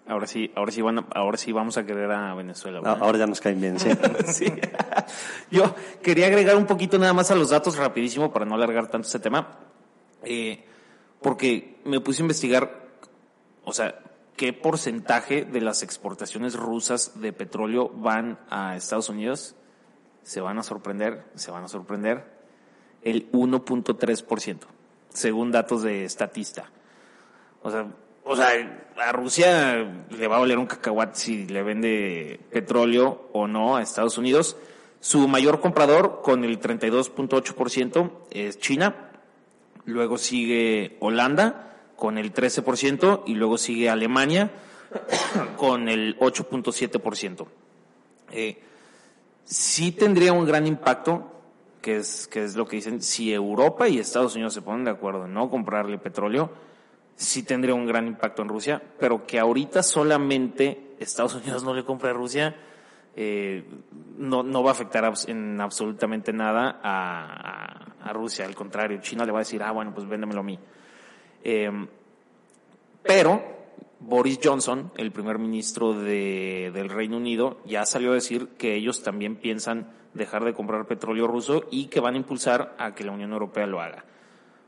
Ahora 0.08 0.26
sí, 0.26 0.52
ahora 0.56 0.72
sí 0.72 0.82
van, 0.82 1.06
ahora 1.13 1.38
sí 1.38 1.52
vamos 1.52 1.78
a 1.78 1.86
querer 1.86 2.10
a 2.12 2.34
Venezuela. 2.34 2.80
Ahora 3.00 3.17
ya 3.17 3.28
nos 3.28 3.41
caen 3.41 3.60
bien, 3.60 3.80
sí. 3.80 3.89
sí. 4.34 4.54
Yo 5.52 5.76
quería 6.02 6.28
agregar 6.28 6.56
un 6.56 6.65
poquito 6.65 6.98
nada 6.98 7.13
más 7.13 7.30
a 7.32 7.36
los 7.36 7.50
datos 7.50 7.78
rapidísimo 7.78 8.32
para 8.32 8.46
no 8.46 8.56
alargar 8.56 8.88
tanto 8.88 9.06
este 9.06 9.20
tema, 9.20 9.60
eh, 10.24 10.63
porque 11.22 11.80
me 11.84 12.00
puse 12.00 12.22
a 12.22 12.24
investigar, 12.24 12.88
o 13.65 13.74
sea, 13.74 14.00
qué 14.38 14.54
porcentaje 14.54 15.43
de 15.43 15.60
las 15.60 15.84
exportaciones 15.84 16.56
rusas 16.56 17.20
de 17.20 17.34
petróleo 17.34 17.89
van 17.89 18.39
a 18.50 18.78
Estados 18.78 19.10
Unidos. 19.10 19.56
Se 20.24 20.39
van 20.39 20.58
a 20.58 20.63
sorprender, 20.63 21.26
se 21.36 21.52
van 21.52 21.63
a 21.63 21.67
sorprender. 21.67 22.38
El 23.02 23.32
1.3%, 23.32 24.60
según 25.10 25.52
datos 25.52 25.84
de 25.84 26.08
Statista. 26.08 26.70
O 27.62 27.72
sea, 27.72 27.88
o 28.28 28.36
sea, 28.36 28.50
a 28.98 29.12
Rusia 29.12 29.88
le 30.10 30.28
va 30.28 30.38
a 30.38 30.40
valer 30.40 30.58
un 30.58 30.66
cacahuate 30.66 31.18
si 31.18 31.46
le 31.46 31.63
vende 31.63 32.40
petróleo 32.52 33.30
o 33.34 33.48
no 33.48 33.78
a 33.78 33.82
Estados 33.82 34.18
Unidos. 34.18 34.58
Su 35.00 35.28
mayor 35.28 35.62
comprador 35.62 36.22
con 36.24 36.44
el 36.44 36.60
32.8% 36.60 38.12
es 38.32 38.60
China. 38.60 39.12
Luego 39.86 40.18
sigue 40.18 40.98
Holanda 41.00 41.76
con 41.96 42.18
el 42.18 42.34
13% 42.34 43.24
y 43.26 43.36
luego 43.36 43.58
sigue 43.58 43.90
Alemania 43.90 44.52
con 45.58 45.88
el 45.88 46.18
8.7%. 46.20 47.46
Eh, 48.32 48.62
sí 49.46 49.92
tendría 49.92 50.34
un 50.34 50.46
gran 50.46 50.68
impacto, 50.68 51.32
que 51.82 51.98
es, 51.98 52.28
que 52.28 52.44
es 52.44 52.56
lo 52.56 52.68
que 52.68 52.78
dicen, 52.78 53.02
si 53.02 53.32
Europa 53.32 53.88
y 53.88 54.00
Estados 54.00 54.36
Unidos 54.36 54.54
se 54.54 54.62
ponen 54.62 54.86
de 54.86 54.92
acuerdo 54.92 55.26
en 55.26 55.34
no 55.34 55.50
comprarle 55.50 55.98
petróleo, 55.98 56.52
sí 57.18 57.44
tendría 57.44 57.74
un 57.74 57.86
gran 57.86 58.08
impacto 58.08 58.44
en 58.44 58.48
Rusia, 58.48 58.82
pero 59.00 59.26
que 59.26 59.40
ahorita 59.40 59.84
solamente 59.84 60.96
Estados 61.00 61.36
Unidos 61.36 61.63
no 61.63 61.74
le 61.74 61.84
compra 61.84 62.12
a 62.12 62.13
Rusia, 62.13 62.56
eh, 63.15 63.65
no, 64.18 64.44
no 64.44 64.63
va 64.63 64.70
a 64.70 64.74
afectar 64.74 65.12
en 65.26 65.60
absolutamente 65.60 66.32
nada 66.32 66.80
a, 66.82 67.88
a, 68.04 68.13
Rusia. 68.13 68.46
Al 68.46 68.54
contrario, 68.54 69.00
China 69.02 69.26
le 69.26 69.32
va 69.32 69.40
a 69.40 69.42
decir, 69.42 69.63
ah, 69.63 69.72
bueno, 69.72 69.92
pues 69.94 70.08
véndemelo 70.08 70.42
a 70.42 70.44
mí. 70.44 70.60
Eh, 71.44 71.72
pero 73.02 73.42
Boris 74.00 74.40
Johnson, 74.44 74.92
el 74.98 75.12
primer 75.12 75.40
ministro 75.40 75.94
de, 75.94 76.72
del 76.72 76.90
Reino 76.90 77.18
Unido, 77.18 77.60
ya 77.65 77.86
salió 77.88 78.12
a 78.12 78.15
decir 78.15 78.50
que 78.50 78.76
ellos 78.76 79.02
también 79.02 79.38
piensan 79.38 79.92
dejar 80.13 80.46
de 80.46 80.54
comprar 80.54 80.86
petróleo 80.86 81.26
ruso 81.26 81.65
y 81.72 81.88
que 81.88 82.00
van 82.00 82.13
a 82.13 82.18
impulsar 82.18 82.76
a 82.78 82.94
que 82.94 83.04
la 83.04 83.13
Unión 83.13 83.34
Europea 83.34 83.65
lo 83.65 83.82
haga. 83.82 84.06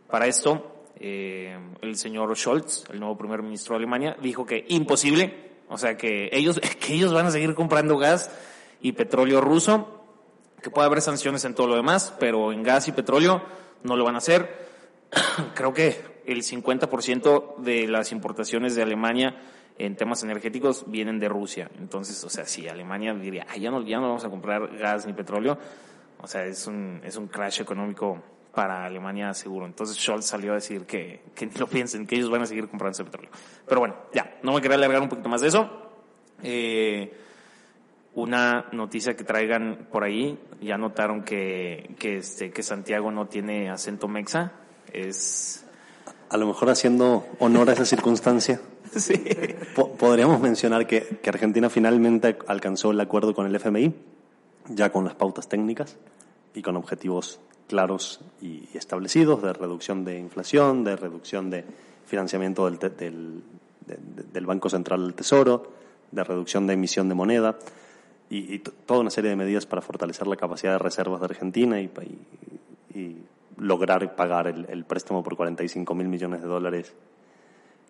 Para 0.09 0.25
esto, 0.25 0.78
eh, 0.99 1.57
el 1.81 1.95
señor 1.95 2.35
Scholz, 2.35 2.83
el 2.91 2.99
nuevo 2.99 3.17
primer 3.17 3.41
ministro 3.41 3.73
de 3.73 3.77
Alemania, 3.77 4.17
dijo 4.21 4.45
que 4.45 4.65
imposible, 4.67 5.51
o 5.69 5.77
sea 5.77 5.97
que 5.97 6.29
ellos, 6.31 6.59
que 6.79 6.93
ellos 6.93 7.13
van 7.13 7.27
a 7.27 7.31
seguir 7.31 7.55
comprando 7.55 7.97
gas 7.97 8.31
y 8.81 8.91
petróleo 8.91 9.41
ruso, 9.41 10.03
que 10.61 10.69
puede 10.69 10.87
haber 10.87 11.01
sanciones 11.01 11.45
en 11.45 11.55
todo 11.55 11.67
lo 11.67 11.75
demás, 11.75 12.13
pero 12.19 12.51
en 12.51 12.63
gas 12.63 12.87
y 12.87 12.91
petróleo 12.91 13.41
no 13.83 13.95
lo 13.95 14.03
van 14.03 14.15
a 14.15 14.19
hacer. 14.19 14.67
Creo 15.55 15.73
que 15.73 16.21
el 16.25 16.43
50% 16.43 17.57
de 17.57 17.87
las 17.87 18.11
importaciones 18.11 18.75
de 18.75 18.83
Alemania 18.83 19.41
en 19.77 19.95
temas 19.95 20.21
energéticos 20.23 20.83
vienen 20.87 21.19
de 21.19 21.29
Rusia. 21.29 21.71
Entonces, 21.79 22.21
o 22.23 22.29
sea, 22.29 22.45
si 22.45 22.67
Alemania 22.67 23.13
diría, 23.13 23.47
ah, 23.49 23.57
ya 23.57 23.71
no, 23.71 23.81
ya 23.81 23.97
no 23.97 24.09
vamos 24.09 24.25
a 24.25 24.29
comprar 24.29 24.77
gas 24.77 25.07
ni 25.07 25.13
petróleo, 25.13 25.57
o 26.21 26.27
sea, 26.27 26.45
es 26.45 26.67
un, 26.67 27.01
es 27.05 27.15
un 27.15 27.27
crash 27.27 27.61
económico 27.61 28.21
para 28.53 28.85
Alemania 28.85 29.33
seguro. 29.33 29.65
Entonces 29.65 29.97
Scholz 29.97 30.25
salió 30.25 30.51
a 30.51 30.55
decir 30.55 30.85
que, 30.85 31.21
que 31.35 31.45
ni 31.45 31.53
lo 31.53 31.67
piensen, 31.67 32.07
que 32.07 32.15
ellos 32.15 32.29
van 32.29 32.41
a 32.41 32.45
seguir 32.45 32.67
comprando 32.67 32.91
ese 32.91 33.03
petróleo. 33.03 33.31
Pero 33.67 33.81
bueno, 33.81 33.95
ya, 34.13 34.37
no 34.43 34.53
me 34.53 34.61
quería 34.61 34.77
alargar 34.77 35.01
un 35.01 35.09
poquito 35.09 35.29
más 35.29 35.41
de 35.41 35.47
eso. 35.47 35.69
Eh, 36.43 37.13
una 38.15 38.65
noticia 38.71 39.15
que 39.15 39.23
traigan 39.23 39.87
por 39.91 40.03
ahí, 40.03 40.37
ya 40.61 40.77
notaron 40.77 41.23
que, 41.23 41.95
que, 41.99 42.17
este, 42.17 42.51
que 42.51 42.63
Santiago 42.63 43.11
no 43.11 43.27
tiene 43.27 43.69
acento 43.69 44.07
mexa, 44.07 44.51
es... 44.91 45.65
A 46.29 46.37
lo 46.37 46.45
mejor 46.45 46.69
haciendo 46.69 47.25
honor 47.39 47.69
a 47.69 47.73
esa 47.73 47.85
circunstancia. 47.85 48.59
Sí. 48.89 49.13
podríamos 49.99 50.41
mencionar 50.41 50.87
que, 50.87 51.19
que 51.21 51.29
Argentina 51.29 51.69
finalmente 51.69 52.39
alcanzó 52.47 52.89
el 52.89 52.99
acuerdo 52.99 53.35
con 53.35 53.45
el 53.45 53.55
FMI, 53.55 53.93
ya 54.69 54.91
con 54.91 55.05
las 55.05 55.13
pautas 55.13 55.47
técnicas 55.47 55.95
y 56.55 56.63
con 56.63 56.75
objetivos 56.75 57.39
claros 57.69 58.19
y 58.41 58.67
establecidos 58.73 59.43
de 59.43 59.53
reducción 59.53 60.03
de 60.03 60.17
inflación, 60.17 60.83
de 60.83 60.95
reducción 60.95 61.51
de 61.51 61.63
financiamiento 62.05 62.69
del, 62.69 63.43
del, 63.85 64.45
Banco 64.47 64.69
Central 64.69 65.03
del 65.05 65.13
Tesoro, 65.13 65.71
de 66.11 66.23
reducción 66.23 66.65
de 66.65 66.73
emisión 66.73 67.07
de 67.07 67.15
moneda 67.15 67.59
y, 68.31 68.57
toda 68.59 69.01
una 69.01 69.11
serie 69.11 69.29
de 69.29 69.35
medidas 69.35 69.67
para 69.67 69.83
fortalecer 69.83 70.25
la 70.25 70.35
capacidad 70.35 70.73
de 70.73 70.79
reservas 70.79 71.19
de 71.19 71.25
Argentina 71.25 71.79
y 71.79 71.89
lograr 73.57 74.15
pagar 74.15 74.47
el, 74.47 74.65
el, 74.67 74.83
préstamo 74.85 75.21
por 75.21 75.35
45 75.35 75.93
mil 75.93 76.07
millones 76.07 76.41
de 76.41 76.47
dólares 76.47 76.93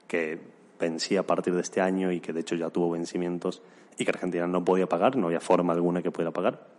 que 0.08 0.40
vencía 0.78 1.22
a 1.22 1.24
partir 1.24 1.54
de 1.56 1.62
este 1.62 1.80
año 1.80 2.12
y 2.12 2.20
que 2.20 2.34
de 2.34 2.42
hecho 2.42 2.56
ya 2.56 2.70
tuvo 2.70 2.92
vencimientos 2.92 3.62
y 3.98 4.04
que 4.04 4.12
Argentina 4.12 4.46
no 4.46 4.66
podía 4.66 4.88
pagar, 4.88 5.16
no 5.16 5.28
había 5.28 5.40
forma 5.40 5.72
alguna 5.72 6.02
que 6.02 6.12
pudiera 6.12 6.32
pagar. 6.32 6.79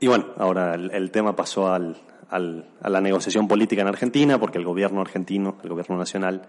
Y 0.00 0.06
bueno, 0.06 0.26
ahora 0.36 0.74
el, 0.74 0.90
el 0.90 1.10
tema 1.10 1.34
pasó 1.34 1.72
al, 1.72 1.96
al, 2.30 2.68
a 2.80 2.88
la 2.88 3.00
negociación 3.00 3.48
política 3.48 3.82
en 3.82 3.88
Argentina 3.88 4.38
porque 4.38 4.58
el 4.58 4.64
gobierno 4.64 5.00
argentino, 5.00 5.56
el 5.62 5.70
gobierno 5.70 5.96
nacional, 5.96 6.42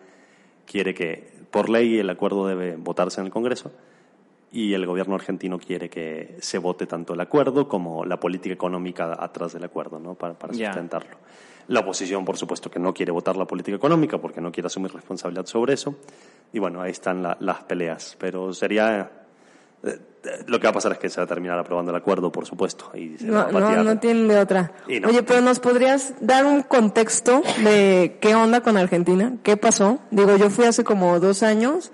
quiere 0.65 0.93
que 0.93 1.31
por 1.49 1.69
ley 1.69 1.97
el 1.97 2.09
acuerdo 2.09 2.47
debe 2.47 2.75
votarse 2.75 3.21
en 3.21 3.27
el 3.27 3.31
Congreso 3.31 3.71
y 4.51 4.73
el 4.73 4.85
gobierno 4.85 5.15
argentino 5.15 5.59
quiere 5.59 5.89
que 5.89 6.37
se 6.39 6.57
vote 6.57 6.85
tanto 6.85 7.13
el 7.13 7.19
acuerdo 7.21 7.67
como 7.67 8.05
la 8.05 8.19
política 8.19 8.53
económica 8.53 9.17
atrás 9.19 9.53
del 9.53 9.63
acuerdo, 9.63 9.99
¿no? 9.99 10.15
Para, 10.15 10.33
para 10.33 10.53
sustentarlo. 10.53 11.09
Yeah. 11.09 11.19
La 11.67 11.81
oposición, 11.81 12.25
por 12.25 12.35
supuesto, 12.35 12.71
que 12.71 12.79
no 12.79 12.93
quiere 12.95 13.11
votar 13.11 13.37
la 13.37 13.45
política 13.45 13.77
económica 13.77 14.17
porque 14.17 14.41
no 14.41 14.51
quiere 14.51 14.65
asumir 14.67 14.91
responsabilidad 14.91 15.45
sobre 15.45 15.73
eso. 15.73 15.95
Y 16.51 16.57
bueno, 16.57 16.81
ahí 16.81 16.89
están 16.89 17.21
la, 17.21 17.37
las 17.39 17.63
peleas. 17.63 18.15
Pero 18.19 18.53
sería 18.53 19.11
lo 20.47 20.59
que 20.59 20.67
va 20.67 20.71
a 20.71 20.73
pasar 20.73 20.91
es 20.93 20.97
que 20.97 21.09
se 21.09 21.19
va 21.19 21.23
a 21.23 21.27
terminar 21.27 21.57
aprobando 21.57 21.91
el 21.91 21.97
acuerdo, 21.97 22.31
por 22.31 22.45
supuesto. 22.45 22.91
Y 22.93 23.17
se 23.17 23.25
no, 23.25 23.35
va 23.35 23.43
a 23.43 23.51
no, 23.51 23.83
no 23.83 23.99
tienen 23.99 24.27
de 24.27 24.39
otra. 24.39 24.73
No. 24.87 25.07
Oye, 25.07 25.23
pero 25.23 25.41
¿nos 25.41 25.59
podrías 25.59 26.13
dar 26.19 26.45
un 26.45 26.63
contexto 26.63 27.41
de 27.63 28.17
qué 28.19 28.35
onda 28.35 28.61
con 28.61 28.77
Argentina? 28.77 29.37
¿Qué 29.43 29.57
pasó? 29.57 29.99
Digo, 30.11 30.35
yo 30.37 30.49
fui 30.49 30.65
hace 30.65 30.83
como 30.83 31.19
dos 31.19 31.43
años 31.43 31.91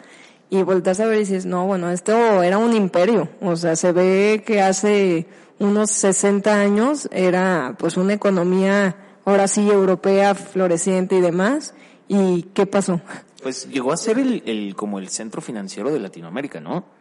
y 0.49 0.63
volteas 0.63 0.99
a 0.99 1.05
ver 1.05 1.17
y 1.17 1.19
dices, 1.19 1.45
no, 1.45 1.65
bueno, 1.65 1.91
esto 1.91 2.41
era 2.43 2.57
un 2.57 2.73
imperio. 2.75 3.29
O 3.41 3.55
sea, 3.55 3.75
se 3.75 3.91
ve 3.91 4.43
que 4.45 4.61
hace 4.61 5.27
unos 5.59 5.91
60 5.91 6.53
años 6.53 7.07
era 7.11 7.75
pues 7.77 7.97
una 7.97 8.13
economía, 8.13 8.95
ahora 9.25 9.47
sí, 9.47 9.69
europea, 9.69 10.33
floreciente 10.35 11.15
y 11.15 11.21
demás. 11.21 11.73
¿Y 12.07 12.43
qué 12.53 12.65
pasó? 12.65 13.01
Pues 13.41 13.69
llegó 13.69 13.91
a 13.91 13.97
ser 13.97 14.17
el, 14.17 14.41
el 14.45 14.75
como 14.75 14.97
el 14.97 15.09
centro 15.09 15.41
financiero 15.41 15.91
de 15.91 15.99
Latinoamérica, 15.99 16.59
¿no? 16.59 16.94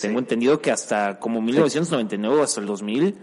Tengo 0.00 0.18
entendido 0.18 0.60
que 0.60 0.70
hasta 0.70 1.18
como 1.18 1.40
1999 1.40 2.40
o 2.40 2.42
hasta 2.42 2.60
el 2.60 2.66
2000, 2.66 3.16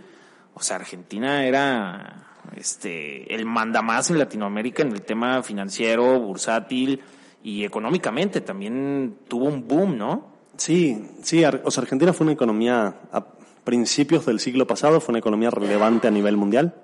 o 0.53 0.61
sea, 0.61 0.77
Argentina 0.77 1.45
era 1.45 2.27
este 2.55 3.33
el 3.33 3.45
mandamás 3.45 4.09
en 4.09 4.19
Latinoamérica 4.19 4.83
en 4.83 4.91
el 4.91 5.01
tema 5.01 5.43
financiero, 5.43 6.19
bursátil 6.19 7.01
y 7.43 7.63
económicamente 7.63 8.41
también 8.41 9.17
tuvo 9.27 9.45
un 9.45 9.67
boom, 9.67 9.97
¿no? 9.97 10.31
Sí, 10.57 11.09
sí, 11.23 11.43
o 11.43 11.71
sea, 11.71 11.81
Argentina 11.81 12.13
fue 12.13 12.25
una 12.25 12.33
economía 12.33 12.95
a 13.11 13.25
principios 13.63 14.25
del 14.25 14.39
siglo 14.39 14.67
pasado, 14.67 14.99
fue 15.01 15.13
una 15.13 15.19
economía 15.19 15.49
relevante 15.49 16.07
a 16.07 16.11
nivel 16.11 16.37
mundial. 16.37 16.75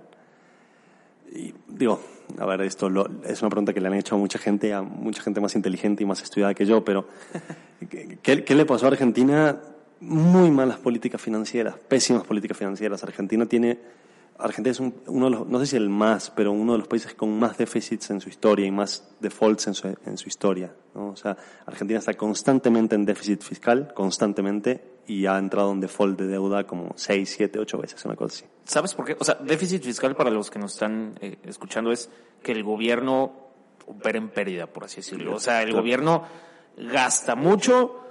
Y 1.31 1.53
digo, 1.67 2.01
a 2.39 2.45
ver, 2.45 2.61
esto 2.61 2.89
lo, 2.89 3.07
es 3.23 3.41
una 3.41 3.49
pregunta 3.49 3.73
que 3.73 3.81
le 3.81 3.88
han 3.88 3.93
hecho 3.93 4.15
a 4.15 4.17
mucha 4.17 4.39
gente, 4.39 4.73
a 4.73 4.81
mucha 4.81 5.21
gente 5.21 5.41
más 5.41 5.55
inteligente 5.55 6.03
y 6.03 6.05
más 6.05 6.23
estudiada 6.23 6.53
que 6.55 6.65
yo, 6.65 6.83
pero 6.83 7.07
¿qué, 8.23 8.43
qué 8.43 8.55
le 8.55 8.65
pasó 8.65 8.85
a 8.85 8.89
Argentina? 8.89 9.59
Muy 10.00 10.52
malas 10.52 10.78
políticas 10.78 11.22
financieras, 11.22 11.76
pésimas 11.88 12.24
políticas 12.24 12.58
financieras. 12.58 13.04
Argentina 13.04 13.45
tiene, 13.45 13.80
Argentina 14.38 14.72
es 14.72 14.80
un, 14.80 14.93
uno 15.08 15.26
de 15.26 15.32
los, 15.32 15.48
no 15.48 15.60
sé 15.60 15.68
si 15.68 15.76
el 15.76 15.89
más, 15.89 16.32
pero 16.32 16.52
uno 16.52 16.74
de 16.74 16.80
los 16.80 16.88
países 16.88 17.14
con 17.14 17.38
más 17.38 17.58
déficits 17.58 18.12
en 18.12 18.22
su 18.22 18.30
historia 18.30 18.66
y 18.66 18.72
más 18.72 19.16
defaults 19.20 19.68
en 19.68 19.74
su, 19.74 19.95
en 20.06 20.18
su 20.18 20.30
historia. 20.30 20.74
¿no? 20.93 21.10
O 21.10 21.16
sea, 21.16 21.38
Argentina 21.66 22.00
está 22.00 22.14
constantemente 22.14 22.95
en 22.95 23.06
déficit 23.06 23.41
fiscal, 23.41 23.93
constantemente, 23.93 24.98
y 25.08 25.26
ha 25.26 25.38
entrado 25.38 25.72
en 25.72 25.80
default 25.80 26.20
de 26.20 26.28
deuda 26.28 26.66
como 26.66 26.93
seis, 26.95 27.34
siete, 27.36 27.60
ocho 27.60 27.78
veces, 27.78 28.04
una 28.06 28.16
cosa 28.16 28.36
así. 28.36 28.45
¿Sabes 28.66 28.93
por 28.93 29.06
qué? 29.06 29.16
O 29.20 29.24
sea, 29.24 29.36
déficit 29.36 29.84
fiscal 29.84 30.16
para 30.16 30.30
los 30.30 30.52
que 30.52 30.60
nos 30.60 30.74
están 30.74 31.16
eh, 31.22 31.38
escuchando 31.43 31.91
es 31.91 32.10
que 32.43 32.52
el 32.52 32.64
gobierno 32.64 33.32
opera 33.88 34.18
en 34.18 34.30
pérdida, 34.30 34.68
por 34.68 34.84
así 34.84 34.98
decirlo. 34.98 35.36
O 35.36 35.39
sea, 35.39 35.64
el 35.64 35.72
gobierno 35.72 36.24
gasta 36.78 37.36
mucho 37.36 38.07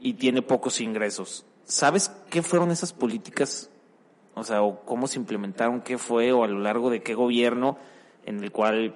y 0.00 0.14
tiene 0.14 0.42
pocos 0.42 0.80
ingresos. 0.80 1.44
¿Sabes 1.64 2.10
qué 2.30 2.42
fueron 2.42 2.70
esas 2.70 2.92
políticas? 2.92 3.70
O 4.34 4.44
sea, 4.44 4.62
o 4.62 4.80
cómo 4.84 5.06
se 5.06 5.18
implementaron, 5.18 5.80
qué 5.80 5.98
fue, 5.98 6.32
o 6.32 6.44
a 6.44 6.48
lo 6.48 6.60
largo 6.60 6.90
de 6.90 7.02
qué 7.02 7.14
gobierno 7.14 7.78
en 8.24 8.42
el 8.42 8.52
cual 8.52 8.94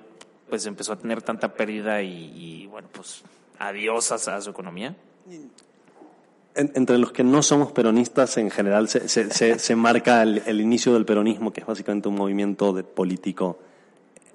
pues 0.49 0.67
empezó 0.67 0.93
a 0.93 0.97
tener 0.97 1.23
tanta 1.23 1.55
pérdida 1.55 2.03
y, 2.03 2.67
bueno, 2.67 2.89
pues 2.93 3.23
adiós 3.59 4.11
a, 4.13 4.37
a 4.37 4.41
su 4.41 4.51
economía. 4.51 4.97
En, 6.55 6.73
entre 6.75 6.99
los 6.99 7.13
que 7.13 7.23
no 7.23 7.43
somos 7.43 7.71
peronistas, 7.73 8.37
en 8.37 8.51
general 8.51 8.89
se, 8.89 9.09
se, 9.09 9.59
se, 9.59 9.77
marca 9.77 10.23
el, 10.23 10.61
inicio 10.61 10.93
del 10.93 11.05
peronismo, 11.05 11.53
que 11.53 11.61
es 11.61 11.67
básicamente 11.67 12.09
un 12.09 12.17
movimiento 12.17 12.73
de 12.73 12.83
político 12.83 13.59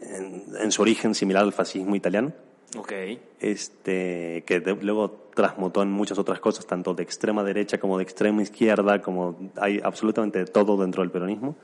en 0.02 0.72
su 0.72 0.82
origen 0.82 1.14
similar 1.14 1.44
al 1.44 1.54
fascismo 1.54 1.96
italiano. 1.96 2.32
Okay. 2.78 3.22
Este, 3.40 4.44
que 4.46 4.60
luego 4.60 5.30
transmutó 5.34 5.82
en 5.82 5.92
muchas 5.92 6.18
otras 6.18 6.40
cosas, 6.40 6.66
tanto 6.66 6.94
de 6.94 7.04
extrema 7.04 7.44
derecha 7.44 7.78
como 7.78 7.98
de 7.98 8.04
extrema 8.04 8.42
izquierda, 8.42 9.02
como 9.02 9.52
hay 9.58 9.80
absolutamente 9.84 10.46
todo 10.46 10.78
dentro 10.78 11.04
del 11.04 11.12
peronismo. 11.12 11.56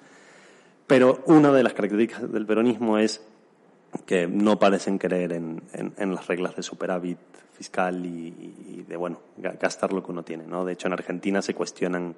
Pero 0.87 1.23
una 1.25 1.51
de 1.51 1.63
las 1.63 1.73
características 1.73 2.31
del 2.31 2.45
peronismo 2.45 2.97
es 2.97 3.21
que 4.05 4.27
no 4.27 4.59
parecen 4.59 4.97
creer 4.97 5.33
en 5.33 6.13
las 6.13 6.27
reglas 6.27 6.55
de 6.55 6.63
superávit 6.63 7.17
fiscal 7.61 8.03
y, 8.05 8.33
y, 8.69 8.85
de, 8.87 8.97
bueno, 8.97 9.19
gastar 9.37 9.93
lo 9.93 10.03
que 10.03 10.11
uno 10.11 10.23
tiene, 10.23 10.47
¿no? 10.47 10.65
De 10.65 10.73
hecho, 10.73 10.87
en 10.87 10.93
Argentina 10.93 11.43
se 11.43 11.53
cuestionan 11.53 12.15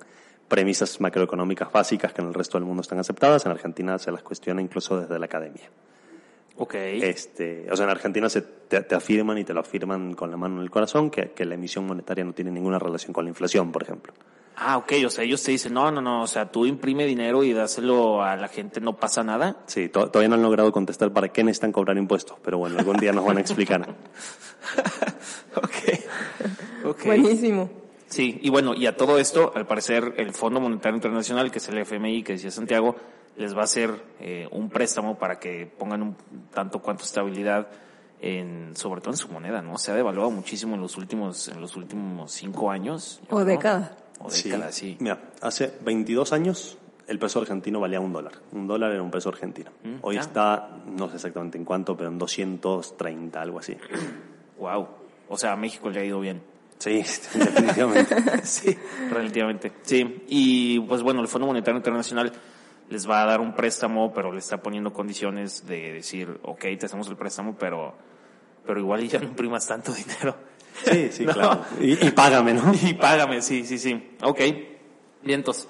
premisas 0.48 1.02
macroeconómicas 1.02 1.70
básicas 1.70 2.14
que 2.14 2.22
en 2.22 2.30
el 2.30 2.34
resto 2.34 2.58
del 2.58 2.66
mundo 2.66 2.82
están 2.82 3.00
aceptadas. 3.00 3.46
En 3.46 3.52
Argentina 3.52 4.00
se 4.00 4.12
las 4.12 4.24
cuestiona 4.24 4.62
incluso 4.62 5.02
desde 5.02 5.20
la 5.20 5.26
academia. 5.26 5.70
Okay. 6.56 7.01
Este, 7.01 7.68
o 7.72 7.76
sea, 7.76 7.86
en 7.86 7.89
Argentina 7.89 8.30
se 8.30 8.41
te, 8.41 8.82
te, 8.82 8.93
afirman 8.93 9.39
y 9.39 9.43
te 9.43 9.54
lo 9.54 9.62
afirman 9.62 10.14
con 10.14 10.30
la 10.30 10.38
mano 10.38 10.58
en 10.58 10.62
el 10.62 10.70
corazón 10.70 11.10
que, 11.10 11.32
que, 11.32 11.45
la 11.45 11.56
emisión 11.56 11.86
monetaria 11.88 12.24
no 12.24 12.34
tiene 12.34 12.51
ninguna 12.51 12.78
relación 12.78 13.12
con 13.12 13.26
la 13.26 13.30
inflación, 13.30 13.72
por 13.72 13.82
ejemplo. 13.82 14.14
Ah, 14.56 14.78
ok, 14.78 14.93
o 15.06 15.10
sea, 15.10 15.24
ellos 15.24 15.41
te 15.41 15.51
dicen, 15.51 15.74
no, 15.74 15.89
no, 15.89 15.99
no, 15.99 16.22
o 16.22 16.28
sea, 16.28 16.51
tú 16.51 16.68
imprime 16.68 17.06
dinero 17.06 17.43
y 17.43 17.54
dáselo 17.54 18.22
a 18.22 18.36
la 18.36 18.47
gente, 18.47 18.80
no 18.82 18.97
pasa 18.97 19.24
nada. 19.24 19.58
Sí, 19.66 19.89
to 19.89 20.12
todavía 20.12 20.30
no 20.30 20.36
han 20.36 20.43
logrado 20.43 20.72
contestar 20.72 21.12
para 21.12 21.30
qué 21.30 21.43
necesitan 21.43 21.72
cobrar 21.72 21.97
impuestos, 21.97 22.38
pero 22.43 22.60
bueno, 22.60 22.78
algún 22.78 22.97
día 22.97 23.12
nos 23.14 23.26
van 23.26 23.38
a 23.38 23.41
explicar. 23.41 23.95
okay. 25.56 25.99
ok. 26.86 27.06
Buenísimo. 27.06 27.70
Sí, 28.08 28.39
y 28.43 28.51
bueno, 28.51 28.76
y 28.76 28.86
a 28.86 28.95
todo 28.95 29.18
esto, 29.18 29.51
al 29.56 29.66
parecer, 29.66 30.14
el 30.18 30.34
Fondo 30.34 30.60
Monetario 30.60 30.97
Internacional, 30.97 31.49
que 31.49 31.58
es 31.58 31.68
el 31.70 31.80
FMI, 31.80 32.22
que 32.22 32.34
decía 32.34 32.51
Santiago, 32.51 32.95
les 33.36 33.56
va 33.56 33.62
a 33.62 33.64
hacer 33.64 34.04
eh, 34.20 34.48
un 34.52 34.70
préstamo 34.70 35.18
para 35.18 35.40
que 35.40 35.66
pongan 35.66 36.02
un 36.02 36.16
tanto 36.54 36.80
cuanto 36.80 37.04
estabilidad 37.04 37.68
en, 38.22 38.76
sobre 38.76 39.02
todo 39.02 39.12
en 39.12 39.18
su 39.18 39.28
moneda, 39.30 39.62
¿no? 39.62 39.78
Se 39.78 39.92
ha 39.92 39.96
devaluado 39.96 40.32
muchísimo 40.32 40.76
en 40.76 40.82
los 40.82 40.98
últimos, 40.98 41.48
en 41.50 41.60
los 41.60 41.76
últimos 41.76 42.32
cinco 42.32 42.72
años. 42.72 43.22
O 43.30 43.40
¿no? 43.40 43.46
década. 43.46 43.98
O 44.20 44.30
década, 44.30 44.72
sí. 44.72 44.92
sí. 44.92 44.98
Mira, 45.00 45.20
hace 45.42 45.74
22 45.84 46.32
años 46.32 46.78
el 47.08 47.20
peso 47.20 47.42
argentino 47.42 47.80
valía 47.80 48.00
un 48.00 48.14
dólar. 48.14 48.34
Un 48.52 48.68
dólar 48.68 48.92
era 48.92 49.02
un 49.02 49.12
peso 49.12 49.30
argentino. 49.30 49.72
¿Mm? 49.84 49.96
Hoy 50.02 50.18
ah. 50.18 50.22
está, 50.22 50.70
no 50.86 51.10
sé 51.10 51.16
exactamente 51.16 51.58
en 51.58 51.66
cuánto, 51.66 51.98
pero 51.98 52.10
en 52.10 52.18
230, 52.18 53.42
algo 53.42 53.60
así. 53.60 53.78
Wow. 54.56 54.88
O 55.28 55.38
sea, 55.38 55.54
a 55.54 55.56
México 55.58 55.90
le 55.90 56.00
ha 56.00 56.06
ido 56.06 56.22
bien. 56.22 56.42
Sí, 56.78 56.98
definitivamente. 57.34 58.16
sí, 58.44 58.78
relativamente. 59.10 59.74
Sí. 59.82 60.24
Y 60.28 60.80
pues 60.82 61.02
bueno, 61.02 61.22
el 61.22 61.28
Fondo 61.28 61.48
Monetario 61.48 61.78
Internacional 61.78 62.32
les 62.94 63.10
va 63.10 63.24
a 63.24 63.26
dar 63.26 63.41
un 63.41 63.54
préstamo, 63.54 64.14
pero 64.14 64.32
le 64.32 64.38
está 64.38 64.62
poniendo 64.62 64.94
condiciones 64.94 65.66
de 65.66 65.94
decir, 65.94 66.39
ok, 66.44 66.62
te 66.80 66.86
hacemos 66.86 67.08
el 67.10 67.18
préstamo, 67.18 67.56
pero 67.58 67.96
pero 68.66 68.80
igual 68.80 69.08
ya 69.08 69.20
no 69.20 69.26
imprimas 69.26 69.68
tanto 69.68 69.91
dinero. 69.94 70.36
Sí, 70.86 71.10
sí, 71.12 71.26
claro. 71.34 71.66
Y, 71.80 72.06
y 72.06 72.12
págame, 72.12 72.54
¿no? 72.54 72.72
Y 72.84 72.94
págame, 72.94 73.41
sí, 73.41 73.66
sí, 73.66 73.78
sí. 73.78 74.16
Ok, 74.22 74.39
vientos. 75.24 75.68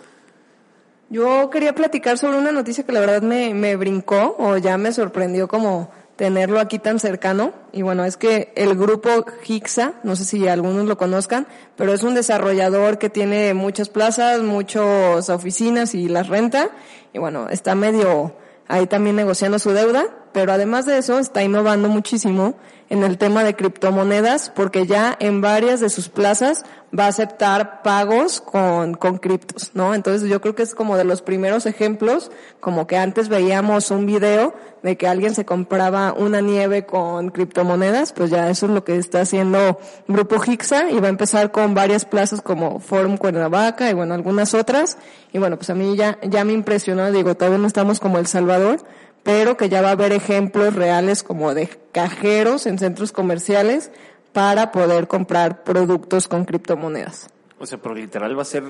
Yo 1.10 1.50
quería 1.50 1.74
platicar 1.74 2.18
sobre 2.18 2.38
una 2.38 2.52
noticia 2.52 2.86
que 2.86 2.92
la 2.92 3.00
verdad 3.00 3.22
me, 3.22 3.54
me 3.54 3.76
brincó 3.76 4.36
o 4.38 4.58
ya 4.58 4.78
me 4.78 4.92
sorprendió 4.92 5.48
como 5.48 5.92
tenerlo 6.16 6.60
aquí 6.60 6.80
tan 6.80 7.00
cercano. 7.00 7.54
Y 7.72 7.82
bueno, 7.82 8.06
es 8.06 8.18
que 8.18 8.52
el 8.56 8.76
grupo 8.76 9.26
Hixa, 9.46 9.94
no 10.04 10.16
sé 10.16 10.26
si 10.26 10.48
algunos 10.48 10.86
lo 10.86 10.98
conozcan, 10.98 11.48
pero 11.76 11.94
es 11.94 12.04
un 12.04 12.16
desarrollador 12.16 12.98
que 12.98 13.10
tiene 13.10 13.54
muchas 13.54 13.90
plazas, 13.90 14.42
muchas 14.42 15.30
oficinas 15.30 15.96
y 15.96 16.08
las 16.08 16.28
renta. 16.28 16.70
Y 17.14 17.20
bueno, 17.20 17.50
está 17.50 17.76
medio 17.76 18.36
ahí 18.68 18.88
también 18.88 19.16
negociando 19.16 19.60
su 19.60 19.72
deuda, 19.72 20.06
pero 20.34 20.52
además 20.52 20.86
de 20.86 20.98
eso 20.98 21.20
está 21.20 21.44
innovando 21.44 21.90
muchísimo 21.90 22.56
en 22.90 23.04
el 23.04 23.18
tema 23.18 23.44
de 23.44 23.56
criptomonedas 23.56 24.52
porque 24.54 24.86
ya 24.86 25.16
en 25.20 25.42
varias 25.42 25.80
de 25.80 25.90
sus 25.90 26.10
plazas 26.10 26.64
va 26.98 27.06
a 27.06 27.08
aceptar 27.08 27.82
pagos 27.82 28.40
con, 28.40 28.94
con 28.94 29.18
criptos, 29.18 29.72
¿no? 29.74 29.96
Entonces 29.96 30.30
yo 30.30 30.42
creo 30.42 30.54
que 30.54 30.62
es 30.62 30.76
como 30.76 30.96
de 30.96 31.04
los 31.04 31.22
primeros 31.24 31.66
ejemplos, 31.66 32.30
como 32.60 32.86
que 32.86 32.98
antes 32.98 33.30
veíamos 33.30 33.90
un 33.90 34.06
video 34.06 34.54
de 34.84 34.98
que 34.98 35.08
alguien 35.08 35.34
se 35.34 35.46
compraba 35.46 36.14
una 36.14 36.42
nieve 36.42 36.86
con 36.86 37.30
criptomonedas, 37.30 38.14
pues 38.14 38.30
ya 38.30 38.50
eso 38.50 38.68
es 38.68 38.72
lo 38.74 38.84
que 38.84 38.98
está 38.98 39.22
haciendo 39.22 39.80
Grupo 40.08 40.36
Hixa 40.46 40.92
y 40.92 41.00
va 41.00 41.08
a 41.08 41.10
empezar 41.10 41.52
con 41.52 41.74
varias 41.74 42.06
plazas 42.06 42.42
como 42.42 42.80
Forum 42.80 43.18
Cuernavaca 43.18 43.90
y 43.90 43.94
bueno, 43.94 44.14
algunas 44.14 44.54
otras. 44.54 44.98
Y 45.32 45.40
bueno, 45.40 45.56
pues 45.58 45.70
a 45.72 45.74
mí 45.74 45.96
ya, 45.96 46.20
ya 46.22 46.44
me 46.44 46.54
impresionó, 46.54 47.12
digo, 47.12 47.34
todavía 47.34 47.58
no 47.58 47.68
estamos 47.68 48.00
como 48.00 48.20
El 48.20 48.28
Salvador, 48.28 48.84
pero 49.24 49.58
que 49.58 49.70
ya 49.70 49.82
va 49.82 49.90
a 49.90 49.94
haber 49.94 50.12
ejemplos 50.12 50.76
reales 50.76 51.24
como 51.24 51.54
de 51.54 51.70
cajeros 51.92 52.66
en 52.66 52.78
centros 52.78 53.12
comerciales 53.12 53.92
para 54.34 54.72
poder 54.72 55.08
comprar 55.08 55.64
productos 55.64 56.28
con 56.28 56.46
criptomonedas. 56.46 57.30
O 57.60 57.66
sea, 57.66 57.78
pero 57.78 57.96
literal 57.96 58.38
va 58.38 58.42
a 58.42 58.46
ser 58.46 58.64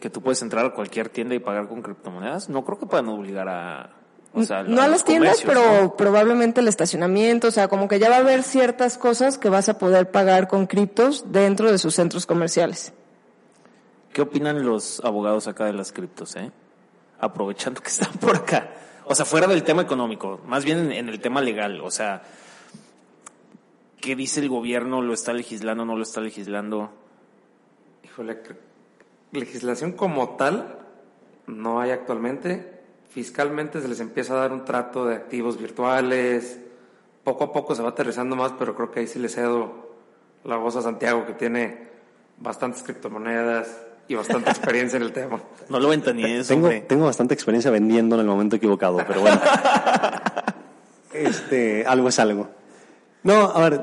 que 0.00 0.10
tú 0.10 0.20
puedes 0.22 0.42
entrar 0.42 0.66
a 0.66 0.70
cualquier 0.70 1.10
tienda 1.10 1.34
y 1.34 1.38
pagar 1.38 1.68
con 1.68 1.82
criptomonedas. 1.82 2.48
No 2.48 2.64
creo 2.64 2.78
que 2.78 2.86
puedan 2.86 3.08
obligar 3.08 3.48
a... 3.48 3.90
O 4.32 4.42
sea, 4.44 4.62
no 4.62 4.80
a 4.80 4.88
las 4.88 5.04
tiendas, 5.04 5.42
pero 5.44 5.82
¿no? 5.82 5.96
probablemente 5.96 6.60
el 6.60 6.68
estacionamiento, 6.68 7.48
o 7.48 7.50
sea, 7.50 7.66
como 7.66 7.88
que 7.88 7.98
ya 7.98 8.08
va 8.08 8.16
a 8.16 8.20
haber 8.20 8.44
ciertas 8.44 8.96
cosas 8.96 9.38
que 9.38 9.48
vas 9.48 9.68
a 9.68 9.76
poder 9.76 10.10
pagar 10.12 10.46
con 10.46 10.66
criptos 10.66 11.32
dentro 11.32 11.70
de 11.70 11.78
sus 11.78 11.96
centros 11.96 12.26
comerciales. 12.26 12.92
¿Qué 14.12 14.22
opinan 14.22 14.64
los 14.64 15.00
abogados 15.04 15.48
acá 15.48 15.64
de 15.64 15.72
las 15.72 15.90
criptos, 15.90 16.36
eh? 16.36 16.52
Aprovechando 17.18 17.80
que 17.80 17.88
están 17.88 18.12
por 18.14 18.36
acá. 18.36 18.70
O 19.10 19.14
sea, 19.16 19.24
fuera 19.24 19.48
del 19.48 19.64
tema 19.64 19.82
económico, 19.82 20.40
más 20.46 20.64
bien 20.64 20.92
en, 20.92 21.08
el 21.08 21.20
tema 21.20 21.40
legal. 21.40 21.80
O 21.80 21.90
sea, 21.90 22.22
¿qué 24.00 24.14
dice 24.14 24.38
el 24.38 24.48
gobierno? 24.48 25.02
¿Lo 25.02 25.12
está 25.12 25.32
legislando? 25.32 25.84
¿No 25.84 25.96
lo 25.96 26.04
está 26.04 26.20
legislando? 26.20 26.92
Híjole, 28.04 28.40
legislación 29.32 29.94
como 29.94 30.36
tal 30.36 30.78
no 31.48 31.80
hay 31.80 31.90
actualmente. 31.90 32.82
Fiscalmente 33.08 33.80
se 33.80 33.88
les 33.88 33.98
empieza 33.98 34.34
a 34.34 34.42
dar 34.42 34.52
un 34.52 34.64
trato 34.64 35.04
de 35.06 35.16
activos 35.16 35.58
virtuales. 35.58 36.60
Poco 37.24 37.42
a 37.42 37.52
poco 37.52 37.74
se 37.74 37.82
va 37.82 37.88
aterrizando 37.88 38.36
más, 38.36 38.52
pero 38.52 38.76
creo 38.76 38.92
que 38.92 39.00
ahí 39.00 39.08
sí 39.08 39.18
le 39.18 39.28
cedo 39.28 39.90
la 40.44 40.54
voz 40.54 40.76
a 40.76 40.82
Santiago, 40.82 41.26
que 41.26 41.32
tiene 41.32 41.88
bastantes 42.38 42.84
criptomonedas 42.84 43.89
y 44.10 44.14
bastante 44.16 44.50
experiencia 44.50 44.96
en 44.96 45.04
el 45.04 45.12
tema. 45.12 45.40
No 45.68 45.78
lo 45.78 45.88
ventanees, 45.88 46.48
Tengo, 46.48 46.66
hombre. 46.66 46.80
tengo 46.80 47.04
bastante 47.04 47.32
experiencia 47.32 47.70
vendiendo 47.70 48.16
en 48.16 48.22
el 48.22 48.26
momento 48.26 48.56
equivocado, 48.56 48.98
pero 49.06 49.20
bueno. 49.20 49.40
este, 51.14 51.86
algo 51.86 52.08
es 52.08 52.18
algo. 52.18 52.48
No, 53.22 53.42
a 53.42 53.70
ver, 53.70 53.82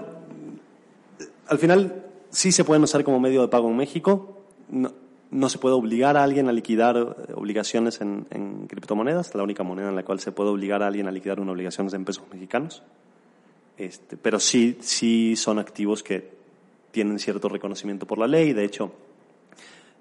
al 1.47 1.57
final 1.59 2.03
sí 2.30 2.51
se 2.51 2.65
pueden 2.65 2.84
usar 2.84 3.05
como 3.05 3.21
medio 3.21 3.41
de 3.41 3.47
pago 3.47 3.69
en 3.69 3.78
México. 3.78 4.41
No, 4.67 4.91
no 5.32 5.47
se 5.47 5.59
puede 5.59 5.75
obligar 5.75 6.17
a 6.17 6.23
alguien 6.25 6.49
a 6.49 6.51
liquidar 6.51 6.97
eh, 6.97 7.34
obligaciones 7.34 8.01
en, 8.01 8.28
en 8.30 8.67
criptomonedas. 8.67 9.34
La 9.34 9.43
única 9.43 9.63
moneda 9.63 9.88
en 9.88 9.95
la 9.95 10.03
cual 10.03 10.19
se 10.19 10.34
puede 10.34 10.49
obligar 10.49 10.84
a 10.84 10.88
alguien 10.88 11.07
a 11.07 11.11
liquidar 11.11 11.39
una 11.39 11.53
obligación 11.53 11.88
es 11.88 11.93
en 11.93 12.03
pesos 12.03 12.25
mexicanos. 12.34 12.84
Este, 13.78 14.17
pero 14.17 14.41
sí, 14.41 14.78
sí 14.82 15.38
son 15.38 15.57
activos 15.57 16.03
que 16.03 16.36
tienen 16.91 17.17
cierto 17.17 17.47
reconocimiento 17.47 18.05
por 18.05 18.17
la 18.17 18.28
ley. 18.28 18.51
De 18.51 18.65
hecho, 18.65 18.91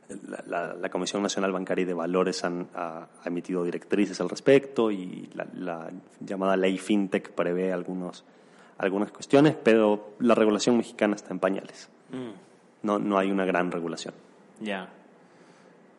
la, 0.09 0.89
Comisión 0.91 1.23
Nacional 1.23 1.53
Bancaria 1.53 1.83
y 1.83 1.87
de 1.87 1.95
Valores 1.95 2.45
han, 2.45 2.69
ha, 2.75 3.07
ha 3.23 3.29
emitido 3.29 3.65
directrices 3.65 4.21
al 4.21 4.29
respecto 4.29 4.91
y 4.91 5.29
la, 5.35 5.47
la 5.55 5.91
llamada 6.21 6.57
ley 6.57 6.79
FinTech 6.79 7.31
prevé 7.33 7.73
algunos, 7.73 8.25
algunas 8.79 9.11
cuestiones, 9.11 9.57
pero 9.63 10.15
la 10.21 10.35
regulación 10.35 10.77
mexicana 10.77 11.17
está 11.17 11.33
en 11.33 11.41
pañales. 11.41 11.89
No, 12.83 12.99
no 12.99 13.19
hay 13.19 13.31
una 13.31 13.45
gran 13.45 13.71
regulación. 13.73 14.15
Ya. 14.61 14.89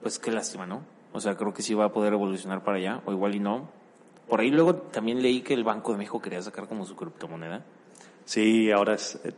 Pues 0.02 0.20
qué 0.20 0.32
lástima, 0.32 0.66
¿no? 0.66 0.82
O 1.12 1.20
sea, 1.20 1.36
creo 1.36 1.54
que 1.54 1.62
sí 1.62 1.74
va 1.74 1.86
a 1.86 1.92
poder 1.92 2.14
evolucionar 2.14 2.64
para 2.64 2.78
allá, 2.78 3.02
o 3.06 3.12
igual 3.12 3.36
y 3.36 3.40
no. 3.40 3.70
Por 4.28 4.40
ahí 4.40 4.52
luego 4.52 4.76
también 4.76 5.22
leí 5.22 5.42
que 5.42 5.54
el 5.54 5.64
Banco 5.64 5.92
de 5.92 5.98
México 5.98 6.22
quería 6.22 6.42
sacar 6.42 6.68
como 6.68 6.86
su 6.86 6.96
criptomoneda. 6.96 7.64
Sí, 8.26 8.72
ahora 8.72 8.96
es. 8.96 9.20
eh, 9.24 9.32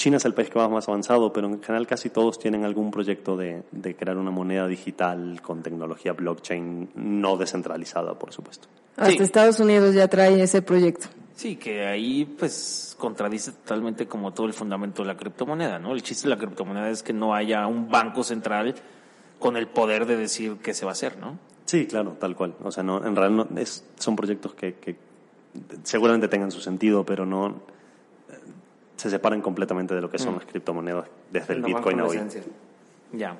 China 0.00 0.16
es 0.16 0.24
el 0.24 0.32
país 0.32 0.48
que 0.48 0.58
va 0.58 0.66
más 0.66 0.88
avanzado, 0.88 1.30
pero 1.30 1.46
en 1.46 1.62
general 1.62 1.86
casi 1.86 2.08
todos 2.08 2.38
tienen 2.38 2.64
algún 2.64 2.90
proyecto 2.90 3.36
de, 3.36 3.64
de 3.70 3.94
crear 3.94 4.16
una 4.16 4.30
moneda 4.30 4.66
digital 4.66 5.42
con 5.42 5.62
tecnología 5.62 6.14
blockchain 6.14 6.88
no 6.94 7.36
descentralizada, 7.36 8.18
por 8.18 8.32
supuesto. 8.32 8.66
Hasta 8.96 9.12
Sí. 9.12 9.22
Estados 9.22 9.60
Unidos 9.60 9.94
ya 9.94 10.08
trae 10.08 10.42
ese 10.42 10.62
proyecto. 10.62 11.08
Sí, 11.36 11.56
que 11.56 11.84
ahí 11.84 12.24
pues 12.24 12.96
contradice 12.98 13.52
totalmente 13.52 14.06
como 14.06 14.32
todo 14.32 14.46
el 14.46 14.54
fundamento 14.54 15.02
de 15.02 15.08
la 15.08 15.18
criptomoneda, 15.18 15.78
¿no? 15.78 15.92
El 15.92 16.02
chiste 16.02 16.28
de 16.28 16.34
la 16.34 16.38
criptomoneda 16.38 16.88
es 16.88 17.02
que 17.02 17.12
no 17.12 17.34
haya 17.34 17.66
un 17.66 17.90
banco 17.90 18.24
central 18.24 18.74
con 19.38 19.58
el 19.58 19.68
poder 19.68 20.06
de 20.06 20.16
decir 20.16 20.56
qué 20.62 20.72
se 20.72 20.86
va 20.86 20.92
a 20.92 20.94
hacer, 20.94 21.18
¿no? 21.18 21.38
Sí, 21.66 21.86
claro, 21.86 22.16
tal 22.18 22.34
cual. 22.34 22.54
O 22.62 22.72
sea, 22.72 22.82
no, 22.82 23.06
en 23.06 23.14
realidad 23.14 23.46
no, 23.50 23.60
es, 23.60 23.84
son 23.98 24.16
proyectos 24.16 24.54
que, 24.54 24.76
que 24.76 24.96
seguramente 25.82 26.26
tengan 26.28 26.50
su 26.50 26.62
sentido, 26.62 27.04
pero 27.04 27.26
no 27.26 27.56
se 29.00 29.08
separan 29.08 29.40
completamente 29.40 29.94
de 29.94 30.02
lo 30.02 30.10
que 30.10 30.18
son 30.18 30.34
las 30.34 30.44
criptomonedas 30.44 31.08
desde 31.30 31.54
el 31.54 31.62
No 31.62 31.68
Bitcoin 31.68 32.00
a 32.00 32.04
hoy. 32.04 32.20
Ya. 33.12 33.38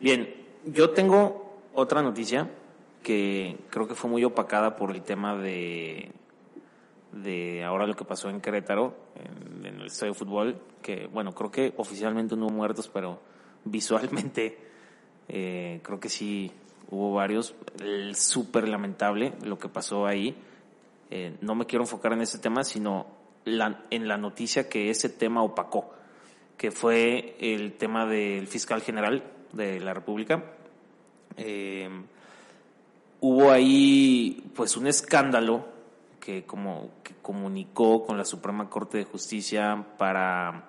Bien, 0.00 0.34
yo 0.64 0.90
tengo 0.90 1.60
otra 1.74 2.02
noticia 2.02 2.50
que 3.04 3.56
creo 3.70 3.86
que 3.86 3.94
fue 3.94 4.10
muy 4.10 4.24
opacada 4.24 4.74
por 4.74 4.90
el 4.90 5.02
tema 5.02 5.36
de 5.36 6.10
de 7.12 7.62
ahora 7.62 7.86
lo 7.86 7.94
que 7.94 8.04
pasó 8.04 8.28
en 8.28 8.40
Querétaro, 8.40 8.92
en, 9.14 9.64
en 9.64 9.80
el 9.80 9.86
estadio 9.86 10.12
de 10.12 10.18
fútbol, 10.18 10.60
que 10.82 11.06
bueno, 11.06 11.32
creo 11.32 11.52
que 11.52 11.72
oficialmente 11.76 12.34
no 12.34 12.46
hubo 12.46 12.54
muertos, 12.54 12.90
pero 12.92 13.20
visualmente 13.64 14.58
eh, 15.28 15.78
creo 15.84 16.00
que 16.00 16.08
sí 16.08 16.50
hubo 16.90 17.14
varios. 17.14 17.54
Súper 18.14 18.66
lamentable 18.66 19.34
lo 19.44 19.56
que 19.56 19.68
pasó 19.68 20.04
ahí. 20.04 20.34
Eh, 21.12 21.36
no 21.42 21.54
me 21.54 21.64
quiero 21.64 21.84
enfocar 21.84 22.12
en 22.14 22.22
ese 22.22 22.38
tema, 22.38 22.64
sino 22.64 23.06
la- 23.44 23.84
en 23.90 24.08
la 24.08 24.16
noticia 24.16 24.68
que 24.68 24.90
ese 24.90 25.08
tema 25.08 25.42
opacó, 25.42 25.90
que 26.56 26.70
fue 26.70 27.36
el 27.40 27.74
tema 27.74 28.06
del 28.06 28.46
fiscal 28.46 28.80
general 28.82 29.22
de 29.52 29.80
la 29.80 29.94
República. 29.94 30.44
Eh, 31.36 31.88
hubo 33.20 33.50
ahí 33.50 34.44
pues 34.54 34.76
un 34.76 34.86
escándalo 34.86 35.66
que 36.20 36.44
como 36.44 36.90
que 37.02 37.14
comunicó 37.20 38.04
con 38.04 38.16
la 38.16 38.24
Suprema 38.24 38.68
Corte 38.70 38.98
de 38.98 39.04
Justicia 39.04 39.84
para 39.98 40.68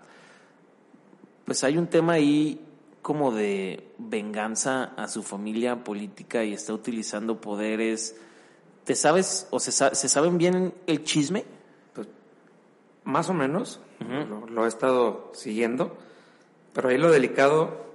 pues 1.46 1.64
hay 1.64 1.78
un 1.78 1.88
tema 1.88 2.14
ahí 2.14 2.60
como 3.02 3.32
de 3.32 3.88
venganza 4.00 4.96
a 4.98 5.08
su 5.08 5.22
familia 5.22 5.84
política 5.84 6.44
y 6.44 6.54
está 6.54 6.74
utilizando 6.74 7.40
poderes 7.40 8.16
¿Te 8.84 8.96
sabes 8.96 9.48
o 9.50 9.60
se, 9.60 9.72
se 9.72 10.10
saben 10.10 10.38
bien 10.38 10.74
el 10.86 11.04
chisme? 11.04 11.44
Más 13.06 13.30
o 13.30 13.34
menos, 13.34 13.80
lo, 14.00 14.48
lo 14.48 14.66
he 14.66 14.68
estado 14.68 15.32
siguiendo, 15.34 15.96
pero 16.74 16.90
ahí 16.90 16.98
lo 16.98 17.12
delicado, 17.12 17.86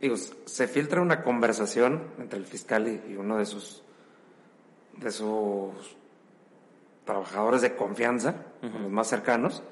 digo, 0.00 0.16
se 0.16 0.68
filtra 0.68 1.00
una 1.00 1.22
conversación 1.22 2.02
entre 2.18 2.38
el 2.38 2.44
fiscal 2.44 2.86
y, 2.88 3.12
y 3.12 3.16
uno 3.16 3.38
de 3.38 3.46
sus, 3.46 3.82
de 4.98 5.10
sus 5.10 5.96
trabajadores 7.04 7.62
de 7.62 7.74
confianza, 7.74 8.34
los 8.62 8.90
más 8.90 9.08
cercanos, 9.08 9.62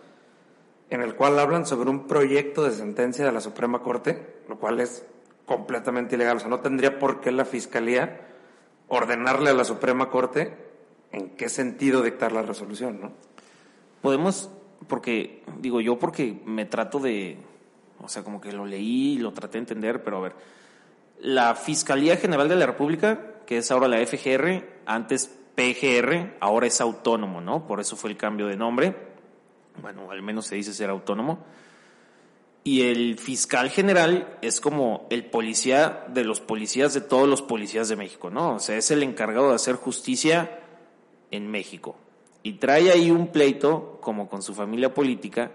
en 0.88 1.02
el 1.02 1.14
cual 1.14 1.38
hablan 1.38 1.66
sobre 1.66 1.90
un 1.90 2.06
proyecto 2.06 2.64
de 2.64 2.72
sentencia 2.72 3.24
de 3.24 3.32
la 3.32 3.40
Suprema 3.40 3.80
Corte, 3.80 4.40
lo 4.48 4.58
cual 4.58 4.80
es 4.80 5.04
completamente 5.46 6.16
ilegal. 6.16 6.38
O 6.38 6.40
sea, 6.40 6.48
no 6.48 6.60
tendría 6.60 6.98
por 6.98 7.20
qué 7.20 7.30
la 7.30 7.44
Fiscalía 7.44 8.20
ordenarle 8.88 9.50
a 9.50 9.54
la 9.54 9.64
Suprema 9.64 10.10
Corte 10.10 10.56
en 11.12 11.30
qué 11.30 11.48
sentido 11.48 12.02
dictar 12.02 12.32
la 12.32 12.42
resolución, 12.42 13.00
¿no? 13.00 13.12
Podemos, 14.02 14.50
porque, 14.88 15.42
digo 15.58 15.80
yo 15.80 15.98
porque 15.98 16.40
me 16.44 16.64
trato 16.64 16.98
de, 16.98 17.38
o 18.00 18.08
sea, 18.08 18.22
como 18.22 18.40
que 18.40 18.52
lo 18.52 18.66
leí 18.66 19.14
y 19.14 19.18
lo 19.18 19.32
traté 19.32 19.54
de 19.54 19.60
entender, 19.60 20.02
pero 20.02 20.18
a 20.18 20.20
ver, 20.20 20.34
la 21.20 21.54
Fiscalía 21.54 22.16
General 22.16 22.48
de 22.48 22.56
la 22.56 22.66
República, 22.66 23.34
que 23.46 23.58
es 23.58 23.70
ahora 23.70 23.88
la 23.88 24.04
FGR, 24.04 24.64
antes 24.86 25.36
PGR, 25.54 26.36
ahora 26.40 26.66
es 26.66 26.80
autónomo, 26.80 27.40
¿no? 27.40 27.66
Por 27.66 27.80
eso 27.80 27.96
fue 27.96 28.10
el 28.10 28.16
cambio 28.16 28.46
de 28.46 28.56
nombre. 28.56 28.96
Bueno, 29.82 30.10
al 30.10 30.22
menos 30.22 30.46
se 30.46 30.56
dice 30.56 30.72
ser 30.72 30.90
autónomo. 30.90 31.44
Y 32.62 32.82
el 32.82 33.18
fiscal 33.18 33.70
general 33.70 34.38
es 34.42 34.60
como 34.60 35.06
el 35.10 35.24
policía 35.24 36.04
de 36.08 36.24
los 36.24 36.40
policías 36.40 36.92
de 36.92 37.00
todos 37.00 37.28
los 37.28 37.42
policías 37.42 37.88
de 37.88 37.96
México, 37.96 38.30
¿no? 38.30 38.56
O 38.56 38.58
sea, 38.58 38.76
es 38.76 38.90
el 38.90 39.02
encargado 39.02 39.50
de 39.50 39.54
hacer 39.54 39.76
justicia 39.76 40.60
en 41.30 41.50
México. 41.50 41.96
Y 42.42 42.54
trae 42.54 42.90
ahí 42.90 43.10
un 43.10 43.28
pleito 43.28 43.98
como 44.00 44.28
con 44.28 44.42
su 44.42 44.54
familia 44.54 44.94
política 44.94 45.52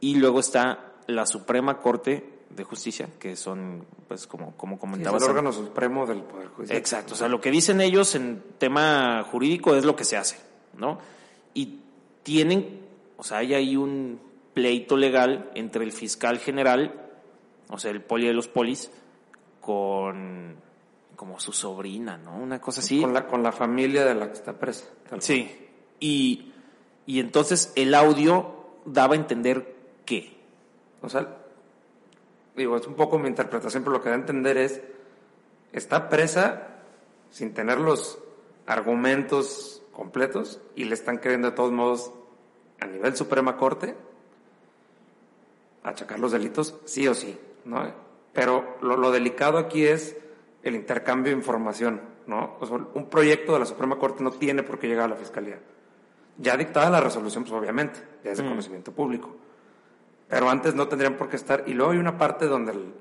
y 0.00 0.16
luego 0.16 0.40
está 0.40 0.94
la 1.06 1.26
Suprema 1.26 1.78
Corte 1.78 2.36
de 2.50 2.64
Justicia, 2.64 3.08
que 3.18 3.36
son, 3.36 3.84
pues, 4.08 4.26
como, 4.26 4.56
como 4.56 4.78
comentabas. 4.78 5.22
el 5.22 5.28
órgano 5.28 5.52
supremo 5.52 6.06
del 6.06 6.22
Poder 6.22 6.48
Judicial. 6.48 6.78
Exacto, 6.78 7.14
o 7.14 7.16
sea, 7.16 7.28
lo 7.28 7.40
que 7.40 7.50
dicen 7.50 7.80
ellos 7.80 8.14
en 8.14 8.42
tema 8.58 9.22
jurídico 9.24 9.74
es 9.74 9.84
lo 9.84 9.94
que 9.94 10.04
se 10.04 10.16
hace, 10.16 10.38
¿no? 10.78 10.98
Y 11.54 11.80
tienen, 12.22 12.80
o 13.16 13.24
sea, 13.24 13.38
hay 13.38 13.54
ahí 13.54 13.76
un 13.76 14.20
pleito 14.54 14.96
legal 14.96 15.50
entre 15.54 15.84
el 15.84 15.92
fiscal 15.92 16.38
general, 16.38 17.08
o 17.68 17.78
sea, 17.78 17.90
el 17.90 18.00
poli 18.00 18.26
de 18.26 18.32
los 18.32 18.48
polis, 18.48 18.90
con 19.60 20.56
como 21.16 21.40
su 21.40 21.52
sobrina, 21.52 22.16
¿no? 22.18 22.36
Una 22.36 22.60
cosa 22.60 22.80
así. 22.80 23.00
Con, 23.00 23.12
la, 23.12 23.26
con 23.26 23.42
la 23.42 23.52
familia 23.52 24.04
de 24.04 24.14
la 24.14 24.28
que 24.28 24.34
está 24.34 24.52
presa. 24.52 24.84
Sí. 25.18 25.65
Y, 26.00 26.52
y 27.06 27.20
entonces 27.20 27.72
el 27.76 27.94
audio 27.94 28.54
daba 28.84 29.14
a 29.14 29.16
entender 29.16 29.74
que. 30.04 30.36
O 31.02 31.08
sea, 31.08 31.36
digo, 32.56 32.76
es 32.76 32.86
un 32.86 32.94
poco 32.94 33.18
mi 33.18 33.28
interpretación, 33.28 33.82
pero 33.82 33.96
lo 33.96 34.02
que 34.02 34.08
da 34.08 34.14
a 34.14 34.18
entender 34.18 34.56
es, 34.56 34.80
está 35.72 36.08
presa 36.08 36.68
sin 37.30 37.52
tener 37.54 37.78
los 37.78 38.18
argumentos 38.66 39.82
completos 39.92 40.60
y 40.74 40.84
le 40.84 40.94
están 40.94 41.18
queriendo 41.18 41.50
de 41.50 41.56
todos 41.56 41.72
modos 41.72 42.12
a 42.80 42.86
nivel 42.86 43.16
Suprema 43.16 43.56
Corte 43.56 43.94
achacar 45.86 46.18
los 46.18 46.32
delitos, 46.32 46.74
sí 46.84 47.06
o 47.06 47.14
sí, 47.14 47.38
¿no? 47.64 47.92
Pero 48.32 48.76
lo, 48.82 48.96
lo 48.96 49.12
delicado 49.12 49.56
aquí 49.56 49.84
es 49.84 50.16
el 50.62 50.74
intercambio 50.74 51.30
de 51.30 51.38
información, 51.38 52.00
¿no? 52.26 52.56
O 52.60 52.66
sea, 52.66 52.76
un 52.76 53.08
proyecto 53.08 53.52
de 53.52 53.60
la 53.60 53.66
Suprema 53.66 53.96
Corte 53.96 54.24
no 54.24 54.32
tiene 54.32 54.64
por 54.64 54.78
qué 54.78 54.88
llegar 54.88 55.04
a 55.04 55.08
la 55.08 55.16
Fiscalía. 55.16 55.60
Ya 56.38 56.56
dictada 56.56 56.90
la 56.90 57.00
resolución, 57.00 57.44
pues 57.44 57.54
obviamente, 57.54 58.00
ya 58.24 58.30
es 58.32 58.38
de 58.38 58.44
conocimiento 58.48 58.92
público. 58.92 59.36
Pero 60.28 60.50
antes 60.50 60.74
no 60.74 60.88
tendrían 60.88 61.16
por 61.16 61.28
qué 61.28 61.36
estar. 61.36 61.64
Y 61.66 61.72
luego 61.74 61.92
hay 61.92 61.98
una 61.98 62.18
parte 62.18 62.46
donde 62.46 62.72
el- 62.72 62.94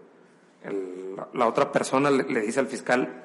el- 0.63 1.15
la- 1.33 1.47
otra 1.47 1.71
persona 1.71 2.09
le, 2.11 2.23
le 2.23 2.41
dice 2.41 2.59
al 2.59 2.67
fiscal, 2.67 3.23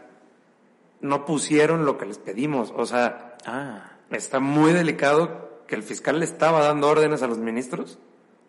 no 1.01 1.25
pusieron 1.25 1.85
lo 1.85 1.97
que 1.99 2.07
les 2.07 2.19
pedimos. 2.19 2.73
O 2.77 2.87
sea, 2.87 3.37
Ah. 3.47 3.93
está 4.11 4.41
muy 4.41 4.73
delicado 4.73 5.63
que 5.67 5.75
el 5.77 5.83
fiscal 5.83 6.19
le 6.19 6.25
estaba 6.25 6.61
dando 6.63 6.89
órdenes 6.89 7.23
a 7.23 7.27
los 7.27 7.39
ministros 7.39 7.99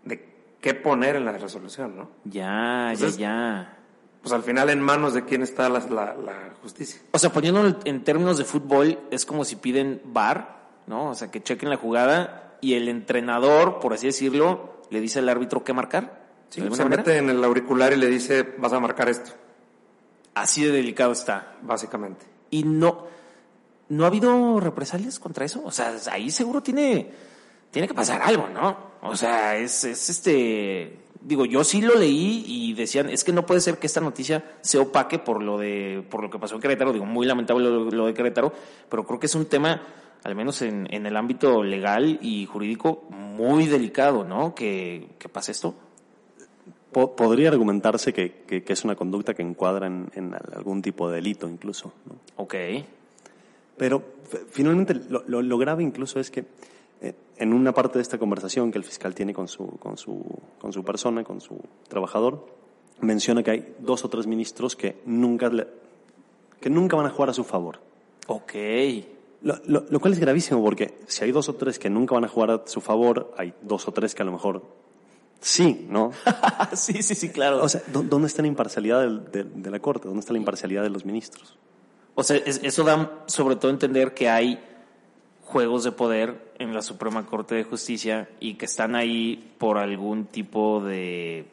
de 0.03 0.27
qué 0.59 0.73
poner 0.73 1.15
en 1.15 1.25
la 1.25 1.33
resolución, 1.33 1.95
¿no? 1.95 2.09
Ya, 2.25 2.91
Entonces- 2.93 3.17
ya, 3.17 3.27
ya. 3.27 3.77
Pues 4.21 4.33
al 4.33 4.43
final 4.43 4.69
en 4.69 4.81
manos 4.81 5.13
de 5.15 5.25
quién 5.25 5.41
está 5.41 5.67
la, 5.69 5.79
la- 5.79 6.15
la 6.15 6.53
justicia. 6.61 7.01
O 7.11 7.17
sea, 7.19 7.31
poniéndolo 7.31 7.77
en 7.85 8.03
términos 8.03 8.37
de 8.37 8.45
fútbol, 8.45 8.99
es 9.11 9.25
como 9.25 9.43
si 9.45 9.55
piden 9.55 10.01
VAR, 10.05 10.60
¿no? 10.87 11.09
O 11.09 11.15
sea, 11.15 11.29
que 11.31 11.41
chequen 11.41 11.69
la 11.69 11.77
jugada 11.77 12.57
y 12.61 12.73
el 12.75 12.87
entrenador, 12.89 13.79
por 13.79 13.93
así 13.93 14.07
decirlo, 14.07 14.81
le 14.89 14.99
dice 15.01 15.19
al 15.19 15.29
árbitro 15.29 15.63
qué 15.63 15.73
marcar. 15.73 16.21
Sí, 16.49 16.59
¿De 16.59 16.63
alguna 16.65 16.77
se 16.77 16.83
manera? 16.83 17.03
mete 17.03 17.17
en 17.17 17.29
el 17.29 17.43
auricular 17.43 17.93
y 17.93 17.95
le 17.95 18.07
dice, 18.07 18.43
vas 18.57 18.73
a 18.73 18.79
marcar 18.79 19.07
esto, 19.09 19.31
Así 20.33 20.63
de 20.63 20.71
delicado 20.71 21.11
está. 21.11 21.55
básicamente. 21.61 22.25
Y 22.49 22.63
no, 22.63 23.05
no 23.89 24.03
ha 24.03 24.07
habido 24.07 24.59
represalias 24.59 25.19
contra 25.19 25.45
eso. 25.45 25.61
O 25.65 25.71
sea, 25.71 25.93
ahí 26.11 26.29
seguro 26.31 26.61
tiene, 26.61 27.09
tiene 27.71 27.87
que 27.87 27.93
pasar 27.93 28.21
algo, 28.21 28.47
¿no? 28.47 28.91
O 29.01 29.15
sea, 29.15 29.55
es, 29.57 29.83
es 29.85 30.09
este, 30.09 30.99
digo, 31.21 31.45
yo 31.45 31.63
sí 31.63 31.81
lo 31.81 31.95
leí 31.95 32.43
y 32.45 32.73
decían, 32.73 33.09
es 33.09 33.23
que 33.23 33.31
no 33.33 33.45
puede 33.45 33.61
ser 33.61 33.77
que 33.77 33.87
esta 33.87 33.99
noticia 34.01 34.43
se 34.61 34.77
opaque 34.77 35.19
por 35.19 35.41
lo 35.41 35.57
de, 35.57 36.05
por 36.09 36.21
lo 36.21 36.29
que 36.29 36.37
pasó 36.39 36.55
en 36.55 36.61
Querétaro. 36.61 36.93
Digo, 36.93 37.05
muy 37.05 37.25
lamentable 37.25 37.63
lo, 37.65 37.89
lo 37.91 38.05
de 38.07 38.13
Querétaro, 38.13 38.53
pero 38.89 39.05
creo 39.05 39.19
que 39.19 39.25
es 39.25 39.35
un 39.35 39.45
tema, 39.45 39.81
al 40.23 40.35
menos 40.35 40.61
en, 40.61 40.87
en 40.93 41.05
el 41.05 41.17
ámbito 41.17 41.63
legal 41.63 42.19
y 42.21 42.45
jurídico, 42.45 43.03
muy 43.09 43.65
delicado, 43.67 44.23
¿no? 44.23 44.53
Que, 44.55 45.07
que 45.17 45.29
pase 45.29 45.51
esto. 45.51 45.73
Po- 46.91 47.15
podría 47.15 47.49
argumentarse 47.49 48.11
que, 48.13 48.43
que- 48.45 48.63
que 48.63 48.73
es 48.73 48.83
una 48.83 48.95
conducta 48.95 49.33
que 49.33 49.41
encuadra 49.41 49.87
en, 49.87 50.11
en 50.13 50.33
algún 50.53 50.81
tipo 50.81 51.09
de 51.09 51.15
delito 51.15 51.47
incluso. 51.47 51.93
¿no? 52.05 52.15
Ok. 52.35 52.55
Pero 53.77 54.03
finalmente 54.51 54.93
lo, 55.09 55.23
lo- 55.27 55.41
lo 55.41 55.57
grave 55.57 55.83
incluso 55.83 56.19
es 56.19 56.29
que 56.29 56.45
eh, 57.01 57.15
en 57.37 57.53
una 57.53 57.73
parte 57.73 57.97
de 57.97 58.03
esta 58.03 58.17
conversación 58.19 58.71
que 58.71 58.77
el 58.77 58.83
fiscal 58.83 59.15
tiene 59.15 59.33
con 59.33 59.47
su, 59.47 59.65
con 59.79 59.97
su, 59.97 60.23
con 60.59 60.71
su 60.73 60.83
persona, 60.83 61.23
con 61.23 61.41
su 61.41 61.57
trabajador, 61.87 62.45
menciona 62.99 63.41
que 63.41 63.51
hay 63.51 63.75
dos 63.79 64.03
o 64.05 64.09
tres 64.09 64.27
ministros 64.27 64.75
que 64.75 64.97
nunca, 65.05 65.49
le- 65.49 65.67
que 66.59 66.69
nunca 66.69 66.95
van 66.97 67.05
a 67.07 67.09
jugar 67.09 67.29
a 67.29 67.33
su 67.33 67.43
favor. 67.43 67.79
Ok. 68.27 68.53
Lo, 69.43 69.55
lo- 69.65 69.85
lo 69.89 69.99
cual 69.99 70.13
es 70.13 70.19
gravísimo 70.19 70.61
porque 70.63 70.99
si 71.07 71.23
hay 71.23 71.31
dos 71.31 71.49
o 71.49 71.55
tres 71.55 71.79
que 71.79 71.89
nunca 71.89 72.13
van 72.15 72.25
a 72.25 72.27
jugar 72.27 72.51
a 72.51 72.61
su 72.65 72.79
favor, 72.81 73.33
hay 73.37 73.53
dos 73.61 73.87
o 73.87 73.91
tres 73.91 74.13
que 74.13 74.21
a 74.21 74.25
lo 74.25 74.31
mejor 74.31 74.61
sí, 75.39 75.87
¿no? 75.89 76.11
sí, 76.73 77.01
sí, 77.01 77.15
sí, 77.15 77.29
claro. 77.29 77.63
O 77.63 77.67
sea, 77.69 77.81
¿dó- 77.91 78.03
¿dónde 78.03 78.27
está 78.27 78.41
la 78.43 78.47
imparcialidad 78.49 79.01
del- 79.01 79.31
de, 79.31 79.43
de 79.43 79.71
la 79.71 79.79
Corte? 79.79 80.07
¿Dónde 80.07 80.19
está 80.19 80.33
la 80.33 80.39
imparcialidad 80.39 80.83
de 80.83 80.89
los 80.91 81.05
ministros? 81.05 81.57
O 82.13 82.23
sea, 82.23 82.37
es- 82.37 82.59
eso 82.63 82.83
da 82.83 83.23
sobre 83.25 83.55
todo 83.55 83.69
a 83.69 83.73
entender 83.73 84.13
que 84.13 84.29
hay 84.29 84.59
juegos 85.43 85.83
de 85.83 85.91
poder 85.91 86.51
en 86.59 86.73
la 86.73 86.81
Suprema 86.83 87.25
Corte 87.25 87.55
de 87.55 87.63
Justicia 87.63 88.29
y 88.39 88.53
que 88.53 88.65
están 88.65 88.95
ahí 88.95 89.53
por 89.57 89.77
algún 89.79 90.25
tipo 90.25 90.81
de 90.83 91.45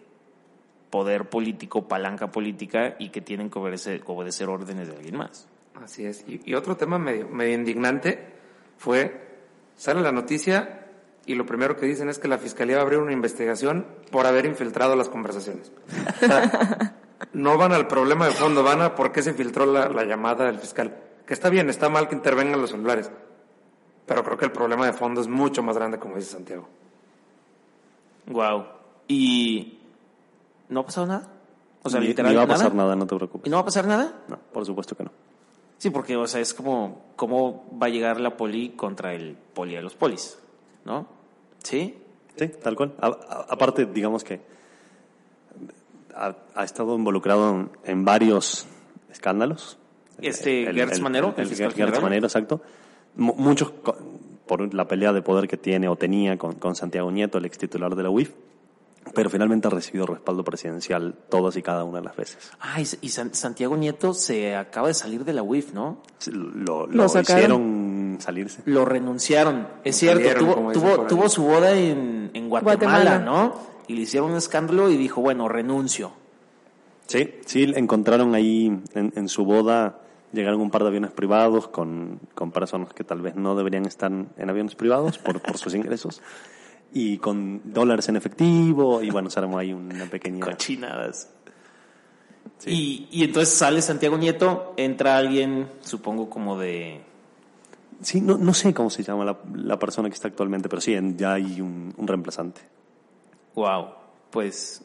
poder 0.91 1.28
político, 1.30 1.89
palanca 1.89 2.30
política 2.30 2.97
y 2.99 3.09
que 3.09 3.20
tienen 3.22 3.51
que 3.51 3.59
obedecer, 3.59 4.03
obedecer 4.07 4.49
órdenes 4.49 4.89
de 4.89 4.97
alguien 4.97 5.16
más. 5.16 5.47
Así 5.83 6.05
es. 6.05 6.24
Y, 6.29 6.41
y 6.45 6.55
otro 6.55 6.76
tema 6.76 6.99
medio, 6.99 7.29
medio 7.29 7.55
indignante 7.55 8.18
fue, 8.79 9.20
sale 9.76 10.01
la 10.01 10.12
noticia 10.12 10.87
y 11.26 11.35
lo 11.35 11.45
primero 11.47 11.76
que 11.76 11.87
dicen 11.87 12.09
es 12.09 12.18
que 12.18 12.29
la 12.29 12.39
Fiscalía 12.39 12.76
va 12.76 12.83
a 12.83 12.85
abrir 12.85 12.99
una 13.01 13.12
investigación 13.12 13.87
por 14.11 14.26
haber 14.26 14.47
infiltrado 14.47 14.97
las 14.97 15.09
conversaciones. 15.09 15.70
O 16.22 16.26
sea, 16.26 16.95
no 17.33 17.57
van 17.59 17.72
al 17.72 17.87
problema 17.87 18.26
de 18.26 18.33
fondo, 18.33 18.62
van 18.62 18.81
a 18.83 18.95
por 18.95 19.12
qué 19.12 19.22
se 19.22 19.35
filtró 19.35 19.66
la, 19.66 19.89
la 19.89 20.05
llamada 20.05 20.47
del 20.47 20.59
fiscal. 20.59 20.97
Que 21.26 21.35
está 21.35 21.51
bien, 21.51 21.68
está 21.68 21.89
mal 21.91 22.09
que 22.09 22.14
intervengan 22.14 22.61
los 22.61 22.70
celulares. 22.70 23.11
Pero 24.07 24.24
creo 24.24 24.39
que 24.39 24.47
el 24.47 24.53
problema 24.53 24.87
de 24.87 24.95
fondo 24.95 25.20
es 25.20 25.29
mucho 25.29 25.62
más 25.62 25.76
grande, 25.76 25.99
como 25.99 26.16
dice 26.16 26.31
Santiago. 26.33 26.66
Wow. 28.26 28.64
¿Y 29.07 29.79
no 30.70 30.81
ha 30.81 30.87
pasado 30.87 31.07
nada? 31.07 31.29
O 31.83 31.91
sea, 31.91 32.01
Ni- 32.01 32.09
literal, 32.09 32.33
ni 32.33 32.37
va 32.37 32.45
a 32.45 32.47
pasar 32.47 32.74
nada. 32.74 32.85
nada, 32.91 32.97
no 32.97 33.07
te 33.07 33.14
¿Y 33.14 33.18
preocupes. 33.18 33.51
no 33.51 33.57
va 33.57 33.61
a 33.62 33.64
pasar 33.66 33.87
nada? 33.87 34.22
No, 34.29 34.39
por 34.53 34.64
supuesto 34.64 34.97
que 34.97 35.05
no. 35.05 35.11
Sí, 35.79 35.91
porque, 35.91 36.16
o 36.16 36.26
sea, 36.26 36.41
es 36.41 36.55
como, 36.55 37.07
¿cómo 37.16 37.66
va 37.81 37.87
a 37.87 37.91
llegar 37.91 38.20
la 38.20 38.37
poli 38.37 38.70
contra 38.70 39.14
el 39.14 39.37
poli 39.55 39.74
de 39.74 39.83
los 39.83 39.95
polis? 39.95 40.39
¿No? 40.85 41.07
¿Sí? 41.62 41.97
Sí, 42.37 42.49
tal 42.62 42.76
cual. 42.76 42.95
A- 43.01 43.07
a- 43.07 43.47
aparte, 43.49 43.87
digamos 43.87 44.24
que 44.24 44.41
ha, 46.14 46.35
ha 46.55 46.64
estado 46.64 46.95
involucrado 46.97 47.51
en, 47.51 47.70
en 47.85 48.05
varios 48.05 48.66
escándalos. 49.11 49.79
Este, 50.20 50.72
Gertz 50.72 51.01
Manero, 51.01 51.33
el 51.37 51.43
el, 51.43 51.49
fiscal 51.49 51.72
Gertz. 51.72 52.01
Manero, 52.03 52.26
exacto. 52.26 52.61
Mu- 53.16 53.35
muchos 53.37 53.72
por 54.47 54.74
la 54.74 54.89
pelea 54.89 55.12
de 55.12 55.22
poder 55.22 55.47
que 55.47 55.57
tiene 55.57 55.89
o 55.89 55.97
tenía 55.97 56.37
con, 56.39 56.55
con 56.55 56.74
Santiago 56.74 57.11
Nieto, 57.12 57.39
el 57.39 57.45
ex 57.45 57.59
titular 57.59 57.95
de 57.95 58.03
la 58.03 58.11
UIF, 58.11 58.33
pero 59.15 59.31
finalmente 59.31 59.69
ha 59.69 59.71
recibido 59.71 60.07
respaldo 60.07 60.45
presidencial 60.45 61.15
todas 61.29 61.57
y 61.57 61.63
cada 61.63 61.85
una 61.85 61.99
de 61.99 62.05
las 62.05 62.17
veces. 62.17 62.51
Ah, 62.61 62.81
y, 62.81 62.87
y 63.01 63.09
San- 63.09 63.35
Santiago 63.35 63.77
Nieto 63.77 64.15
se 64.15 64.55
acaba 64.57 64.89
de 64.89 64.95
salir 64.95 65.25
de 65.25 65.33
la 65.33 65.43
UIF, 65.43 65.73
¿no? 65.73 66.03
Lo, 66.33 66.87
Lo 66.87 67.07
hicieron 67.07 68.19
salirse. 68.21 68.63
Lo 68.67 68.85
renunciaron. 68.85 69.69
Es 69.85 69.97
Lo 69.97 69.99
cierto, 70.01 70.29
salieron, 70.29 70.45
tuvo, 70.57 70.73
tuvo, 70.73 71.07
tuvo 71.07 71.29
su 71.29 71.43
boda 71.45 71.73
en, 71.77 72.31
en 72.35 72.49
Guatemala, 72.49 72.77
Guatemala. 72.77 73.19
¿no? 73.21 73.55
Y 73.87 73.95
le 73.95 74.03
hicieron 74.03 74.31
un 74.33 74.37
escándalo 74.37 74.91
y 74.91 74.97
dijo, 74.97 75.21
bueno, 75.21 75.49
renuncio. 75.49 76.13
Sí, 77.07 77.35
sí, 77.47 77.73
encontraron 77.75 78.35
ahí 78.35 78.67
en, 78.95 79.13
en 79.17 79.29
su 79.29 79.47
boda, 79.47 80.01
llegaron 80.33 80.61
un 80.61 80.71
par 80.71 80.83
de 80.83 80.89
aviones 80.89 81.11
privados 81.11 81.67
con, 81.69 82.21
con 82.35 82.53
personas 82.53 82.93
que 82.93 83.03
tal 83.03 83.23
vez 83.23 83.35
no 83.35 83.57
deberían 83.57 83.87
estar 83.87 84.13
en 84.13 84.51
aviones 84.51 84.75
privados 84.75 85.17
por, 85.17 85.41
por 85.41 85.57
sus 85.57 85.75
ingresos 85.75 86.21
y 86.93 87.18
con 87.18 87.61
dólares 87.72 88.09
en 88.09 88.16
efectivo 88.16 89.03
y 89.03 89.11
bueno, 89.11 89.30
se 89.30 89.39
armó 89.41 89.59
ahí 89.59 89.72
una 89.72 90.07
pequeña... 90.07 90.41
Cochinadas. 90.45 91.30
Y, 92.66 93.07
y 93.11 93.22
entonces 93.24 93.55
sale 93.55 93.80
Santiago 93.82 94.16
Nieto, 94.18 94.74
entra 94.76 95.16
alguien, 95.16 95.68
supongo 95.80 96.28
como 96.28 96.59
de... 96.59 97.03
Sí, 98.01 98.20
no, 98.20 98.39
no 98.39 98.55
sé 98.55 98.72
cómo 98.74 98.91
se 98.91 99.03
llama 99.03 99.24
la, 99.24 99.39
la 99.55 99.78
persona 99.78 100.09
que 100.09 100.14
está 100.14 100.28
actualmente, 100.28 100.68
pero 100.68 100.80
sí, 100.80 100.97
ya 101.16 101.34
hay 101.34 101.61
un, 101.61 101.95
un 101.97 102.07
reemplazante. 102.07 102.61
Wow, 103.55 103.89
pues 104.30 104.84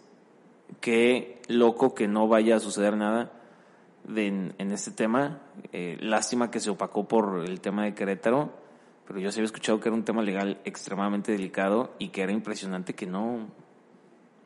qué 0.82 1.42
loco 1.48 1.94
que 1.94 2.08
no 2.08 2.28
vaya 2.28 2.56
a 2.56 2.60
suceder 2.60 2.98
nada 2.98 3.32
de- 4.08 4.28
en, 4.28 4.56
en 4.58 4.72
este 4.72 4.92
tema. 4.92 5.42
Eh, 5.72 5.98
lástima 6.02 6.50
que 6.52 6.60
se 6.60 6.70
opacó 6.72 7.08
por 7.08 7.44
el 7.46 7.62
tema 7.62 7.86
de 7.86 7.94
Querétaro, 7.94 8.52
pero 9.08 9.20
yo 9.20 9.32
sí 9.32 9.40
había 9.40 9.46
escuchado 9.48 9.80
que 9.80 9.90
era 9.90 9.96
un 9.96 10.04
tema 10.06 10.22
legal 10.22 10.60
extremadamente 10.66 11.32
delicado 11.32 11.92
y 12.00 12.10
que 12.10 12.22
era 12.22 12.32
impresionante 12.32 12.94
que 12.94 13.06
no, 13.06 13.48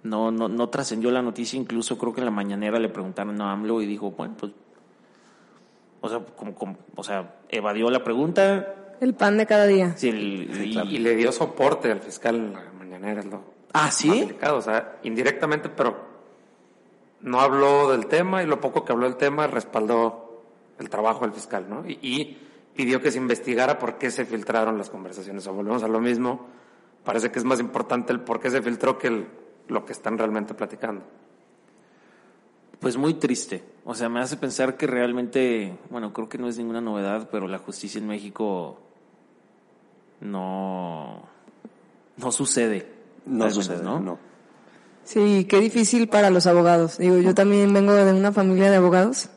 no, 0.04 0.32
no, 0.32 0.48
no 0.50 0.70
trascendió 0.70 1.12
la 1.12 1.22
noticia. 1.22 1.60
Incluso 1.60 1.98
creo 1.98 2.14
que 2.14 2.22
en 2.22 2.26
la 2.26 2.32
mañanera 2.32 2.80
le 2.80 2.90
preguntaron 2.90 3.40
a 3.42 3.52
AMLO 3.52 3.82
y 3.82 3.86
dijo, 3.86 4.12
bueno, 4.12 4.36
pues, 4.40 4.52
o 6.02 6.10
sea, 6.10 6.20
como, 6.36 6.56
como- 6.56 6.78
o 6.96 7.04
sea, 7.04 7.36
evadió 7.50 7.90
la 7.90 8.04
pregunta. 8.04 8.96
El 9.00 9.14
pan 9.14 9.38
de 9.38 9.46
cada 9.46 9.66
día. 9.68 9.96
Sí, 9.98 10.10
el- 10.10 10.66
y- 10.66 10.96
Y 10.96 10.98
le 11.00 11.16
dio 11.16 11.32
soporte 11.32 11.92
al 11.92 12.00
fiscal 12.02 12.36
en 12.36 12.54
la 12.54 12.72
mañanera. 12.78 13.22
Lo 13.24 13.44
ah, 13.74 13.92
sí. 13.92 14.10
delicado, 14.10 14.58
o 14.58 14.62
sea, 14.62 14.98
indirectamente, 15.04 15.70
pero 15.70 15.98
no 17.22 17.42
habló 17.42 17.92
del 17.92 18.08
tema 18.08 18.42
y 18.44 18.46
lo 18.48 18.60
poco 18.62 18.86
que 18.86 18.92
habló 18.92 19.06
del 19.06 19.18
tema 19.18 19.48
respaldó 19.48 20.44
el 20.80 20.90
trabajo 20.90 21.22
del 21.26 21.34
fiscal, 21.34 21.66
¿no? 21.70 21.84
Y, 21.88 21.94
y 22.02 22.38
pidió 22.78 23.02
que 23.02 23.12
se 23.12 23.18
investigara 23.18 23.78
por 23.80 23.98
qué 23.98 24.10
se 24.12 24.24
filtraron 24.26 24.78
las 24.78 24.90
conversaciones. 24.90 25.46
O 25.48 25.54
volvemos 25.54 25.84
a 25.84 25.90
lo 25.90 26.00
mismo. 26.00 26.46
Parece 27.04 27.32
que 27.32 27.40
es 27.40 27.46
más 27.46 27.60
importante 27.60 28.14
el 28.14 28.22
por 28.22 28.40
qué 28.40 28.50
se 28.50 28.62
filtró 28.62 28.98
que 28.98 29.08
el- 29.08 29.28
lo 29.68 29.84
que 29.86 29.92
están 29.92 30.18
realmente 30.18 30.54
platicando. 30.54 31.04
Pues 32.80 32.96
muy 32.96 33.16
triste. 33.16 33.64
O 33.84 33.96
sea, 33.96 34.08
me 34.08 34.20
hace 34.22 34.38
pensar 34.38 34.78
que 34.78 34.86
realmente, 34.88 35.78
bueno, 35.90 36.14
creo 36.14 36.30
que 36.30 36.38
no 36.38 36.48
es 36.48 36.58
ninguna 36.58 36.80
novedad, 36.80 37.28
pero 37.32 37.48
la 37.48 37.58
justicia 37.58 38.00
en 38.00 38.08
México 38.08 38.78
no, 40.22 41.24
no 42.18 42.32
sucede. 42.32 42.88
No 43.26 43.40
menos, 43.40 43.56
sucede, 43.56 43.84
¿no? 43.84 44.18
Sí, 45.04 45.46
qué 45.50 45.60
difícil 45.60 46.08
para 46.08 46.30
los 46.30 46.48
abogados. 46.48 46.98
Digo, 46.98 47.18
yo 47.18 47.34
también 47.34 47.74
vengo 47.74 47.94
de 47.94 48.14
una 48.14 48.32
familia 48.32 48.70
de 48.70 48.78
abogados 48.78 49.30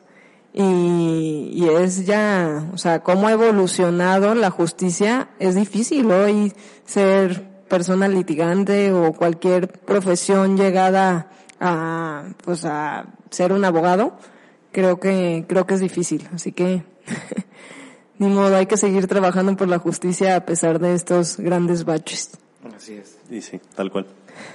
y, 0.52 1.50
y 1.52 1.68
es 1.68 2.06
ya, 2.06 2.68
o 2.72 2.78
sea, 2.78 3.00
cómo 3.02 3.28
ha 3.28 3.32
evolucionado 3.32 4.34
la 4.34 4.50
justicia. 4.50 5.28
Es 5.38 5.54
difícil 5.54 6.10
hoy 6.10 6.52
ser 6.84 7.48
persona 7.68 8.08
litigante 8.08 8.92
o 8.92 9.12
cualquier 9.12 9.68
profesión 9.68 10.56
llegada 10.56 11.30
a, 11.60 12.24
pues 12.44 12.64
a 12.64 13.06
ser 13.30 13.52
un 13.52 13.64
abogado. 13.64 14.18
Creo 14.72 14.98
que, 14.98 15.44
creo 15.48 15.66
que 15.66 15.74
es 15.74 15.80
difícil. 15.80 16.28
Así 16.34 16.52
que, 16.52 16.82
ni 18.18 18.28
modo, 18.28 18.56
hay 18.56 18.66
que 18.66 18.76
seguir 18.76 19.06
trabajando 19.06 19.56
por 19.56 19.68
la 19.68 19.78
justicia 19.78 20.36
a 20.36 20.44
pesar 20.44 20.80
de 20.80 20.94
estos 20.94 21.36
grandes 21.36 21.84
baches. 21.84 22.32
Así 22.76 22.94
es. 22.94 23.18
Y 23.30 23.40
sí, 23.40 23.60
tal 23.74 23.90
cual. 23.90 24.06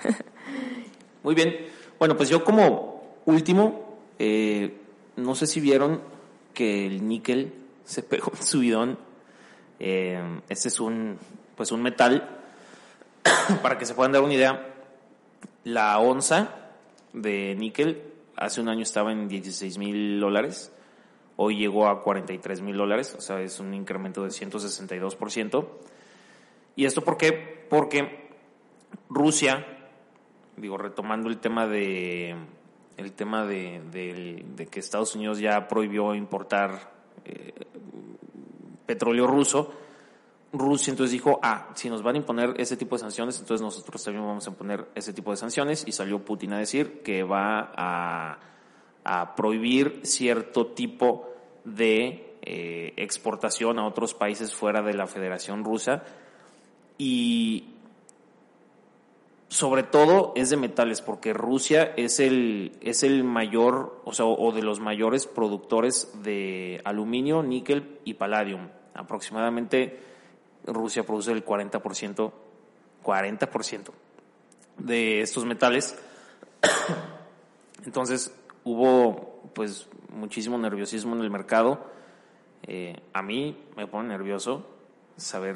Muy 1.24 1.36
bien. 1.36 1.56
Bueno, 1.98 2.18
pues 2.18 2.28
yo 2.30 2.44
como 2.44 3.22
último, 3.26 3.98
eh, 4.20 4.82
no 5.16 5.36
sé 5.36 5.48
si 5.48 5.60
vieron 5.60 6.02
que 6.54 6.86
el 6.88 7.08
níquel 7.08 7.54
se 7.84 8.04
pegó 8.04 8.32
un 8.34 8.44
subidón. 8.44 8.98
Eh, 9.80 10.42
este 10.50 10.70
es 10.70 10.80
un, 10.80 11.18
pues 11.56 11.72
un 11.72 11.82
metal. 11.82 12.30
Para 13.62 13.78
que 13.78 13.86
se 13.86 13.94
puedan 13.94 14.12
dar 14.12 14.22
una 14.22 14.34
idea, 14.34 14.74
la 15.64 15.98
onza 16.00 16.50
de 17.14 17.56
níquel 17.56 18.04
hace 18.36 18.62
un 18.62 18.70
año 18.70 18.84
estaba 18.84 19.12
en 19.12 19.28
16 19.28 19.78
mil 19.78 20.20
dólares. 20.20 20.72
Hoy 21.38 21.58
llegó 21.58 21.88
a 21.88 22.02
43 22.02 22.62
mil 22.62 22.78
dólares, 22.78 23.14
o 23.18 23.22
sea, 23.22 23.42
es 23.42 23.60
un 23.60 23.74
incremento 23.74 24.24
de 24.24 24.30
162%. 24.30 25.68
¿Y 26.78 26.86
esto 26.86 27.04
por 27.04 27.18
qué? 27.18 27.66
Porque 27.70 28.30
Rusia, 29.10 29.66
digo, 30.56 30.78
retomando 30.78 31.30
el 31.30 31.40
tema 31.40 31.68
de 31.68 32.36
el 32.98 33.14
tema 33.14 33.46
de, 33.46 33.82
de 34.56 34.68
que 34.68 34.80
Estados 34.80 35.16
Unidos 35.16 35.40
ya 35.40 35.68
prohibió 35.68 36.16
importar 36.16 36.94
eh, 37.26 37.54
petróleo 38.86 39.28
ruso, 39.28 39.72
Rusia 40.58 40.92
entonces 40.92 41.12
dijo, 41.12 41.40
ah, 41.44 41.70
si 41.76 41.90
nos 41.90 42.02
van 42.02 42.16
a 42.16 42.18
imponer 42.20 42.54
ese 42.58 42.78
tipo 42.78 42.96
de 42.96 43.02
sanciones, 43.02 43.40
entonces 43.40 43.62
nosotros 43.62 44.04
también 44.04 44.26
vamos 44.26 44.48
a 44.48 44.50
imponer 44.50 44.88
ese 44.96 45.14
tipo 45.14 45.32
de 45.32 45.38
sanciones. 45.38 45.84
Y 45.88 45.92
salió 45.92 46.24
Putin 46.24 46.54
a 46.54 46.60
decir 46.60 47.02
que 47.04 47.24
va 47.24 47.72
a, 47.76 48.40
a 49.04 49.36
prohibir 49.36 50.02
cierto 50.04 50.68
tipo 50.68 51.30
de 51.64 52.38
eh, 52.42 52.94
exportación 52.98 53.80
a 53.80 53.88
otros 53.88 54.14
países 54.14 54.54
fuera 54.54 54.82
de 54.82 54.94
la 54.94 55.08
Federación 55.08 55.64
Rusa. 55.64 56.04
Y 56.98 57.75
sobre 59.48 59.84
todo 59.84 60.34
es 60.36 60.50
de 60.50 60.58
metales, 60.58 61.02
porque 61.02 61.34
Rusia 61.34 61.94
es 61.98 62.20
el, 62.20 62.78
es 62.82 63.04
el 63.04 63.24
mayor, 63.24 64.02
o 64.06 64.14
sea, 64.14 64.26
o 64.26 64.52
de 64.52 64.62
los 64.62 64.80
mayores 64.80 65.28
productores 65.28 66.12
de 66.24 66.82
aluminio, 66.84 67.44
níquel 67.44 68.00
y 68.04 68.16
palladium. 68.16 68.70
Aproximadamente 68.94 70.00
Rusia 70.66 71.04
produce 71.04 71.32
el 71.32 71.46
40%, 71.46 72.32
40% 73.04 73.92
de 74.78 75.22
estos 75.22 75.46
metales. 75.46 75.98
Entonces 77.86 78.34
hubo 78.64 79.42
pues 79.54 79.88
muchísimo 80.10 80.58
nerviosismo 80.58 81.16
en 81.16 81.22
el 81.22 81.30
mercado. 81.30 81.86
Eh, 82.64 83.00
a 83.14 83.22
mí 83.22 83.58
me 83.76 83.88
pone 83.88 84.10
nervioso 84.10 84.66
saber, 85.18 85.56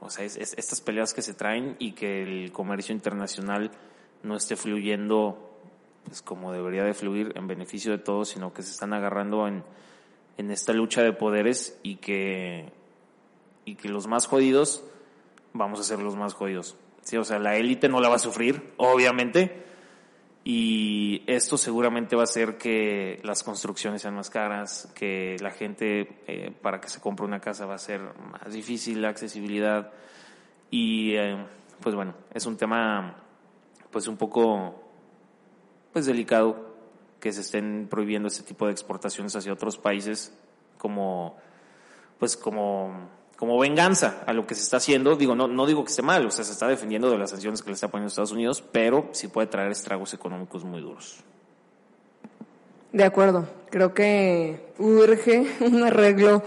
o 0.00 0.10
sea, 0.10 0.24
es- 0.24 0.36
es- 0.36 0.54
estas 0.58 0.80
peleas 0.80 1.14
que 1.14 1.22
se 1.22 1.34
traen 1.34 1.76
y 1.78 1.92
que 1.92 2.22
el 2.22 2.52
comercio 2.52 2.94
internacional 2.94 3.70
no 4.22 4.36
esté 4.36 4.56
fluyendo 4.56 5.44
pues 6.04 6.22
como 6.22 6.52
debería 6.52 6.84
de 6.84 6.94
fluir 6.94 7.32
en 7.36 7.46
beneficio 7.48 7.92
de 7.92 7.98
todos, 7.98 8.30
sino 8.30 8.54
que 8.54 8.62
se 8.62 8.70
están 8.70 8.94
agarrando 8.94 9.46
en, 9.46 9.62
en 10.38 10.50
esta 10.50 10.72
lucha 10.72 11.02
de 11.02 11.12
poderes 11.12 11.78
y 11.82 11.96
que, 11.96 12.72
y 13.66 13.74
que 13.74 13.90
los 13.90 14.06
más 14.06 14.26
jodidos 14.26 14.82
vamos 15.52 15.80
a 15.80 15.82
ser 15.82 15.98
los 15.98 16.16
más 16.16 16.32
jodidos. 16.32 16.76
Sí, 17.02 17.18
o 17.18 17.24
sea, 17.24 17.38
la 17.38 17.56
élite 17.56 17.90
no 17.90 18.00
la 18.00 18.08
va 18.08 18.16
a 18.16 18.20
sufrir, 18.20 18.72
obviamente, 18.78 19.64
y 20.50 21.24
esto 21.26 21.58
seguramente 21.58 22.16
va 22.16 22.22
a 22.22 22.24
hacer 22.24 22.56
que 22.56 23.20
las 23.22 23.42
construcciones 23.42 24.00
sean 24.00 24.14
más 24.14 24.30
caras, 24.30 24.90
que 24.94 25.36
la 25.40 25.50
gente 25.50 26.22
eh, 26.26 26.50
para 26.62 26.80
que 26.80 26.88
se 26.88 27.02
compre 27.02 27.26
una 27.26 27.38
casa 27.38 27.66
va 27.66 27.74
a 27.74 27.78
ser 27.78 28.00
más 28.16 28.50
difícil 28.50 29.02
la 29.02 29.10
accesibilidad. 29.10 29.92
Y 30.70 31.16
eh, 31.16 31.36
pues 31.82 31.94
bueno, 31.94 32.14
es 32.32 32.46
un 32.46 32.56
tema 32.56 33.16
pues 33.90 34.08
un 34.08 34.16
poco 34.16 34.90
pues 35.92 36.06
delicado 36.06 36.74
que 37.20 37.30
se 37.30 37.42
estén 37.42 37.86
prohibiendo 37.86 38.28
este 38.28 38.42
tipo 38.42 38.64
de 38.64 38.72
exportaciones 38.72 39.36
hacia 39.36 39.52
otros 39.52 39.76
países 39.76 40.34
como 40.78 41.36
pues 42.18 42.38
como 42.38 43.10
como 43.38 43.56
venganza 43.58 44.24
a 44.26 44.32
lo 44.32 44.46
que 44.46 44.56
se 44.56 44.62
está 44.62 44.78
haciendo. 44.78 45.14
Digo, 45.14 45.34
no, 45.36 45.46
no 45.46 45.64
digo 45.64 45.84
que 45.84 45.90
esté 45.90 46.02
mal, 46.02 46.26
o 46.26 46.30
sea, 46.30 46.44
se 46.44 46.52
está 46.52 46.66
defendiendo 46.66 47.08
de 47.08 47.18
las 47.18 47.30
sanciones 47.30 47.62
que 47.62 47.70
le 47.70 47.74
está 47.74 47.88
poniendo 47.88 48.08
Estados 48.08 48.32
Unidos, 48.32 48.64
pero 48.72 49.08
sí 49.12 49.28
puede 49.28 49.46
traer 49.46 49.70
estragos 49.70 50.12
económicos 50.12 50.64
muy 50.64 50.80
duros. 50.80 51.18
De 52.92 53.04
acuerdo. 53.04 53.48
Creo 53.70 53.94
que 53.94 54.72
urge 54.78 55.46
un 55.60 55.84
arreglo 55.84 56.42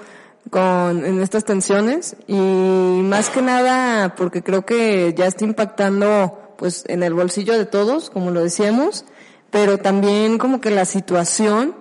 con 0.49 1.05
en 1.05 1.21
estas 1.21 1.45
tensiones 1.45 2.15
y 2.27 2.35
más 2.35 3.29
que 3.29 3.41
nada 3.41 4.15
porque 4.15 4.41
creo 4.41 4.65
que 4.65 5.13
ya 5.15 5.27
está 5.27 5.45
impactando 5.45 6.55
pues 6.57 6.83
en 6.87 7.03
el 7.03 7.13
bolsillo 7.13 7.57
de 7.57 7.65
todos, 7.65 8.09
como 8.09 8.31
lo 8.31 8.41
decíamos, 8.41 9.05
pero 9.49 9.77
también 9.77 10.37
como 10.37 10.59
que 10.59 10.71
la 10.71 10.85
situación, 10.85 11.75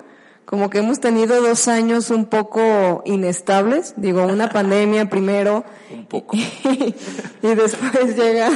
como 0.51 0.68
que 0.68 0.78
hemos 0.78 0.98
tenido 0.98 1.40
dos 1.40 1.68
años 1.68 2.11
un 2.11 2.26
poco 2.26 3.03
inestables, 3.05 3.94
digo, 3.96 4.24
una 4.26 4.48
pandemia 4.53 5.09
primero 5.09 5.64
Un 5.94 6.07
poco. 6.07 6.36
y 6.36 7.55
después 7.55 8.16
llega 8.16 8.51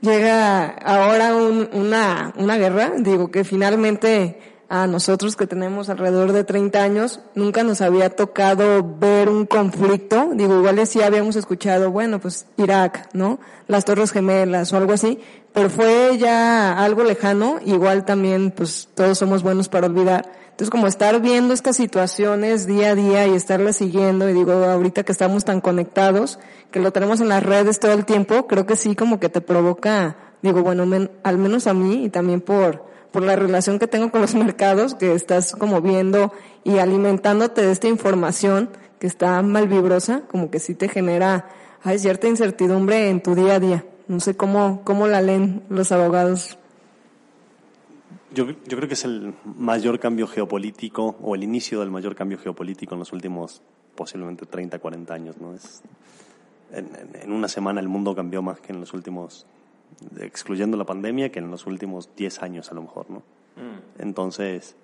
llega 0.00 0.66
ahora 0.66 1.34
un- 1.36 1.68
una, 1.72 2.32
una 2.36 2.56
guerra, 2.58 2.92
digo 2.98 3.30
que 3.30 3.44
finalmente 3.44 4.40
a 4.68 4.86
nosotros 4.86 5.36
que 5.36 5.46
tenemos 5.46 5.88
alrededor 5.88 6.32
de 6.32 6.42
30 6.42 6.82
años 6.82 7.20
nunca 7.34 7.62
nos 7.62 7.80
había 7.80 8.10
tocado 8.10 8.82
ver 8.98 9.28
un 9.28 9.46
conflicto, 9.46 10.30
digo 10.34 10.56
igual 10.58 10.84
sí 10.86 11.00
habíamos 11.00 11.36
escuchado, 11.36 11.90
bueno, 11.90 12.18
pues 12.18 12.46
Irak, 12.56 13.08
¿no? 13.12 13.38
Las 13.68 13.84
Torres 13.84 14.10
Gemelas 14.10 14.72
o 14.72 14.76
algo 14.76 14.92
así, 14.94 15.20
pero 15.52 15.70
fue 15.70 16.16
ya 16.18 16.76
algo 16.82 17.04
lejano, 17.04 17.60
igual 17.64 18.04
también 18.04 18.50
pues 18.50 18.88
todos 18.94 19.16
somos 19.16 19.42
buenos 19.42 19.68
para 19.68 19.86
olvidar. 19.86 20.43
Entonces 20.54 20.70
como 20.70 20.86
estar 20.86 21.20
viendo 21.20 21.52
estas 21.52 21.74
situaciones 21.76 22.68
día 22.68 22.90
a 22.90 22.94
día 22.94 23.26
y 23.26 23.34
estarlas 23.34 23.74
siguiendo, 23.74 24.30
y 24.30 24.34
digo 24.34 24.52
ahorita 24.52 25.02
que 25.02 25.10
estamos 25.10 25.44
tan 25.44 25.60
conectados, 25.60 26.38
que 26.70 26.78
lo 26.78 26.92
tenemos 26.92 27.20
en 27.20 27.28
las 27.28 27.42
redes 27.42 27.80
todo 27.80 27.90
el 27.90 28.04
tiempo, 28.04 28.46
creo 28.46 28.64
que 28.64 28.76
sí 28.76 28.94
como 28.94 29.18
que 29.18 29.28
te 29.28 29.40
provoca, 29.40 30.16
digo 30.42 30.62
bueno, 30.62 30.86
men- 30.86 31.10
al 31.24 31.38
menos 31.38 31.66
a 31.66 31.74
mí 31.74 32.04
y 32.04 32.08
también 32.08 32.40
por, 32.40 32.84
por 33.10 33.24
la 33.24 33.34
relación 33.34 33.80
que 33.80 33.88
tengo 33.88 34.12
con 34.12 34.20
los 34.20 34.34
mercados, 34.36 34.94
que 34.94 35.12
estás 35.12 35.56
como 35.56 35.80
viendo 35.80 36.32
y 36.62 36.78
alimentándote 36.78 37.62
de 37.66 37.72
esta 37.72 37.88
información 37.88 38.70
que 39.00 39.08
está 39.08 39.42
mal 39.42 39.66
vibrosa, 39.66 40.22
como 40.30 40.52
que 40.52 40.60
sí 40.60 40.76
te 40.76 40.88
genera, 40.88 41.48
hay 41.82 41.98
cierta 41.98 42.28
incertidumbre 42.28 43.10
en 43.10 43.20
tu 43.20 43.34
día 43.34 43.54
a 43.54 43.58
día. 43.58 43.84
No 44.06 44.20
sé 44.20 44.36
cómo, 44.36 44.82
cómo 44.84 45.08
la 45.08 45.20
leen 45.20 45.64
los 45.68 45.90
abogados. 45.90 46.58
Yo, 48.34 48.46
yo 48.50 48.76
creo 48.76 48.88
que 48.88 48.94
es 48.94 49.04
el 49.04 49.34
mayor 49.44 49.98
cambio 50.00 50.26
geopolítico 50.26 51.16
o 51.22 51.34
el 51.34 51.42
inicio 51.44 51.80
del 51.80 51.90
mayor 51.90 52.14
cambio 52.14 52.38
geopolítico 52.38 52.94
en 52.94 52.98
los 53.00 53.12
últimos 53.12 53.62
posiblemente 53.94 54.44
30, 54.46 54.78
40 54.78 55.14
años, 55.14 55.36
¿no? 55.40 55.54
Es, 55.54 55.82
en, 56.72 57.30
una 57.32 57.46
semana 57.48 57.80
el 57.80 57.88
mundo 57.88 58.14
cambió 58.14 58.42
más 58.42 58.58
que 58.60 58.72
en 58.72 58.80
los 58.80 58.92
últimos, 58.92 59.46
excluyendo 60.18 60.76
la 60.76 60.84
pandemia, 60.84 61.30
que 61.30 61.38
en 61.38 61.50
los 61.50 61.66
últimos 61.66 62.10
10 62.16 62.42
años 62.42 62.72
a 62.72 62.74
lo 62.74 62.82
mejor, 62.82 63.08
¿no? 63.10 63.22
Entonces, 63.98 64.74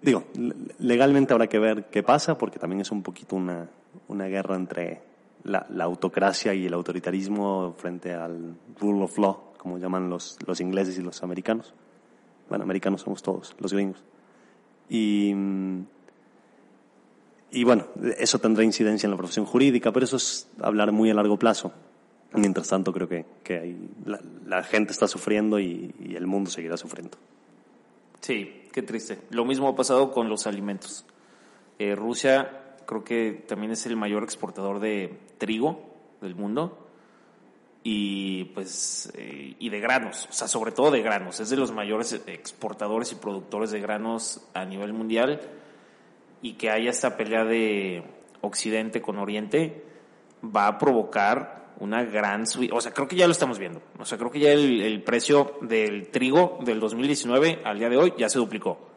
digo, 0.00 0.24
le- 0.38 0.54
legalmente 0.78 1.34
habrá 1.34 1.48
que 1.48 1.58
ver 1.58 1.84
qué 1.90 2.02
pasa, 2.02 2.38
porque 2.38 2.58
también 2.58 2.80
es 2.80 2.90
un 2.90 3.02
poquito 3.02 3.36
una, 3.36 3.68
una 4.08 4.24
guerra 4.26 4.56
entre 4.56 5.02
la, 5.42 5.66
la 5.68 5.84
autocracia 5.84 6.54
y 6.54 6.64
el 6.64 6.72
autoritarismo 6.72 7.74
frente 7.76 8.14
al 8.14 8.54
rule 8.80 9.02
of 9.04 9.18
law, 9.18 9.52
como 9.58 9.76
llaman 9.76 10.08
los, 10.08 10.38
los 10.46 10.60
ingleses 10.62 10.96
y 10.98 11.02
los 11.02 11.22
americanos. 11.22 11.74
Bueno, 12.48 12.64
americanos 12.64 13.02
somos 13.02 13.22
todos, 13.22 13.54
los 13.58 13.72
gringos. 13.72 14.02
Y, 14.88 15.32
mm, 15.34 15.86
y 17.52 17.64
bueno, 17.64 17.86
eso 18.18 18.38
tendrá 18.38 18.64
incidencia 18.64 19.06
en 19.06 19.12
la 19.12 19.16
profesión 19.16 19.46
jurídica, 19.46 19.92
pero 19.92 20.04
eso 20.04 20.16
es 20.16 20.48
hablar 20.60 20.92
muy 20.92 21.10
a 21.10 21.14
largo 21.14 21.38
plazo. 21.38 21.72
Mientras 22.32 22.68
tanto, 22.68 22.92
creo 22.92 23.08
que, 23.08 23.24
que 23.44 23.76
la, 24.46 24.62
gente 24.64 24.92
está 24.92 25.06
sufriendo 25.06 25.60
y, 25.60 25.94
y 26.00 26.16
el 26.16 26.26
mundo 26.26 26.50
seguirá 26.50 26.76
sufriendo. 26.76 27.16
Sí, 28.20 28.64
qué 28.72 28.82
triste. 28.82 29.20
Lo 29.30 29.44
mismo 29.44 29.68
ha 29.68 29.76
pasado 29.76 30.10
con 30.10 30.28
los 30.28 30.48
alimentos. 30.48 31.06
Eh, 31.78 31.94
Rusia 31.94 32.76
creo 32.86 33.04
que 33.04 33.44
también 33.46 33.72
es 33.72 33.86
el 33.86 33.96
mayor 33.96 34.22
exportador 34.22 34.80
de 34.80 35.18
trigo 35.38 35.82
del 36.20 36.34
mundo 36.34 36.83
y 37.86 38.44
pues 38.46 39.12
eh, 39.14 39.56
y 39.58 39.68
de 39.68 39.78
granos, 39.78 40.26
o 40.30 40.32
sea, 40.32 40.48
sobre 40.48 40.72
todo 40.72 40.90
de 40.90 41.02
granos. 41.02 41.38
Es 41.38 41.50
de 41.50 41.56
los 41.56 41.70
mayores 41.70 42.18
exportadores 42.26 43.12
y 43.12 43.16
productores 43.16 43.70
de 43.70 43.80
granos 43.80 44.40
a 44.54 44.64
nivel 44.64 44.94
mundial 44.94 45.40
y 46.40 46.54
que 46.54 46.70
haya 46.70 46.90
esta 46.90 47.18
pelea 47.18 47.44
de 47.44 48.02
Occidente 48.40 49.02
con 49.02 49.18
Oriente 49.18 49.84
va 50.44 50.66
a 50.66 50.78
provocar 50.78 51.74
una 51.78 52.04
gran 52.04 52.46
subida. 52.46 52.74
O 52.74 52.80
sea, 52.80 52.92
creo 52.92 53.06
que 53.06 53.16
ya 53.16 53.26
lo 53.26 53.32
estamos 53.32 53.58
viendo. 53.58 53.82
O 53.98 54.06
sea, 54.06 54.16
creo 54.16 54.30
que 54.30 54.40
ya 54.40 54.52
el, 54.52 54.80
el 54.80 55.02
precio 55.02 55.58
del 55.60 56.08
trigo 56.08 56.58
del 56.62 56.80
2019 56.80 57.60
al 57.64 57.78
día 57.78 57.90
de 57.90 57.98
hoy 57.98 58.14
ya 58.16 58.30
se 58.30 58.38
duplicó. 58.38 58.93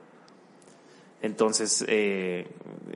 Entonces, 1.21 1.83
eh, 1.87 2.47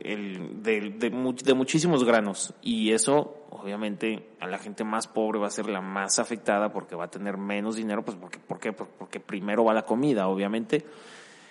el, 0.03 0.61
de, 0.61 0.91
de, 0.91 1.11
much- 1.11 1.41
de 1.43 1.53
muchísimos 1.53 2.03
granos. 2.03 2.53
Y 2.61 2.91
eso, 2.91 3.45
obviamente, 3.49 4.29
a 4.39 4.47
la 4.47 4.59
gente 4.59 4.83
más 4.83 5.07
pobre 5.07 5.39
va 5.39 5.47
a 5.47 5.51
ser 5.51 5.67
la 5.67 5.81
más 5.81 6.19
afectada 6.19 6.71
porque 6.71 6.95
va 6.95 7.05
a 7.05 7.09
tener 7.11 7.37
menos 7.37 7.75
dinero. 7.75 8.03
Pues 8.05 8.17
porque, 8.17 8.37
¿por 8.39 8.59
qué? 8.59 8.73
Porque 8.73 9.19
primero 9.19 9.63
va 9.65 9.73
la 9.73 9.83
comida, 9.85 10.27
obviamente. 10.27 10.85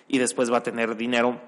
Y 0.07 0.17
después 0.17 0.51
va 0.51 0.57
a 0.59 0.63
tener 0.63 0.95
dinero, 0.95 1.41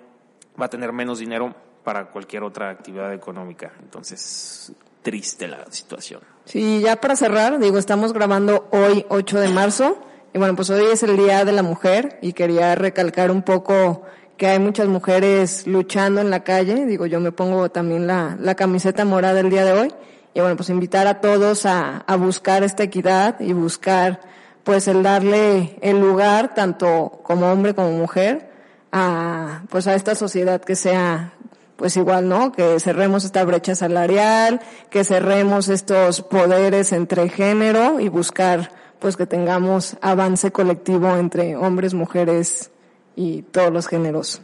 va 0.62 0.66
a 0.66 0.70
tener 0.70 0.92
menos 0.92 1.20
dinero 1.20 1.56
para 1.84 2.12
cualquier 2.12 2.44
otra 2.44 2.70
actividad 2.70 3.14
económica. 3.14 3.72
Entonces, 3.82 4.74
triste 5.02 5.48
la 5.48 5.66
situación. 5.72 6.22
Sí, 6.46 6.82
ya 6.82 6.98
para 6.98 7.16
cerrar, 7.16 7.60
digo, 7.60 7.78
estamos 7.78 8.12
grabando 8.14 8.68
hoy 8.72 9.06
8 9.10 9.40
de 9.40 9.50
marzo 9.50 10.02
y 10.34 10.38
bueno, 10.38 10.56
pues 10.56 10.70
hoy 10.70 10.86
es 10.92 11.04
el 11.04 11.16
Día 11.18 11.46
de 11.46 11.52
la 11.52 11.64
Mujer 11.64 12.20
y 12.22 12.34
quería 12.34 12.74
recalcar 12.76 13.32
un 13.32 13.44
poco 13.44 14.04
que 14.38 14.48
hay 14.48 14.60
muchas 14.60 14.88
mujeres 14.88 15.68
luchando 15.68 16.22
en 16.22 16.30
la 16.30 16.44
calle, 16.44 16.86
digo, 16.86 17.06
yo 17.06 17.20
me 17.20 17.32
pongo 17.32 17.70
también 17.70 18.08
la, 18.08 18.38
la 18.40 18.56
camiseta 18.56 19.06
morada 19.06 19.40
el 19.40 19.50
día 19.50 19.66
de 19.66 19.74
hoy 19.74 19.94
y 20.34 20.40
bueno, 20.40 20.56
pues 20.56 20.70
invitar 20.70 21.08
a 21.08 21.22
todos 21.22 21.66
a, 21.66 21.98
a 21.98 22.16
buscar 22.16 22.64
esta 22.64 22.84
equidad 22.84 23.40
y 23.40 23.54
buscar 23.54 24.20
pues 24.64 24.88
el 24.88 25.04
darle 25.04 25.78
el 25.82 26.00
lugar 26.00 26.56
tanto 26.56 27.20
como 27.24 27.52
hombre 27.52 27.76
como 27.76 27.92
mujer 27.92 28.50
a 28.92 29.64
pues 29.70 29.88
a 29.88 29.96
esta 29.96 30.16
sociedad 30.16 30.62
que 30.62 30.76
sea 30.76 31.34
pues 31.76 31.98
igual, 31.98 32.30
¿no? 32.30 32.52
Que 32.52 32.80
cerremos 32.80 33.26
esta 33.26 33.44
brecha 33.44 33.76
salarial, 33.76 34.62
que 34.90 35.04
cerremos 35.04 35.68
estos 35.68 36.22
poderes 36.22 36.94
entre 36.94 37.30
género 37.30 38.00
y 38.00 38.10
buscar 38.10 38.72
pues 39.00 39.18
que 39.18 39.26
tengamos 39.26 39.98
avance 40.02 40.52
colectivo 40.52 41.18
entre 41.18 41.58
hombres, 41.58 41.94
mujeres 41.94 42.72
y 43.16 43.42
todos 43.44 43.72
los 43.72 43.88
géneros. 43.88 44.42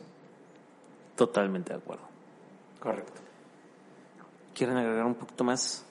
Totalmente 1.15 1.73
de 1.73 1.79
acuerdo. 1.79 2.03
Correcto. 2.79 3.13
¿Quieren 4.53 4.77
agregar 4.77 5.05
un 5.05 5.15
poquito 5.15 5.43
más? 5.43 5.83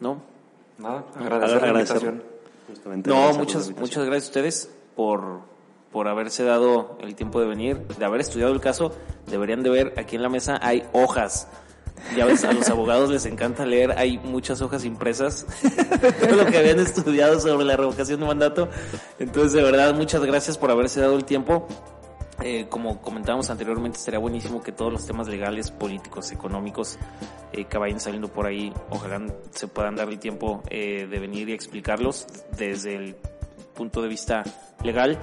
¿No? 0.00 0.20
Nada, 0.78 1.04
agradecer 1.16 1.60
la 1.62 1.68
Agradecer. 1.68 1.96
invitación. 1.96 2.22
Justamente 2.68 3.10
No, 3.10 3.26
la 3.32 3.32
muchas, 3.38 3.70
muchas 3.76 4.04
gracias 4.04 4.24
a 4.24 4.28
ustedes 4.30 4.70
por, 4.96 5.40
por 5.92 6.08
haberse 6.08 6.44
dado 6.44 6.96
el 7.00 7.14
tiempo 7.14 7.40
de 7.40 7.46
venir, 7.46 7.86
de 7.86 8.04
haber 8.04 8.20
estudiado 8.20 8.52
el 8.52 8.60
caso. 8.60 8.92
Deberían 9.26 9.62
de 9.62 9.70
ver, 9.70 9.94
aquí 9.98 10.16
en 10.16 10.22
la 10.22 10.28
mesa 10.28 10.58
hay 10.62 10.88
hojas. 10.92 11.48
Ya 12.16 12.24
ves, 12.24 12.44
a 12.44 12.52
los 12.52 12.68
abogados 12.70 13.10
les 13.10 13.26
encanta 13.26 13.64
leer, 13.66 13.92
hay 13.96 14.18
muchas 14.18 14.60
hojas 14.60 14.84
impresas, 14.84 15.46
todo 16.20 16.36
lo 16.36 16.46
que 16.46 16.58
habían 16.58 16.80
estudiado 16.80 17.40
sobre 17.40 17.64
la 17.64 17.76
revocación 17.76 18.20
de 18.20 18.26
mandato. 18.26 18.68
Entonces, 19.18 19.52
de 19.52 19.62
verdad, 19.62 19.94
muchas 19.94 20.24
gracias 20.24 20.58
por 20.58 20.70
haberse 20.70 21.00
dado 21.00 21.16
el 21.16 21.24
tiempo. 21.24 21.66
Eh, 22.42 22.66
como 22.70 23.02
comentábamos 23.02 23.50
anteriormente, 23.50 23.98
estaría 23.98 24.18
buenísimo 24.18 24.62
que 24.62 24.72
todos 24.72 24.92
los 24.92 25.06
temas 25.06 25.28
legales, 25.28 25.70
políticos, 25.70 26.32
económicos 26.32 26.98
eh, 27.52 27.66
que 27.66 27.76
vayan 27.76 28.00
saliendo 28.00 28.28
por 28.28 28.46
ahí, 28.46 28.72
ojalá 28.88 29.20
se 29.50 29.68
puedan 29.68 29.94
dar 29.94 30.08
el 30.08 30.18
tiempo 30.18 30.62
eh, 30.70 31.06
de 31.10 31.18
venir 31.18 31.50
y 31.50 31.52
explicarlos 31.52 32.26
desde 32.56 32.96
el 32.96 33.16
punto 33.74 34.00
de 34.00 34.08
vista 34.08 34.42
legal. 34.82 35.18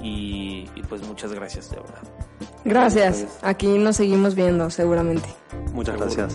Y, 0.00 0.68
y 0.74 0.82
pues 0.88 1.02
muchas 1.02 1.32
gracias, 1.32 1.70
de 1.70 1.76
verdad. 1.76 2.25
Gracias. 2.64 3.26
Aquí 3.42 3.78
nos 3.78 3.96
seguimos 3.96 4.34
viendo 4.34 4.70
seguramente. 4.70 5.28
Muchas 5.72 5.96
gracias. 5.96 6.34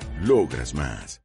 Logras 0.23 0.75
más. 0.75 1.21